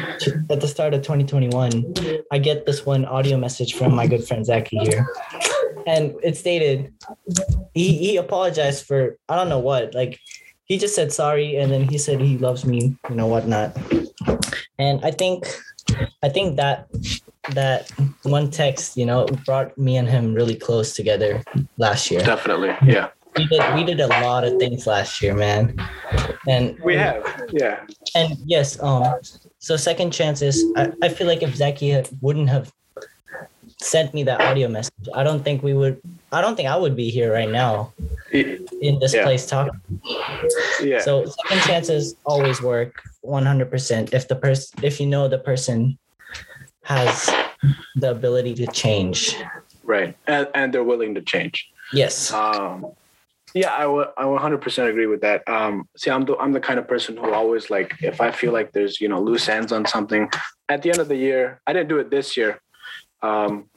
at 0.51 0.61
the 0.61 0.67
start 0.67 0.93
of 0.93 1.03
2021, 1.03 1.95
I 2.33 2.39
get 2.39 2.67
this 2.67 2.85
one 2.85 3.05
audio 3.05 3.37
message 3.39 3.75
from 3.75 3.95
my 3.95 4.09
good 4.09 4.27
friend 4.27 4.45
Zachy 4.45 4.79
here. 4.79 5.07
And 5.87 6.15
it 6.25 6.37
stated 6.37 6.93
he, 7.75 7.97
he 7.97 8.17
apologized 8.17 8.87
for 8.87 9.19
I 9.29 9.37
don't 9.37 9.49
know 9.49 9.61
what. 9.61 9.95
Like 9.95 10.19
he 10.67 10.79
just 10.79 10.95
said 10.95 11.13
sorry 11.13 11.57
and 11.57 11.71
then 11.73 11.89
he 11.89 11.99
said 11.99 12.21
he 12.21 12.39
loves 12.39 12.65
me, 12.65 12.97
you 13.09 13.15
know, 13.17 13.27
whatnot. 13.27 13.77
And 14.79 15.05
I 15.05 15.11
think 15.11 15.47
I 16.23 16.29
think 16.29 16.57
that 16.57 16.89
that 17.51 17.91
one 18.25 18.51
text, 18.51 18.97
you 18.97 19.07
know, 19.07 19.27
brought 19.47 19.77
me 19.79 19.97
and 19.97 20.09
him 20.09 20.35
really 20.35 20.57
close 20.57 20.95
together 20.95 21.43
last 21.79 22.11
year. 22.11 22.21
Definitely. 22.21 22.75
Yeah. 22.85 23.09
We 23.37 23.47
did 23.47 23.63
we 23.75 23.85
did 23.85 24.01
a 24.01 24.09
lot 24.09 24.45
of 24.45 24.59
things 24.59 24.87
last 24.87 25.23
year, 25.23 25.35
man. 25.35 25.77
And 26.49 26.79
We 26.81 26.97
have. 26.97 27.23
Yeah. 27.53 27.85
and 28.15 28.37
yes, 28.47 28.81
um, 28.83 29.05
so 29.59 29.77
second 29.77 30.11
chances. 30.13 30.65
I, 30.77 30.93
I 31.03 31.09
feel 31.09 31.27
like 31.27 31.43
if 31.43 31.55
Zachy 31.55 31.95
wouldn't 32.21 32.49
have 32.49 32.73
sent 33.81 34.15
me 34.15 34.23
that 34.25 34.41
audio 34.41 34.69
message, 34.69 35.09
I 35.15 35.23
don't 35.23 35.43
think 35.45 35.63
we 35.63 35.75
would. 35.75 36.01
I 36.33 36.41
don't 36.41 36.57
think 36.57 36.69
I 36.69 36.77
would 36.77 36.97
be 36.97 37.11
here 37.11 37.33
right 37.33 37.49
now 37.51 37.93
Y- 37.99 38.06
in 38.81 38.99
this 38.99 39.15
Yeah. 39.15 39.25
place 39.25 39.47
talking. 39.47 39.81
Yeah. 40.83 41.01
So 41.01 41.25
second 41.27 41.63
chances 41.63 42.17
always 42.25 42.61
work, 42.63 43.03
one 43.23 43.45
hundred 43.47 43.71
percent. 43.71 44.13
If 44.13 44.29
the 44.29 44.37
person, 44.37 44.85
if 44.85 45.01
you 45.01 45.07
know 45.07 45.29
the 45.29 45.39
person 45.39 45.99
has 46.83 47.31
the 47.97 48.11
ability 48.11 48.55
to 48.55 48.67
change. 48.69 49.37
right. 49.85 50.17
And 50.27 50.49
and 50.55 50.73
they're 50.73 50.85
willing 50.85 51.15
to 51.15 51.23
change. 51.23 51.69
Yes. 51.93 52.33
Um, 52.33 52.87
yeah, 53.55 53.73
I 53.73 53.87
would 53.87 54.09
I 54.19 54.25
100% 54.25 54.91
agree 54.91 55.07
with 55.07 55.23
that. 55.23 55.43
Um, 55.49 55.89
see, 55.97 56.11
I'm 56.11 56.25
the 56.27 56.37
I'm 56.37 56.53
the 56.53 56.61
kind 56.61 56.79
of 56.79 56.87
person 56.87 57.17
who 57.17 57.33
always 57.33 57.71
like 57.71 57.95
if 58.03 58.21
I 58.21 58.31
feel 58.31 58.53
like 58.53 58.73
there's 58.73 59.01
you 59.01 59.09
know 59.09 59.21
loose 59.21 59.49
ends 59.49 59.73
on 59.73 59.87
something, 59.87 60.29
at 60.69 60.83
the 60.83 60.91
end 60.91 60.99
of 60.99 61.09
the 61.09 61.17
year, 61.17 61.61
I 61.67 61.73
didn't 61.73 61.89
do 61.89 61.99
it 61.99 62.11
this 62.11 62.37
year, 62.37 62.61
um, 63.23 63.71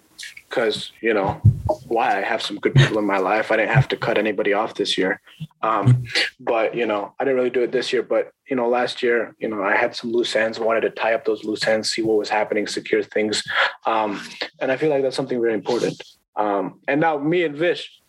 because 0.50 0.92
you 1.02 1.14
know 1.14 1.40
why 1.88 2.18
I 2.18 2.22
have 2.22 2.42
some 2.42 2.58
good 2.58 2.74
people 2.74 2.98
in 2.98 3.06
my 3.06 3.20
life. 3.20 3.52
I 3.52 3.58
didn't 3.58 3.74
have 3.76 3.88
to 3.90 3.98
cut 3.98 4.18
anybody 4.18 4.54
off 4.54 4.74
this 4.74 4.98
year, 4.98 5.22
um, 5.62 6.04
but 6.40 6.76
you 6.76 6.86
know 6.86 7.14
I 7.20 7.24
didn't 7.24 7.38
really 7.38 7.50
do 7.50 7.62
it 7.64 7.72
this 7.72 7.94
year. 7.94 8.04
But 8.04 8.34
you 8.50 8.56
know 8.56 8.68
last 8.68 9.04
year, 9.04 9.36
you 9.40 9.48
know 9.48 9.64
I 9.64 9.76
had 9.76 9.96
some 9.96 10.12
loose 10.12 10.36
ends, 10.36 10.60
wanted 10.60 10.82
to 10.82 10.90
tie 10.90 11.14
up 11.14 11.26
those 11.26 11.44
loose 11.44 11.66
ends, 11.68 11.92
see 11.92 12.02
what 12.02 12.18
was 12.18 12.30
happening, 12.30 12.68
secure 12.68 13.04
things, 13.04 13.44
um, 13.86 14.22
and 14.60 14.72
I 14.72 14.78
feel 14.78 14.90
like 14.90 15.04
that's 15.04 15.16
something 15.16 15.40
very 15.40 15.54
important. 15.54 16.02
Um, 16.36 16.80
and 16.88 17.02
now 17.02 17.18
me 17.18 17.44
and 17.44 17.56
Vish, 17.56 18.02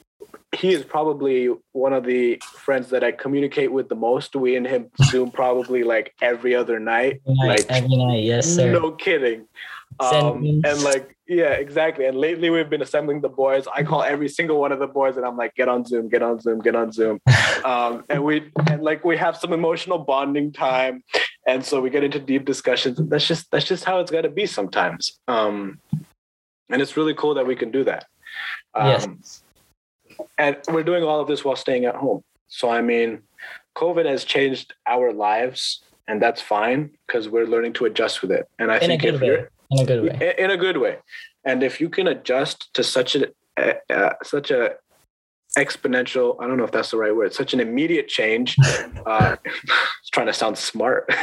he 0.54 0.72
is 0.72 0.84
probably 0.84 1.50
one 1.72 1.92
of 1.92 2.04
the 2.04 2.40
friends 2.54 2.88
that 2.90 3.02
I 3.04 3.12
communicate 3.12 3.72
with 3.72 3.88
the 3.88 3.96
most. 3.96 4.34
We 4.36 4.56
and 4.56 4.66
him 4.66 4.90
Zoom 5.04 5.30
probably 5.30 5.82
like 5.82 6.14
every 6.22 6.54
other 6.54 6.78
night. 6.78 7.20
Every 7.26 7.34
night, 7.34 7.48
Like 7.48 7.66
every 7.68 7.96
night, 7.96 8.22
yes, 8.22 8.46
sir. 8.46 8.72
no 8.72 8.92
kidding. 8.92 9.46
Um, 10.00 10.62
and 10.64 10.82
like 10.82 11.16
yeah, 11.26 11.52
exactly. 11.52 12.06
And 12.06 12.16
lately 12.16 12.50
we've 12.50 12.70
been 12.70 12.82
assembling 12.82 13.20
the 13.20 13.28
boys. 13.28 13.66
I 13.72 13.82
call 13.82 14.02
every 14.02 14.28
single 14.28 14.58
one 14.58 14.72
of 14.72 14.78
the 14.78 14.86
boys 14.86 15.16
and 15.16 15.24
I'm 15.26 15.36
like, 15.36 15.54
get 15.54 15.68
on 15.68 15.84
Zoom, 15.84 16.08
get 16.08 16.22
on 16.22 16.40
Zoom, 16.40 16.60
get 16.60 16.74
on 16.74 16.90
Zoom. 16.92 17.20
Um, 17.64 18.04
and 18.08 18.24
we 18.24 18.50
and 18.70 18.82
like 18.82 19.04
we 19.04 19.18
have 19.18 19.36
some 19.36 19.52
emotional 19.52 19.98
bonding 19.98 20.50
time. 20.50 21.04
And 21.46 21.62
so 21.62 21.82
we 21.82 21.90
get 21.90 22.02
into 22.04 22.18
deep 22.18 22.46
discussions. 22.46 22.98
And 22.98 23.10
that's 23.10 23.26
just 23.26 23.50
that's 23.50 23.66
just 23.66 23.84
how 23.84 24.00
it's 24.00 24.10
gotta 24.10 24.30
be 24.30 24.46
sometimes. 24.46 25.18
Um, 25.28 25.78
and 26.70 26.80
it's 26.80 26.96
really 26.96 27.12
cool 27.14 27.34
that 27.34 27.46
we 27.46 27.54
can 27.56 27.70
do 27.70 27.84
that. 27.84 28.06
Um, 28.74 28.88
Yes. 28.88 29.42
and 30.38 30.56
we're 30.68 30.82
doing 30.84 31.04
all 31.04 31.20
of 31.20 31.28
this 31.28 31.44
while 31.44 31.56
staying 31.56 31.84
at 31.84 31.96
home. 31.96 32.22
So 32.48 32.70
I 32.70 32.80
mean, 32.80 33.20
COVID 33.76 34.06
has 34.06 34.24
changed 34.24 34.72
our 34.86 35.12
lives, 35.12 35.82
and 36.08 36.20
that's 36.20 36.40
fine 36.40 36.90
because 37.06 37.28
we're 37.28 37.46
learning 37.46 37.74
to 37.74 37.84
adjust 37.84 38.22
with 38.22 38.32
it. 38.32 38.48
And 38.58 38.72
I 38.72 38.78
in 38.78 38.88
think 38.88 39.04
if 39.04 39.20
way. 39.20 39.26
you're 39.26 39.50
In 39.70 39.80
a 39.80 39.84
good 39.84 40.02
way. 40.02 40.34
in 40.38 40.50
a 40.50 40.56
good 40.56 40.78
way, 40.78 40.98
and 41.44 41.62
if 41.62 41.80
you 41.80 41.88
can 41.88 42.08
adjust 42.08 42.72
to 42.74 42.82
such 42.82 43.16
a 43.16 43.28
uh, 43.56 43.74
uh, 43.88 44.12
such 44.22 44.50
a 44.50 44.74
exponential 45.58 46.36
i 46.40 46.46
don't 46.46 46.56
know 46.56 46.62
if 46.62 46.70
that's 46.70 46.92
the 46.92 46.96
right 46.96 47.14
word 47.14 47.34
such 47.34 47.52
an 47.52 47.58
immediate 47.58 48.06
change 48.06 48.56
uh 49.06 49.34
it's 49.44 50.10
trying 50.10 50.26
to 50.26 50.32
sound 50.32 50.56
smart. 50.56 51.10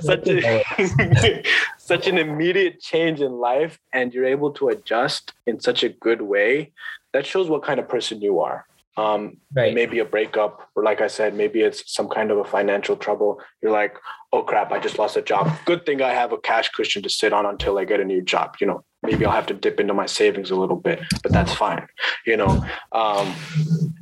Such, 0.00 0.26
a, 0.26 1.44
such 1.78 2.06
an 2.08 2.18
immediate 2.18 2.80
change 2.80 3.20
in 3.20 3.32
life 3.32 3.78
and 3.92 4.12
you're 4.12 4.26
able 4.26 4.50
to 4.52 4.68
adjust 4.68 5.32
in 5.46 5.60
such 5.60 5.84
a 5.84 5.88
good 5.88 6.20
way 6.20 6.72
that 7.12 7.24
shows 7.24 7.48
what 7.48 7.62
kind 7.62 7.78
of 7.78 7.88
person 7.88 8.20
you 8.20 8.40
are 8.40 8.66
um 8.96 9.36
Right. 9.54 9.74
maybe 9.74 9.98
a 10.00 10.04
breakup 10.04 10.68
or 10.74 10.82
like 10.82 11.00
i 11.00 11.06
said 11.06 11.34
maybe 11.34 11.60
it's 11.62 11.94
some 11.94 12.08
kind 12.08 12.30
of 12.30 12.38
a 12.38 12.44
financial 12.44 12.96
trouble. 12.96 13.40
You're 13.62 13.72
like 13.72 13.96
oh 14.32 14.42
crap 14.42 14.70
i 14.72 14.78
just 14.78 14.98
lost 14.98 15.16
a 15.16 15.22
job. 15.22 15.50
Good 15.64 15.86
thing 15.86 16.02
i 16.02 16.10
have 16.10 16.32
a 16.32 16.38
cash 16.38 16.68
cushion 16.70 17.02
to 17.02 17.08
sit 17.10 17.32
on 17.32 17.46
until 17.46 17.78
i 17.78 17.84
get 17.84 18.00
a 18.00 18.04
new 18.04 18.22
job 18.22 18.56
you 18.60 18.66
know. 18.66 18.84
Maybe 19.02 19.24
i'll 19.24 19.32
have 19.32 19.46
to 19.46 19.54
dip 19.54 19.80
into 19.80 19.94
my 19.94 20.06
savings 20.06 20.50
a 20.50 20.56
little 20.56 20.76
bit 20.76 21.00
but 21.22 21.32
that's 21.32 21.52
fine 21.54 21.86
you 22.26 22.36
know. 22.36 22.64
Um 22.92 23.34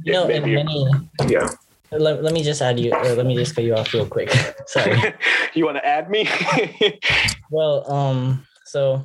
You 0.05 0.13
know, 0.15 0.27
maybe 0.27 0.55
many 0.55 0.87
yeah. 1.29 1.49
Let, 1.93 2.23
let 2.23 2.33
me 2.33 2.43
just 2.45 2.63
add 2.63 2.79
you 2.79 2.93
or 2.95 3.15
let 3.15 3.27
me 3.27 3.35
just 3.35 3.55
cut 3.57 3.65
you 3.65 3.75
off 3.75 3.93
real 3.93 4.07
quick. 4.07 4.31
Sorry. 4.67 4.97
You 5.55 5.65
want 5.67 5.77
to 5.79 5.85
add 5.87 6.09
me? 6.11 6.29
Well 7.51 7.91
um 7.91 8.47
so 8.67 9.05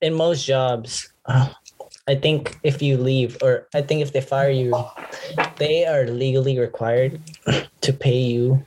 in 0.00 0.12
most 0.14 0.44
jobs 0.44 1.12
uh, 1.26 1.48
i 2.08 2.14
think 2.14 2.58
if 2.62 2.82
you 2.82 2.96
leave 2.96 3.36
or 3.42 3.66
i 3.74 3.80
think 3.80 4.02
if 4.02 4.12
they 4.12 4.20
fire 4.20 4.50
you 4.50 4.74
they 5.56 5.86
are 5.86 6.04
legally 6.06 6.58
required 6.58 7.20
to 7.80 7.92
pay 7.92 8.18
you 8.18 8.64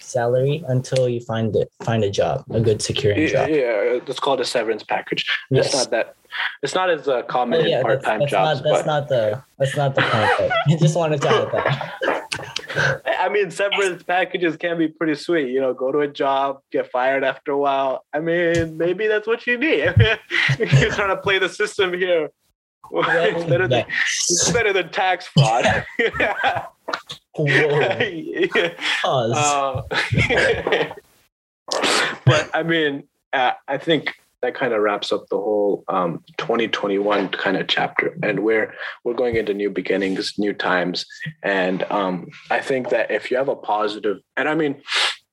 salary 0.00 0.64
until 0.68 1.08
you 1.08 1.20
find 1.20 1.54
it 1.56 1.70
find 1.82 2.04
a 2.04 2.10
job 2.10 2.44
a 2.50 2.60
good 2.60 2.80
securing 2.80 3.20
yeah, 3.22 3.28
job. 3.28 3.48
yeah, 3.48 4.00
it's 4.06 4.20
called 4.20 4.40
a 4.40 4.44
severance 4.44 4.82
package. 4.82 5.26
Yes. 5.50 5.66
it's 5.66 5.74
not 5.74 5.90
that 5.90 6.14
it's 6.62 6.74
not 6.74 6.90
as 6.90 7.08
uh, 7.08 7.22
common 7.22 7.60
Oh, 7.60 7.64
yeah, 7.66 7.82
part-time 7.82 8.20
that's 8.20 8.30
jobs 8.30 8.60
not 8.60 8.64
that's 8.64 8.82
but 8.82 8.86
not 8.86 9.08
the 9.08 9.42
that's 9.58 9.76
not 9.76 9.94
the 9.94 10.02
point. 10.02 10.52
I 10.68 10.76
just 10.76 10.96
wanted 10.96 11.20
to 11.22 11.28
add 11.28 11.52
that 11.52 12.15
I 13.06 13.28
mean, 13.28 13.50
severance 13.50 14.02
packages 14.02 14.56
can 14.56 14.78
be 14.78 14.88
pretty 14.88 15.14
sweet. 15.14 15.48
You 15.48 15.60
know, 15.60 15.74
go 15.74 15.92
to 15.92 16.00
a 16.00 16.08
job, 16.08 16.60
get 16.70 16.90
fired 16.90 17.24
after 17.24 17.52
a 17.52 17.58
while. 17.58 18.04
I 18.12 18.20
mean, 18.20 18.76
maybe 18.76 19.06
that's 19.06 19.26
what 19.26 19.46
you 19.46 19.58
need. 19.58 19.94
You're 20.58 20.92
trying 20.92 21.14
to 21.14 21.20
play 21.22 21.38
the 21.38 21.48
system 21.48 21.92
here. 21.92 22.30
it's 22.92 23.44
better 23.44 23.66
than 23.66 23.84
it's 23.88 24.52
better 24.52 24.72
than 24.72 24.90
tax 24.90 25.26
fraud. 25.26 25.84
Pause. 29.02 29.32
Uh, 29.36 29.82
but 32.24 32.50
I 32.54 32.62
mean, 32.62 33.04
uh, 33.32 33.52
I 33.66 33.78
think 33.78 34.14
that 34.46 34.54
kind 34.54 34.72
of 34.72 34.80
wraps 34.80 35.12
up 35.12 35.26
the 35.28 35.36
whole 35.36 35.82
um, 35.88 36.22
2021 36.38 37.28
kind 37.30 37.56
of 37.56 37.66
chapter, 37.66 38.16
and 38.22 38.40
we're 38.40 38.72
we're 39.04 39.14
going 39.14 39.34
into 39.34 39.52
new 39.52 39.70
beginnings, 39.70 40.34
new 40.38 40.52
times, 40.52 41.04
and 41.42 41.82
um, 41.90 42.28
I 42.50 42.60
think 42.60 42.90
that 42.90 43.10
if 43.10 43.30
you 43.30 43.36
have 43.36 43.48
a 43.48 43.56
positive, 43.56 44.18
and 44.36 44.48
I 44.48 44.54
mean, 44.54 44.80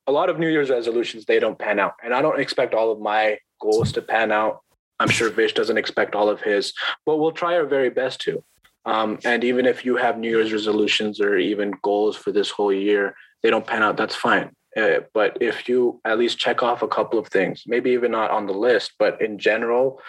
a 0.08 0.12
lot 0.12 0.28
of 0.28 0.38
New 0.38 0.48
Year's 0.48 0.70
resolutions 0.70 1.24
they 1.24 1.38
don't 1.38 1.58
pan 1.58 1.78
out, 1.78 1.92
and 2.02 2.12
I 2.12 2.22
don't 2.22 2.40
expect 2.40 2.74
all 2.74 2.90
of 2.90 3.00
my 3.00 3.38
goals 3.60 3.92
to 3.92 4.02
pan 4.02 4.32
out. 4.32 4.60
I'm 4.98 5.08
sure 5.08 5.30
Vish 5.30 5.54
doesn't 5.54 5.78
expect 5.78 6.16
all 6.16 6.28
of 6.28 6.40
his, 6.40 6.72
but 7.06 7.18
we'll 7.18 7.32
try 7.32 7.54
our 7.54 7.66
very 7.66 7.90
best 7.90 8.20
to. 8.22 8.42
Um, 8.84 9.18
and 9.24 9.44
even 9.44 9.64
if 9.64 9.84
you 9.84 9.96
have 9.96 10.18
New 10.18 10.28
Year's 10.28 10.52
resolutions 10.52 11.20
or 11.20 11.38
even 11.38 11.72
goals 11.82 12.16
for 12.16 12.32
this 12.32 12.50
whole 12.50 12.72
year, 12.72 13.14
they 13.42 13.50
don't 13.50 13.66
pan 13.66 13.82
out, 13.82 13.96
that's 13.96 14.14
fine. 14.14 14.50
Uh, 14.76 15.00
but 15.12 15.38
if 15.40 15.68
you 15.68 16.00
at 16.04 16.18
least 16.18 16.38
check 16.38 16.62
off 16.62 16.82
a 16.82 16.88
couple 16.88 17.18
of 17.18 17.28
things, 17.28 17.62
maybe 17.66 17.90
even 17.90 18.10
not 18.10 18.30
on 18.30 18.46
the 18.46 18.52
list, 18.52 18.92
but 18.98 19.20
in 19.22 19.38
general, 19.38 20.00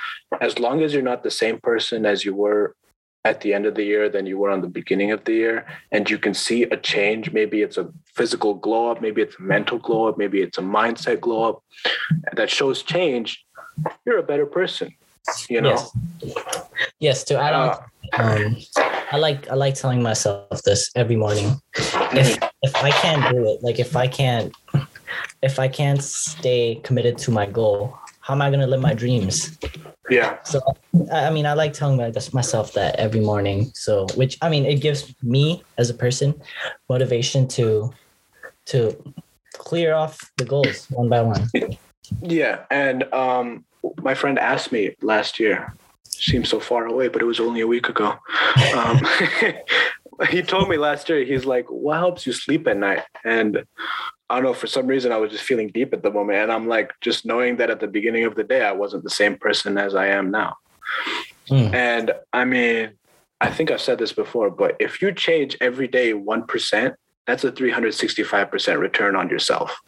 as 0.41 0.57
long 0.57 0.81
as 0.81 0.93
you're 0.93 1.03
not 1.03 1.23
the 1.23 1.31
same 1.31 1.59
person 1.59 2.05
as 2.05 2.25
you 2.25 2.33
were 2.33 2.75
at 3.23 3.41
the 3.41 3.53
end 3.53 3.65
of 3.65 3.75
the 3.75 3.83
year 3.83 4.07
than 4.07 4.25
you 4.25 4.37
were 4.37 4.51
on 4.51 4.61
the 4.61 4.67
beginning 4.67 5.11
of 5.11 5.23
the 5.25 5.33
year, 5.33 5.65
and 5.91 6.09
you 6.09 6.17
can 6.17 6.33
see 6.33 6.63
a 6.63 6.77
change, 6.77 7.31
maybe 7.31 7.61
it's 7.61 7.77
a 7.77 7.91
physical 8.05 8.53
glow 8.53 8.91
up, 8.91 9.01
maybe 9.01 9.21
it's 9.21 9.37
a 9.39 9.41
mental 9.41 9.79
glow 9.79 10.07
up, 10.07 10.17
maybe 10.17 10.41
it's 10.41 10.59
a 10.59 10.61
mindset 10.61 11.19
glow 11.19 11.43
up 11.49 11.63
that 12.33 12.49
shows 12.49 12.83
change, 12.83 13.43
you're 14.05 14.19
a 14.19 14.23
better 14.23 14.45
person. 14.45 14.93
You 15.49 15.61
know, 15.61 15.69
Yes. 15.69 15.91
Yes, 16.99 17.23
to 17.25 17.39
add 17.39 17.53
on, 17.53 17.69
Uh, 17.69 18.23
um, 18.23 18.57
I 19.11 19.17
like 19.17 19.49
I 19.49 19.55
like 19.55 19.75
telling 19.75 20.01
myself 20.01 20.61
this 20.63 20.89
every 20.95 21.15
morning. 21.15 21.59
If 22.13 22.37
if 22.61 22.75
I 22.83 22.91
can't 22.91 23.23
do 23.29 23.45
it, 23.51 23.63
like 23.63 23.79
if 23.79 23.95
I 23.95 24.07
can't 24.07 24.53
if 25.41 25.59
I 25.59 25.67
can't 25.67 26.01
stay 26.01 26.81
committed 26.83 27.17
to 27.19 27.31
my 27.31 27.45
goal, 27.45 27.97
how 28.21 28.33
am 28.33 28.41
I 28.41 28.49
gonna 28.49 28.67
live 28.67 28.81
my 28.81 28.93
dreams? 28.93 29.57
Yeah. 30.09 30.37
So 30.43 30.61
I 31.11 31.29
mean, 31.29 31.45
I 31.45 31.53
like 31.53 31.73
telling 31.73 31.97
myself 32.33 32.73
that 32.73 32.95
every 32.95 33.21
morning. 33.21 33.71
So 33.73 34.05
which 34.15 34.37
I 34.41 34.49
mean, 34.49 34.65
it 34.65 34.81
gives 34.81 35.13
me 35.21 35.63
as 35.77 35.89
a 35.89 35.93
person 35.93 36.33
motivation 36.89 37.47
to 37.49 37.93
to 38.67 39.13
clear 39.53 39.93
off 39.93 40.19
the 40.37 40.45
goals 40.45 40.85
one 40.89 41.09
by 41.09 41.21
one. 41.21 41.49
Yeah, 42.21 42.65
and 42.69 43.03
um, 43.13 43.65
my 44.01 44.13
friend 44.13 44.39
asked 44.39 44.71
me 44.71 44.95
last 45.01 45.39
year. 45.39 45.73
Seems 46.03 46.49
so 46.49 46.59
far 46.59 46.85
away, 46.85 47.09
but 47.09 47.21
it 47.21 47.25
was 47.25 47.39
only 47.39 47.61
a 47.61 47.67
week 47.67 47.89
ago. 47.89 48.15
Um, 48.73 49.01
he 50.29 50.41
told 50.41 50.69
me 50.69 50.77
last 50.77 51.09
year. 51.09 51.25
He's 51.25 51.45
like, 51.45 51.69
"What 51.69 51.97
helps 51.97 52.25
you 52.25 52.31
sleep 52.31 52.67
at 52.67 52.77
night?" 52.77 53.03
And 53.25 53.65
I 54.29 54.35
don't 54.35 54.43
know, 54.43 54.53
for 54.53 54.67
some 54.67 54.87
reason, 54.87 55.11
I 55.11 55.17
was 55.17 55.31
just 55.31 55.43
feeling 55.43 55.69
deep 55.69 55.93
at 55.93 56.01
the 56.01 56.11
moment. 56.11 56.39
And 56.39 56.51
I'm 56.51 56.67
like, 56.67 56.91
just 57.01 57.25
knowing 57.25 57.57
that 57.57 57.69
at 57.69 57.79
the 57.79 57.87
beginning 57.87 58.25
of 58.25 58.35
the 58.35 58.43
day, 58.43 58.61
I 58.61 58.71
wasn't 58.71 59.03
the 59.03 59.09
same 59.09 59.37
person 59.37 59.77
as 59.77 59.93
I 59.93 60.07
am 60.07 60.31
now. 60.31 60.55
Mm. 61.49 61.73
And 61.73 62.11
I 62.33 62.45
mean, 62.45 62.93
I 63.39 63.51
think 63.51 63.69
I've 63.69 63.81
said 63.81 63.99
this 63.99 64.13
before, 64.13 64.49
but 64.49 64.75
if 64.79 65.01
you 65.01 65.11
change 65.11 65.57
every 65.61 65.87
day 65.87 66.13
1%, 66.13 66.95
that's 67.27 67.43
a 67.43 67.51
365% 67.51 68.79
return 68.79 69.15
on 69.15 69.29
yourself. 69.29 69.79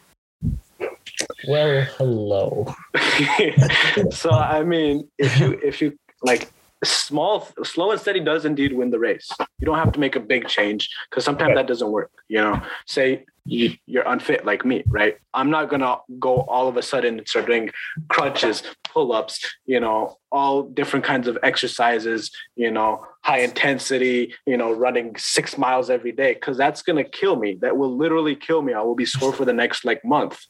Well, 1.47 1.83
hello. 1.97 2.75
so, 4.11 4.31
I 4.31 4.63
mean, 4.63 5.07
if 5.17 5.39
you, 5.39 5.59
if 5.63 5.81
you 5.81 5.97
like, 6.21 6.51
small 6.83 7.47
slow 7.63 7.91
and 7.91 7.99
steady 7.99 8.19
does 8.19 8.45
indeed 8.45 8.71
win 8.73 8.91
the 8.91 8.99
race. 8.99 9.29
You 9.59 9.65
don't 9.65 9.77
have 9.77 9.91
to 9.93 9.99
make 9.99 10.15
a 10.15 10.19
big 10.19 10.47
change 10.47 10.89
because 11.09 11.25
sometimes 11.25 11.55
that 11.55 11.67
doesn't 11.67 11.91
work 11.91 12.11
you 12.27 12.39
know? 12.39 12.61
Say 12.85 13.25
you, 13.45 13.75
you're 13.85 14.07
unfit 14.07 14.45
like 14.45 14.65
me 14.65 14.83
right? 14.87 15.17
I'm 15.33 15.49
not 15.49 15.69
gonna 15.69 15.97
go 16.19 16.41
all 16.41 16.67
of 16.67 16.77
a 16.77 16.81
sudden 16.81 17.17
and 17.17 17.27
start 17.27 17.47
doing 17.47 17.71
crunches 18.09 18.63
pull-ups 18.83 19.39
you 19.65 19.79
know 19.79 20.17
all 20.31 20.63
different 20.63 21.05
kinds 21.05 21.27
of 21.27 21.37
exercises 21.43 22.31
you 22.55 22.71
know 22.71 23.05
high 23.21 23.39
intensity 23.39 24.33
you 24.45 24.57
know 24.57 24.71
running 24.71 25.15
six 25.17 25.57
miles 25.57 25.89
every 25.89 26.11
day 26.11 26.33
because 26.33 26.57
that's 26.57 26.81
gonna 26.81 27.03
kill 27.03 27.37
me. 27.37 27.57
That 27.61 27.77
will 27.77 27.95
literally 27.95 28.35
kill 28.35 28.61
me. 28.61 28.73
I 28.73 28.81
will 28.81 28.95
be 28.95 29.05
sore 29.05 29.33
for 29.33 29.45
the 29.45 29.53
next 29.53 29.85
like 29.85 30.03
month 30.05 30.45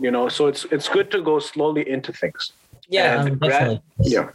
you 0.00 0.10
know 0.10 0.28
so 0.28 0.46
it's 0.46 0.64
it's 0.70 0.88
good 0.88 1.10
to 1.10 1.22
go 1.22 1.38
slowly 1.38 1.88
into 1.88 2.12
things 2.12 2.52
yeah 2.88 3.16
um, 3.16 3.38
definitely. 3.38 3.82
yeah 4.00 4.30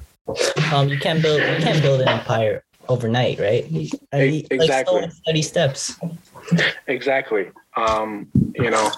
um, 0.73 0.87
you 0.89 0.99
can't 0.99 1.21
build 1.21 1.41
you 1.41 1.63
can't 1.63 1.81
build 1.81 2.01
an 2.01 2.07
empire 2.07 2.63
overnight, 2.89 3.39
right? 3.39 3.65
I 4.11 4.17
mean, 4.17 4.47
exactly. 4.51 5.01
Like 5.01 5.11
steady 5.11 5.41
steps. 5.41 5.97
Exactly. 6.87 7.51
Um, 7.77 8.27
you 8.55 8.71
know, 8.71 8.91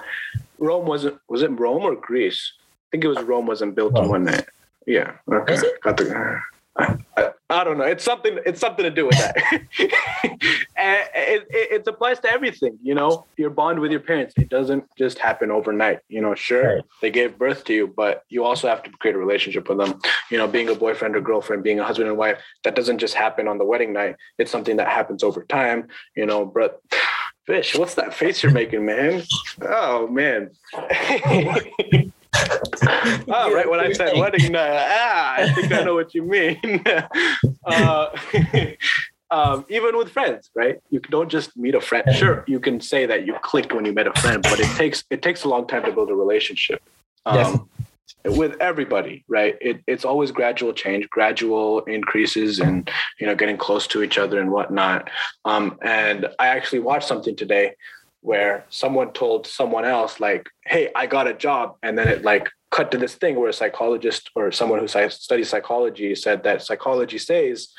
Rome 0.58 0.86
wasn't 0.86 1.20
was 1.28 1.42
it 1.44 1.50
Rome 1.50 1.84
or 1.84 1.96
Greece? 1.96 2.54
I 2.64 2.88
think 2.92 3.04
it 3.04 3.10
was 3.10 3.22
Rome 3.24 3.46
wasn't 3.46 3.76
built 3.76 3.98
in 3.98 4.08
one 4.08 4.24
night. 4.24 4.46
Yeah. 4.88 5.12
Okay. 5.32 5.58
Got 5.84 5.98
the, 5.98 6.42
I, 6.78 7.30
I, 7.50 7.64
don't 7.64 7.78
know. 7.78 7.84
It's 7.84 8.04
something. 8.04 8.40
It's 8.46 8.62
something 8.62 8.84
to 8.84 8.92
do 8.92 9.06
with 9.06 9.18
that. 9.18 9.36
it, 9.80 11.48
it, 11.50 11.72
it, 11.72 11.88
applies 11.88 12.20
to 12.22 12.32
everything. 12.32 12.78
You 12.82 12.96
know, 12.96 13.26
your 13.38 13.50
bond 13.50 13.80
with 13.80 13.92
your 13.92 14.00
parents. 14.00 14.34
It 14.38 14.50
doesn't 14.50 14.86
just 14.98 15.18
happen 15.18 15.52
overnight. 15.52 16.00
You 16.08 16.22
know, 16.22 16.34
sure 16.34 16.76
right. 16.76 16.84
they 17.02 17.12
gave 17.12 17.38
birth 17.38 17.66
to 17.66 17.74
you, 17.74 17.88
but 17.88 18.24
you 18.30 18.46
also 18.46 18.70
have 18.70 18.84
to 18.84 18.92
create 18.92 19.16
a 19.16 19.20
relationship 19.20 19.68
with 19.68 19.80
them. 19.80 20.00
You 20.30 20.38
know, 20.38 20.48
being 20.48 20.70
a 20.70 20.76
boyfriend 20.76 21.16
or 21.16 21.22
girlfriend, 21.22 21.64
being 21.64 21.80
a 21.80 21.84
husband 21.84 22.08
and 22.08 22.18
wife, 22.18 22.40
that 22.64 22.76
doesn't 22.76 23.00
just 23.00 23.16
happen 23.16 23.48
on 23.48 23.58
the 23.58 23.66
wedding 23.66 23.92
night. 23.92 24.16
It's 24.38 24.52
something 24.52 24.78
that 24.78 24.88
happens 24.88 25.24
over 25.24 25.44
time. 25.44 25.88
You 26.16 26.26
know, 26.26 26.46
but 26.46 26.82
Vish, 27.48 27.76
what's 27.76 27.96
that 27.96 28.14
face 28.14 28.44
you're 28.44 28.52
making, 28.52 28.86
man? 28.86 29.24
Oh 29.62 30.08
man. 30.08 30.52
oh, 33.28 33.54
right 33.54 33.70
when 33.70 33.80
I 33.80 33.92
said 33.94 34.18
wedding 34.18 34.52
night, 34.52 34.88
ah, 34.90 35.36
I 35.38 35.54
think 35.54 35.72
I 35.72 35.84
know 35.84 35.96
what 35.96 36.14
you 36.14 36.24
mean. 36.24 36.84
uh, 37.66 38.08
um, 39.32 39.66
even 39.70 39.98
with 39.98 40.10
friends, 40.10 40.50
right? 40.56 40.80
You 40.90 41.00
don't 41.00 41.30
just 41.30 41.56
meet 41.58 41.76
a 41.76 41.82
friend. 41.82 42.06
Sure, 42.16 42.44
you 42.48 42.60
can 42.60 42.82
say 42.82 43.06
that 43.06 43.26
you 43.26 43.36
clicked 43.42 43.74
when 43.74 43.86
you 43.86 43.94
met 43.94 44.08
a 44.08 44.14
friend, 44.20 44.42
but 44.44 44.60
it 44.60 44.76
takes 44.76 45.04
it 45.10 45.22
takes 45.22 45.44
a 45.44 45.50
long 45.50 45.68
time 45.68 45.84
to 45.86 45.92
build 45.92 46.10
a 46.10 46.16
relationship. 46.16 46.82
Um, 47.26 47.38
yes. 47.38 47.60
With 48.38 48.60
everybody, 48.60 49.24
right? 49.30 49.58
It, 49.62 49.82
it's 49.88 50.06
always 50.06 50.32
gradual 50.32 50.74
change, 50.74 51.10
gradual 51.10 51.80
increases, 51.86 52.60
and 52.60 52.90
you 53.20 53.26
know, 53.26 53.36
getting 53.36 53.58
close 53.58 53.88
to 53.88 54.04
each 54.04 54.18
other 54.18 54.40
and 54.40 54.52
whatnot. 54.52 55.10
Um, 55.46 55.80
and 55.82 56.28
I 56.38 56.48
actually 56.48 56.80
watched 56.80 57.08
something 57.08 57.36
today 57.36 57.74
where 58.22 58.66
someone 58.70 59.12
told 59.14 59.48
someone 59.48 59.84
else 59.84 60.20
like 60.20 60.48
hey 60.66 60.90
i 60.96 61.06
got 61.06 61.28
a 61.28 61.34
job 61.34 61.76
and 61.84 61.98
then 61.98 62.08
it 62.08 62.24
like 62.24 62.50
cut 62.70 62.92
to 62.92 62.98
this 62.98 63.16
thing 63.16 63.36
where 63.36 63.50
a 63.50 63.54
psychologist 63.54 64.32
or 64.36 64.52
someone 64.52 64.80
who 64.80 64.88
studies 64.88 65.50
psychology 65.50 66.16
said 66.16 66.44
that 66.44 66.62
psychology 66.62 67.18
says 67.18 67.70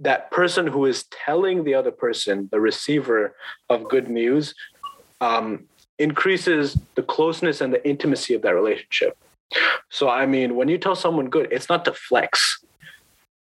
that 0.00 0.30
person 0.30 0.66
who 0.66 0.84
is 0.84 1.04
telling 1.04 1.64
the 1.64 1.74
other 1.74 1.90
person 1.90 2.48
the 2.50 2.60
receiver 2.60 3.34
of 3.70 3.88
good 3.88 4.08
news 4.08 4.54
um, 5.20 5.64
increases 5.98 6.76
the 6.94 7.02
closeness 7.02 7.60
and 7.62 7.72
the 7.72 7.88
intimacy 7.88 8.34
of 8.34 8.42
that 8.42 8.54
relationship. 8.54 9.16
So 9.90 10.08
i 10.08 10.26
mean 10.26 10.56
when 10.56 10.68
you 10.68 10.78
tell 10.78 10.96
someone 10.96 11.28
good 11.28 11.48
it's 11.50 11.68
not 11.68 11.84
to 11.84 11.92
flex. 11.92 12.62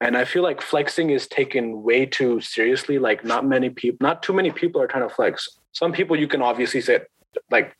And 0.02 0.18
i 0.18 0.26
feel 0.26 0.44
like 0.44 0.62
flexing 0.62 1.12
is 1.12 1.28
taken 1.28 1.82
way 1.82 2.06
too 2.06 2.42
seriously. 2.42 3.00
Like 3.00 3.24
not 3.24 3.46
many 3.46 3.70
people 3.70 4.00
not 4.02 4.22
too 4.22 4.34
many 4.34 4.52
people 4.52 4.82
are 4.82 4.88
trying 4.88 5.08
to 5.08 5.16
flex 5.16 5.48
some 5.74 5.92
people 5.92 6.16
you 6.16 6.28
can 6.28 6.42
obviously 6.42 6.82
say 6.82 7.02
like 7.52 7.76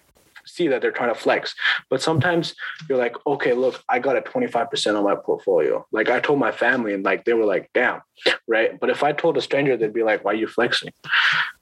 see 0.46 0.68
that 0.68 0.82
they're 0.82 0.92
trying 0.92 1.14
to 1.14 1.20
flex 1.20 1.56
but 1.90 2.02
sometimes 2.02 2.54
you're 2.90 2.98
like 2.98 3.16
okay 3.26 3.54
look 3.54 3.82
i 3.88 3.98
got 3.98 4.18
a 4.18 4.22
25% 4.22 4.98
on 4.98 5.04
my 5.04 5.16
portfolio. 5.16 5.86
Like 5.92 6.10
i 6.10 6.20
told 6.20 6.40
my 6.40 6.52
family 6.52 6.94
and 6.94 7.04
like 7.04 7.24
they 7.24 7.34
were 7.34 7.46
like 7.46 7.70
damn 7.74 8.02
right? 8.48 8.78
But 8.80 8.90
if 8.90 9.04
i 9.04 9.12
told 9.14 9.38
a 9.38 9.42
stranger 9.42 9.78
they'd 9.78 9.94
be 9.94 10.04
like 10.04 10.26
why 10.26 10.32
are 10.32 10.36
you 10.36 10.48
flexing? 10.48 10.92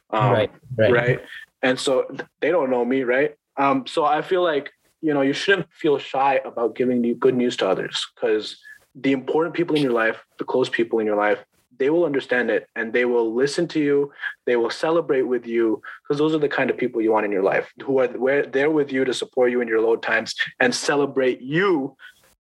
Um, 0.09 0.31
right, 0.31 0.51
right. 0.77 0.91
right? 0.91 1.19
And 1.61 1.79
so 1.79 2.05
they 2.41 2.49
don't 2.49 2.69
know 2.69 2.83
me 2.83 3.03
right? 3.03 3.35
Um 3.57 3.85
so 3.85 4.03
i 4.03 4.21
feel 4.21 4.43
like 4.43 4.71
you 5.01 5.13
know 5.13 5.21
you 5.21 5.33
shouldn't 5.33 5.67
feel 5.71 5.97
shy 5.97 6.39
about 6.43 6.75
giving 6.75 7.03
you 7.03 7.15
good 7.15 7.35
news 7.35 7.55
to 7.57 7.67
others 7.67 8.07
because 8.15 8.57
the 8.95 9.11
important 9.11 9.55
people 9.55 9.75
in 9.75 9.81
your 9.81 9.93
life 9.93 10.23
the 10.37 10.43
close 10.43 10.69
people 10.69 10.99
in 10.99 11.05
your 11.05 11.15
life 11.15 11.43
they 11.81 11.89
will 11.89 12.05
understand 12.05 12.51
it 12.51 12.69
and 12.75 12.93
they 12.93 13.05
will 13.05 13.33
listen 13.33 13.67
to 13.69 13.79
you. 13.79 14.11
They 14.45 14.55
will 14.55 14.69
celebrate 14.69 15.23
with 15.23 15.47
you 15.47 15.81
because 16.03 16.19
those 16.19 16.35
are 16.35 16.37
the 16.37 16.47
kind 16.47 16.69
of 16.69 16.77
people 16.77 17.01
you 17.01 17.11
want 17.11 17.25
in 17.25 17.31
your 17.31 17.41
life 17.41 17.73
who 17.81 17.97
are 17.99 18.07
where 18.09 18.45
they're 18.45 18.69
with 18.69 18.91
you 18.91 19.03
to 19.03 19.15
support 19.15 19.49
you 19.49 19.61
in 19.61 19.67
your 19.67 19.81
low 19.81 19.95
times 19.95 20.35
and 20.59 20.75
celebrate 20.75 21.41
you 21.41 21.97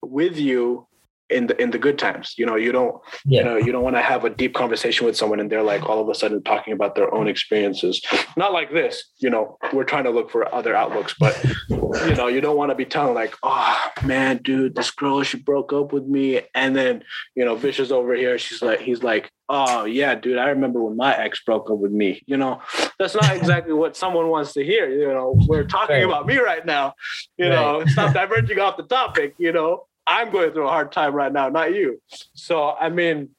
with 0.03 0.37
you 0.37 0.85
in 1.29 1.47
the 1.47 1.61
in 1.61 1.71
the 1.71 1.77
good 1.77 1.97
times 1.97 2.35
you 2.37 2.45
know 2.45 2.55
you 2.55 2.71
don't 2.71 3.01
yeah. 3.25 3.39
you 3.39 3.45
know 3.45 3.57
you 3.57 3.71
don't 3.71 3.83
want 3.83 3.95
to 3.95 4.01
have 4.01 4.25
a 4.25 4.29
deep 4.29 4.53
conversation 4.53 5.05
with 5.05 5.15
someone 5.15 5.39
and 5.39 5.49
they're 5.49 5.63
like 5.63 5.87
all 5.87 6.01
of 6.01 6.09
a 6.09 6.15
sudden 6.15 6.43
talking 6.43 6.73
about 6.73 6.95
their 6.95 7.13
own 7.13 7.27
experiences 7.27 8.01
not 8.35 8.51
like 8.51 8.71
this 8.71 9.11
you 9.19 9.29
know 9.29 9.57
we're 9.71 9.83
trying 9.83 10.03
to 10.03 10.09
look 10.09 10.29
for 10.29 10.53
other 10.53 10.75
outlooks 10.75 11.15
but 11.19 11.43
you 11.69 12.15
know 12.15 12.27
you 12.27 12.41
don't 12.41 12.57
want 12.57 12.69
to 12.71 12.75
be 12.75 12.85
telling 12.85 13.13
like 13.13 13.35
oh 13.43 13.79
man 14.03 14.37
dude 14.43 14.75
this 14.75 14.91
girl 14.91 15.23
she 15.23 15.37
broke 15.37 15.71
up 15.71 15.93
with 15.93 16.05
me 16.05 16.41
and 16.53 16.75
then 16.75 17.03
you 17.35 17.45
know 17.45 17.55
vicious 17.55 17.89
over 17.89 18.13
here 18.13 18.37
she's 18.37 18.61
like 18.61 18.81
he's 18.81 19.01
like 19.01 19.31
oh 19.49 19.85
yeah 19.85 20.15
dude 20.15 20.37
i 20.37 20.49
remember 20.49 20.81
when 20.81 20.95
my 20.95 21.15
ex 21.17 21.41
broke 21.43 21.69
up 21.69 21.77
with 21.77 21.91
me 21.91 22.21
you 22.27 22.37
know 22.37 22.61
that's 22.99 23.15
not 23.15 23.35
exactly 23.35 23.73
what 23.73 23.95
someone 23.95 24.27
wants 24.27 24.53
to 24.53 24.63
hear 24.63 24.89
you 24.89 25.07
know 25.07 25.35
we're 25.47 25.63
talking 25.63 25.95
right. 25.95 26.05
about 26.05 26.25
me 26.25 26.37
right 26.37 26.65
now 26.65 26.93
you 27.37 27.45
right. 27.45 27.53
know 27.53 27.85
stop 27.85 28.13
diverging 28.13 28.59
off 28.59 28.77
the 28.77 28.83
topic 28.83 29.35
you 29.37 29.51
know 29.51 29.85
I'm 30.07 30.31
going 30.31 30.51
through 30.51 30.67
a 30.67 30.71
hard 30.71 30.91
time 30.91 31.13
right 31.13 31.31
now, 31.31 31.49
not 31.49 31.73
you. 31.73 32.01
So, 32.33 32.75
I 32.79 32.89
mean, 32.89 33.29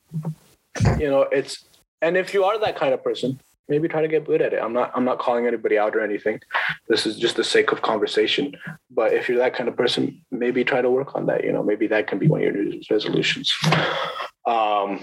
you 0.99 1.11
know, 1.11 1.23
it's, 1.23 1.65
and 2.01 2.17
if 2.17 2.35
you 2.35 2.45
are 2.45 2.59
that 2.61 2.77
kind 2.77 2.95
of 2.95 3.03
person, 3.03 3.41
maybe 3.69 3.89
try 3.89 4.03
to 4.03 4.09
get 4.09 4.27
good 4.27 4.43
at 4.43 4.53
it. 4.53 4.61
I'm 4.63 4.73
not, 4.73 4.91
I'm 4.95 5.05
not 5.05 5.19
calling 5.19 5.47
anybody 5.47 5.79
out 5.79 5.95
or 5.97 6.01
anything. 6.01 6.41
This 6.89 7.07
is 7.07 7.17
just 7.17 7.37
the 7.37 7.45
sake 7.45 7.73
of 7.73 7.83
conversation. 7.83 8.55
But 8.91 9.13
if 9.13 9.29
you're 9.29 9.39
that 9.39 9.55
kind 9.55 9.69
of 9.69 9.77
person, 9.77 10.23
maybe 10.31 10.65
try 10.65 10.83
to 10.83 10.91
work 10.91 11.15
on 11.15 11.27
that. 11.27 11.45
You 11.45 11.53
know, 11.53 11.63
maybe 11.63 11.87
that 11.89 12.07
can 12.07 12.19
be 12.19 12.27
one 12.27 12.41
of 12.41 12.55
your 12.55 12.65
New 12.65 12.81
resolutions. 12.91 13.53
Um, 14.47 15.01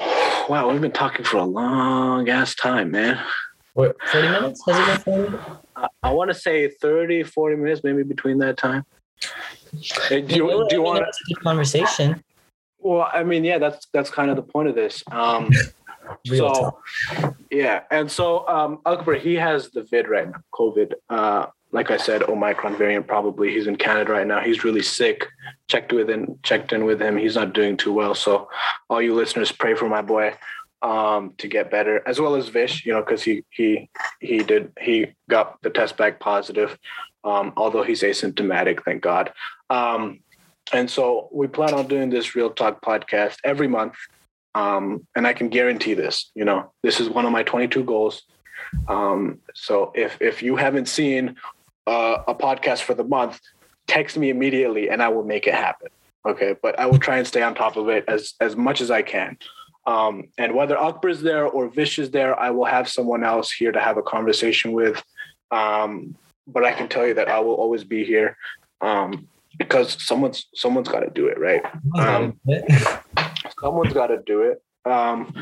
wow, 0.47 0.69
we've 0.71 0.81
been 0.81 0.91
talking 0.91 1.25
for 1.25 1.37
a 1.37 1.43
long 1.43 2.29
ass 2.29 2.53
time, 2.53 2.91
man. 2.91 3.19
What, 3.73 3.95
40 4.11 4.27
minutes? 4.27 4.63
Has 4.67 4.99
it 4.99 5.05
been 5.05 5.29
40? 5.29 5.37
I, 5.75 5.87
I 6.03 6.11
want 6.11 6.29
to 6.29 6.35
say 6.35 6.67
30, 6.67 7.23
40 7.23 7.55
minutes, 7.55 7.81
maybe 7.83 8.03
between 8.03 8.37
that 8.39 8.57
time. 8.57 8.85
Hey, 10.09 10.21
do 10.21 10.35
you, 10.35 10.65
do 10.69 10.75
you 10.75 10.81
want 10.81 11.05
to 11.27 11.35
conversation? 11.35 12.23
Well, 12.79 13.09
I 13.13 13.23
mean, 13.23 13.43
yeah, 13.43 13.57
that's 13.57 13.87
that's 13.93 14.09
kind 14.09 14.29
of 14.29 14.35
the 14.35 14.41
point 14.41 14.67
of 14.67 14.75
this. 14.75 15.03
Um, 15.11 15.51
so, 16.25 16.79
yeah, 17.49 17.83
and 17.91 18.11
so 18.11 18.47
um, 18.47 18.79
Akbar, 18.85 19.15
he 19.15 19.35
has 19.35 19.69
the 19.69 19.83
vid 19.83 20.09
right 20.09 20.29
now, 20.29 20.39
COVID. 20.53 20.93
Uh, 21.09 21.47
like 21.73 21.89
I 21.89 21.97
said, 21.97 22.23
Omicron 22.23 22.75
variant 22.77 23.07
probably. 23.07 23.53
He's 23.53 23.67
in 23.67 23.77
Canada 23.77 24.11
right 24.11 24.27
now. 24.27 24.41
He's 24.41 24.63
really 24.63 24.81
sick. 24.81 25.25
Checked 25.67 25.93
with 25.93 26.09
him, 26.09 26.37
checked 26.43 26.73
in 26.73 26.83
with 26.83 27.01
him. 27.01 27.15
He's 27.15 27.35
not 27.35 27.53
doing 27.53 27.77
too 27.77 27.93
well. 27.93 28.13
So, 28.13 28.49
all 28.89 29.01
you 29.01 29.13
listeners, 29.13 29.51
pray 29.51 29.75
for 29.75 29.87
my 29.87 30.01
boy. 30.01 30.33
Um, 30.81 31.33
to 31.37 31.47
get 31.47 31.71
better, 31.71 32.01
as 32.07 32.19
well 32.19 32.35
as 32.35 32.49
Vish, 32.49 32.85
you 32.85 32.93
know, 32.93 33.01
because 33.01 33.23
he 33.23 33.43
he 33.49 33.89
he 34.19 34.39
did 34.39 34.71
he 34.79 35.13
got 35.29 35.61
the 35.61 35.69
test 35.69 35.97
back 35.97 36.19
positive, 36.19 36.77
um, 37.23 37.53
although 37.57 37.83
he's 37.83 38.01
asymptomatic, 38.01 38.83
thank 38.83 39.01
God. 39.01 39.31
Um, 39.69 40.21
and 40.73 40.89
so 40.89 41.29
we 41.31 41.47
plan 41.47 41.73
on 41.73 41.87
doing 41.87 42.09
this 42.09 42.35
Real 42.35 42.49
Talk 42.49 42.83
podcast 42.83 43.37
every 43.43 43.67
month. 43.67 43.95
Um, 44.53 45.07
and 45.15 45.25
I 45.25 45.33
can 45.33 45.49
guarantee 45.49 45.93
this, 45.93 46.29
you 46.35 46.43
know, 46.43 46.71
this 46.83 46.99
is 46.99 47.09
one 47.09 47.25
of 47.25 47.31
my 47.31 47.43
22 47.43 47.83
goals. 47.83 48.23
Um, 48.87 49.39
so 49.53 49.91
if 49.95 50.17
if 50.21 50.43
you 50.43 50.55
haven't 50.55 50.87
seen 50.87 51.35
uh, 51.87 52.17
a 52.27 52.35
podcast 52.35 52.81
for 52.81 52.93
the 52.93 53.03
month, 53.03 53.39
text 53.87 54.17
me 54.17 54.29
immediately 54.29 54.89
and 54.89 55.01
I 55.01 55.09
will 55.09 55.23
make 55.23 55.47
it 55.47 55.53
happen. 55.53 55.89
Okay, 56.25 56.55
but 56.61 56.77
I 56.79 56.85
will 56.85 56.99
try 56.99 57.17
and 57.17 57.25
stay 57.25 57.41
on 57.41 57.55
top 57.55 57.77
of 57.77 57.89
it 57.89 58.05
as 58.07 58.33
as 58.39 58.55
much 58.55 58.81
as 58.81 58.91
I 58.91 59.01
can. 59.01 59.37
Um, 59.87 60.29
and 60.37 60.53
whether 60.53 60.77
Akbar 60.77 61.09
is 61.09 61.21
there 61.21 61.45
or 61.45 61.67
Vish 61.67 61.97
is 61.99 62.11
there, 62.11 62.39
I 62.39 62.51
will 62.51 62.65
have 62.65 62.87
someone 62.87 63.23
else 63.23 63.51
here 63.51 63.71
to 63.71 63.79
have 63.79 63.97
a 63.97 64.03
conversation 64.03 64.73
with. 64.73 65.03
Um, 65.49 66.15
but 66.47 66.65
I 66.65 66.71
can 66.71 66.87
tell 66.87 67.05
you 67.05 67.13
that 67.15 67.29
I 67.29 67.39
will 67.39 67.55
always 67.55 67.83
be 67.83 68.03
here 68.03 68.37
um, 68.81 69.27
because 69.57 70.01
someone's 70.03 70.47
someone's 70.55 70.89
got 70.89 71.01
to 71.01 71.09
do 71.09 71.27
it, 71.27 71.39
right? 71.39 71.63
Um, 71.97 72.39
someone's 73.59 73.93
got 73.93 74.07
to 74.07 74.21
do 74.25 74.41
it. 74.41 74.61
Um, 74.85 75.33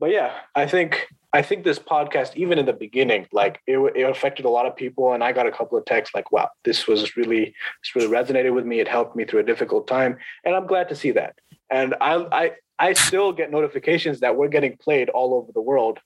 but 0.00 0.10
yeah, 0.10 0.32
I 0.54 0.66
think 0.66 1.08
I 1.32 1.42
think 1.42 1.64
this 1.64 1.78
podcast, 1.78 2.36
even 2.36 2.58
in 2.58 2.66
the 2.66 2.72
beginning, 2.72 3.26
like 3.32 3.60
it, 3.66 3.78
it 3.94 4.02
affected 4.02 4.44
a 4.44 4.50
lot 4.50 4.66
of 4.66 4.74
people, 4.76 5.12
and 5.12 5.22
I 5.22 5.32
got 5.32 5.46
a 5.46 5.52
couple 5.52 5.76
of 5.76 5.84
texts 5.84 6.14
like, 6.14 6.32
"Wow, 6.32 6.50
this 6.64 6.86
was 6.86 7.16
really 7.16 7.44
this 7.44 7.94
really 7.94 8.08
resonated 8.08 8.54
with 8.54 8.64
me. 8.64 8.80
It 8.80 8.88
helped 8.88 9.14
me 9.14 9.24
through 9.24 9.40
a 9.40 9.44
difficult 9.44 9.86
time," 9.86 10.18
and 10.44 10.54
I'm 10.54 10.66
glad 10.66 10.88
to 10.88 10.96
see 10.96 11.10
that. 11.12 11.34
And 11.70 11.94
I 12.00 12.14
I 12.32 12.52
I 12.78 12.92
still 12.92 13.32
get 13.32 13.50
notifications 13.50 14.20
that 14.20 14.36
we're 14.36 14.48
getting 14.48 14.76
played 14.76 15.08
all 15.08 15.34
over 15.34 15.50
the 15.52 15.60
world. 15.60 15.98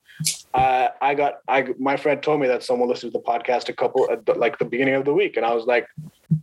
Uh, 0.54 0.88
I 1.00 1.14
got 1.14 1.40
I 1.48 1.68
my 1.78 1.96
friend 1.96 2.22
told 2.22 2.40
me 2.40 2.46
that 2.48 2.62
someone 2.62 2.88
listened 2.88 3.12
to 3.12 3.18
the 3.18 3.24
podcast 3.24 3.68
a 3.68 3.72
couple 3.72 4.08
like 4.36 4.58
the 4.58 4.64
beginning 4.64 4.94
of 4.94 5.04
the 5.04 5.12
week, 5.12 5.36
and 5.36 5.44
I 5.44 5.54
was 5.54 5.66
like, 5.66 5.86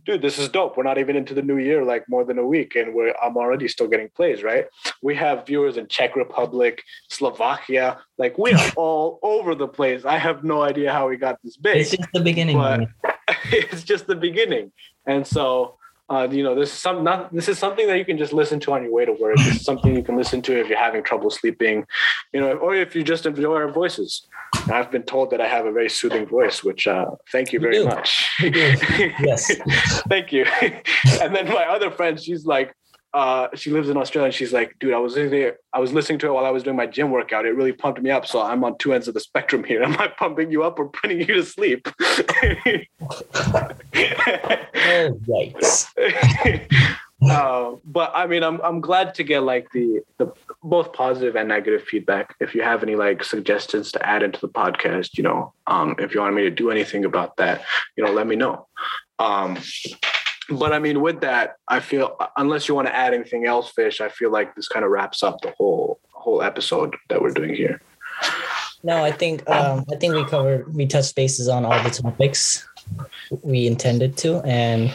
dude, 0.04 0.22
this 0.22 0.38
is 0.38 0.48
dope. 0.48 0.76
We're 0.76 0.84
not 0.84 0.98
even 0.98 1.16
into 1.16 1.34
the 1.34 1.42
new 1.42 1.58
year, 1.58 1.84
like 1.84 2.08
more 2.08 2.24
than 2.24 2.38
a 2.38 2.46
week, 2.46 2.76
and 2.76 2.94
we're 2.94 3.14
I'm 3.22 3.36
already 3.36 3.66
still 3.68 3.88
getting 3.88 4.08
plays, 4.10 4.42
right? 4.42 4.66
We 5.02 5.14
have 5.16 5.46
viewers 5.46 5.76
in 5.76 5.88
Czech 5.88 6.16
Republic, 6.16 6.82
Slovakia, 7.08 7.98
like 8.18 8.38
we 8.38 8.52
are 8.52 8.72
all 8.76 9.18
over 9.22 9.54
the 9.54 9.68
place. 9.68 10.04
I 10.04 10.18
have 10.18 10.44
no 10.44 10.62
idea 10.62 10.92
how 10.92 11.08
we 11.08 11.16
got 11.16 11.38
this 11.42 11.56
big. 11.56 11.76
It's 11.76 11.90
just 11.90 12.08
the 12.12 12.20
beginning. 12.20 12.58
It's 13.52 13.84
just 13.84 14.06
the 14.06 14.16
beginning, 14.16 14.72
and 15.06 15.26
so. 15.26 15.76
Uh, 16.10 16.26
you 16.28 16.42
know, 16.42 16.56
this 16.56 16.72
is 16.72 16.78
some 16.78 17.04
not 17.04 17.32
this 17.32 17.48
is 17.48 17.56
something 17.56 17.86
that 17.86 17.96
you 17.96 18.04
can 18.04 18.18
just 18.18 18.32
listen 18.32 18.58
to 18.58 18.72
on 18.72 18.82
your 18.82 18.92
way 18.92 19.04
to 19.04 19.12
work. 19.12 19.36
This 19.36 19.56
is 19.56 19.64
something 19.64 19.94
you 19.94 20.02
can 20.02 20.16
listen 20.16 20.42
to 20.42 20.58
if 20.58 20.68
you're 20.68 20.76
having 20.76 21.04
trouble 21.04 21.30
sleeping, 21.30 21.86
you 22.32 22.40
know, 22.40 22.54
or 22.54 22.74
if 22.74 22.96
you 22.96 23.04
just 23.04 23.26
enjoy 23.26 23.54
our 23.54 23.70
voices. 23.70 24.26
I've 24.68 24.90
been 24.90 25.04
told 25.04 25.30
that 25.30 25.40
I 25.40 25.46
have 25.46 25.66
a 25.66 25.72
very 25.72 25.88
soothing 25.88 26.26
voice, 26.26 26.64
which 26.64 26.88
uh, 26.88 27.06
thank 27.30 27.52
you 27.52 27.60
very 27.60 27.78
you 27.78 27.84
much. 27.84 28.28
You 28.40 28.50
yes, 29.20 29.52
thank 30.08 30.32
you. 30.32 30.44
and 31.20 31.34
then 31.34 31.46
my 31.48 31.64
other 31.66 31.92
friend, 31.92 32.20
she's 32.20 32.44
like, 32.44 32.74
uh, 33.12 33.48
she 33.54 33.70
lives 33.70 33.88
in 33.88 33.96
Australia 33.96 34.26
and 34.26 34.34
she's 34.34 34.52
like, 34.52 34.76
dude, 34.78 34.94
I 34.94 34.98
was 34.98 35.14
listening, 35.14 35.52
I 35.72 35.80
was 35.80 35.92
listening 35.92 36.20
to 36.20 36.28
it 36.28 36.32
while 36.32 36.44
I 36.44 36.50
was 36.50 36.62
doing 36.62 36.76
my 36.76 36.86
gym 36.86 37.10
workout. 37.10 37.44
It 37.44 37.56
really 37.56 37.72
pumped 37.72 38.00
me 38.00 38.10
up. 38.10 38.26
So 38.26 38.40
I'm 38.40 38.62
on 38.62 38.78
two 38.78 38.92
ends 38.92 39.08
of 39.08 39.14
the 39.14 39.20
spectrum 39.20 39.64
here. 39.64 39.82
Am 39.90 39.98
I 39.98 40.08
pumping 40.08 40.50
you 40.50 40.62
up 40.62 40.78
or 40.78 40.88
putting 40.88 41.18
you 41.18 41.26
to 41.26 41.44
sleep? 41.44 41.88
right. 45.28 45.54
uh, 47.22 47.72
but 47.84 48.12
I 48.14 48.26
mean, 48.26 48.44
I'm 48.44 48.60
I'm 48.60 48.80
glad 48.80 49.14
to 49.16 49.24
get 49.24 49.42
like 49.42 49.70
the 49.72 50.02
the 50.18 50.32
both 50.62 50.92
positive 50.92 51.34
and 51.36 51.48
negative 51.48 51.82
feedback. 51.84 52.36
If 52.40 52.54
you 52.54 52.62
have 52.62 52.82
any 52.82 52.94
like 52.94 53.24
suggestions 53.24 53.90
to 53.92 54.08
add 54.08 54.22
into 54.22 54.40
the 54.40 54.48
podcast, 54.48 55.18
you 55.18 55.24
know, 55.24 55.52
um, 55.66 55.96
if 55.98 56.14
you 56.14 56.20
want 56.20 56.34
me 56.34 56.42
to 56.42 56.50
do 56.50 56.70
anything 56.70 57.04
about 57.04 57.36
that, 57.38 57.64
you 57.96 58.04
know, 58.04 58.12
let 58.12 58.26
me 58.26 58.36
know. 58.36 58.68
Um, 59.18 59.58
but 60.50 60.72
I 60.72 60.78
mean, 60.78 61.00
with 61.00 61.20
that, 61.20 61.56
I 61.68 61.80
feel 61.80 62.16
unless 62.36 62.68
you 62.68 62.74
want 62.74 62.88
to 62.88 62.94
add 62.94 63.14
anything 63.14 63.46
else, 63.46 63.72
Vish, 63.74 64.00
I 64.00 64.08
feel 64.08 64.30
like 64.30 64.54
this 64.54 64.68
kind 64.68 64.84
of 64.84 64.90
wraps 64.90 65.22
up 65.22 65.40
the 65.40 65.52
whole 65.56 66.00
whole 66.10 66.42
episode 66.42 66.96
that 67.08 67.20
we're 67.20 67.30
doing 67.30 67.54
here. 67.54 67.80
No, 68.82 69.04
I 69.04 69.12
think 69.12 69.48
um, 69.48 69.84
I 69.92 69.96
think 69.96 70.14
we 70.14 70.24
covered 70.24 70.74
we 70.74 70.86
touched 70.86 71.14
bases 71.14 71.48
on 71.48 71.64
all 71.64 71.82
the 71.82 71.90
topics 71.90 72.66
we 73.42 73.66
intended 73.66 74.16
to, 74.18 74.40
and 74.40 74.92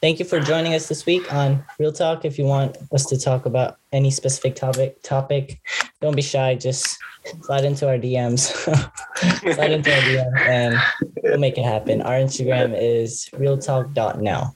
thank 0.00 0.18
you 0.18 0.24
for 0.24 0.40
joining 0.40 0.74
us 0.74 0.88
this 0.88 1.06
week 1.06 1.32
on 1.32 1.64
Real 1.78 1.92
Talk. 1.92 2.24
If 2.24 2.38
you 2.38 2.44
want 2.44 2.76
us 2.92 3.06
to 3.06 3.18
talk 3.18 3.46
about 3.46 3.78
any 3.92 4.10
specific 4.10 4.56
topic, 4.56 5.02
topic, 5.02 5.60
don't 6.00 6.16
be 6.16 6.22
shy. 6.22 6.54
Just 6.54 6.98
slide 7.42 7.64
into 7.64 7.86
our 7.88 7.98
DMs, 7.98 8.40
slide 9.54 9.70
into 9.70 9.94
our 9.94 10.00
DM, 10.00 10.40
and 10.40 10.76
we'll 11.22 11.38
make 11.38 11.58
it 11.58 11.64
happen. 11.64 12.02
Our 12.02 12.14
Instagram 12.14 12.74
is 12.76 13.28
realtalk.now 13.34 14.54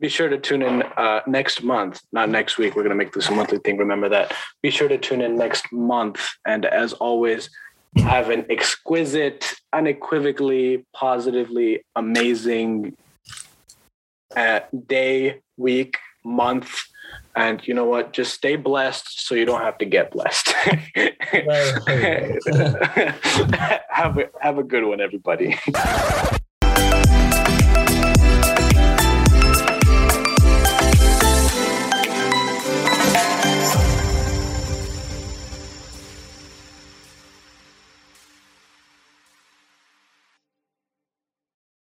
be 0.00 0.08
sure 0.08 0.28
to 0.28 0.38
tune 0.38 0.62
in 0.62 0.82
uh, 0.82 1.20
next 1.26 1.62
month, 1.62 2.00
not 2.12 2.28
next 2.30 2.56
week. 2.58 2.74
We're 2.74 2.82
going 2.82 2.96
to 2.96 2.96
make 2.96 3.12
this 3.12 3.28
a 3.28 3.32
monthly 3.32 3.58
thing. 3.58 3.76
Remember 3.76 4.08
that. 4.08 4.34
Be 4.62 4.70
sure 4.70 4.88
to 4.88 4.98
tune 4.98 5.20
in 5.20 5.36
next 5.36 5.70
month. 5.72 6.20
And 6.46 6.64
as 6.64 6.94
always, 6.94 7.50
have 7.96 8.30
an 8.30 8.46
exquisite, 8.48 9.52
unequivocally, 9.72 10.86
positively 10.94 11.84
amazing 11.96 12.96
uh, 14.34 14.60
day, 14.86 15.40
week, 15.56 15.98
month. 16.24 16.80
And 17.36 17.66
you 17.66 17.74
know 17.74 17.84
what? 17.84 18.12
Just 18.12 18.34
stay 18.34 18.56
blessed 18.56 19.26
so 19.26 19.34
you 19.34 19.44
don't 19.44 19.62
have 19.62 19.78
to 19.78 19.84
get 19.84 20.12
blessed. 20.12 20.48
have, 23.90 24.18
a, 24.18 24.30
have 24.40 24.58
a 24.58 24.62
good 24.62 24.84
one, 24.84 25.00
everybody. 25.00 25.58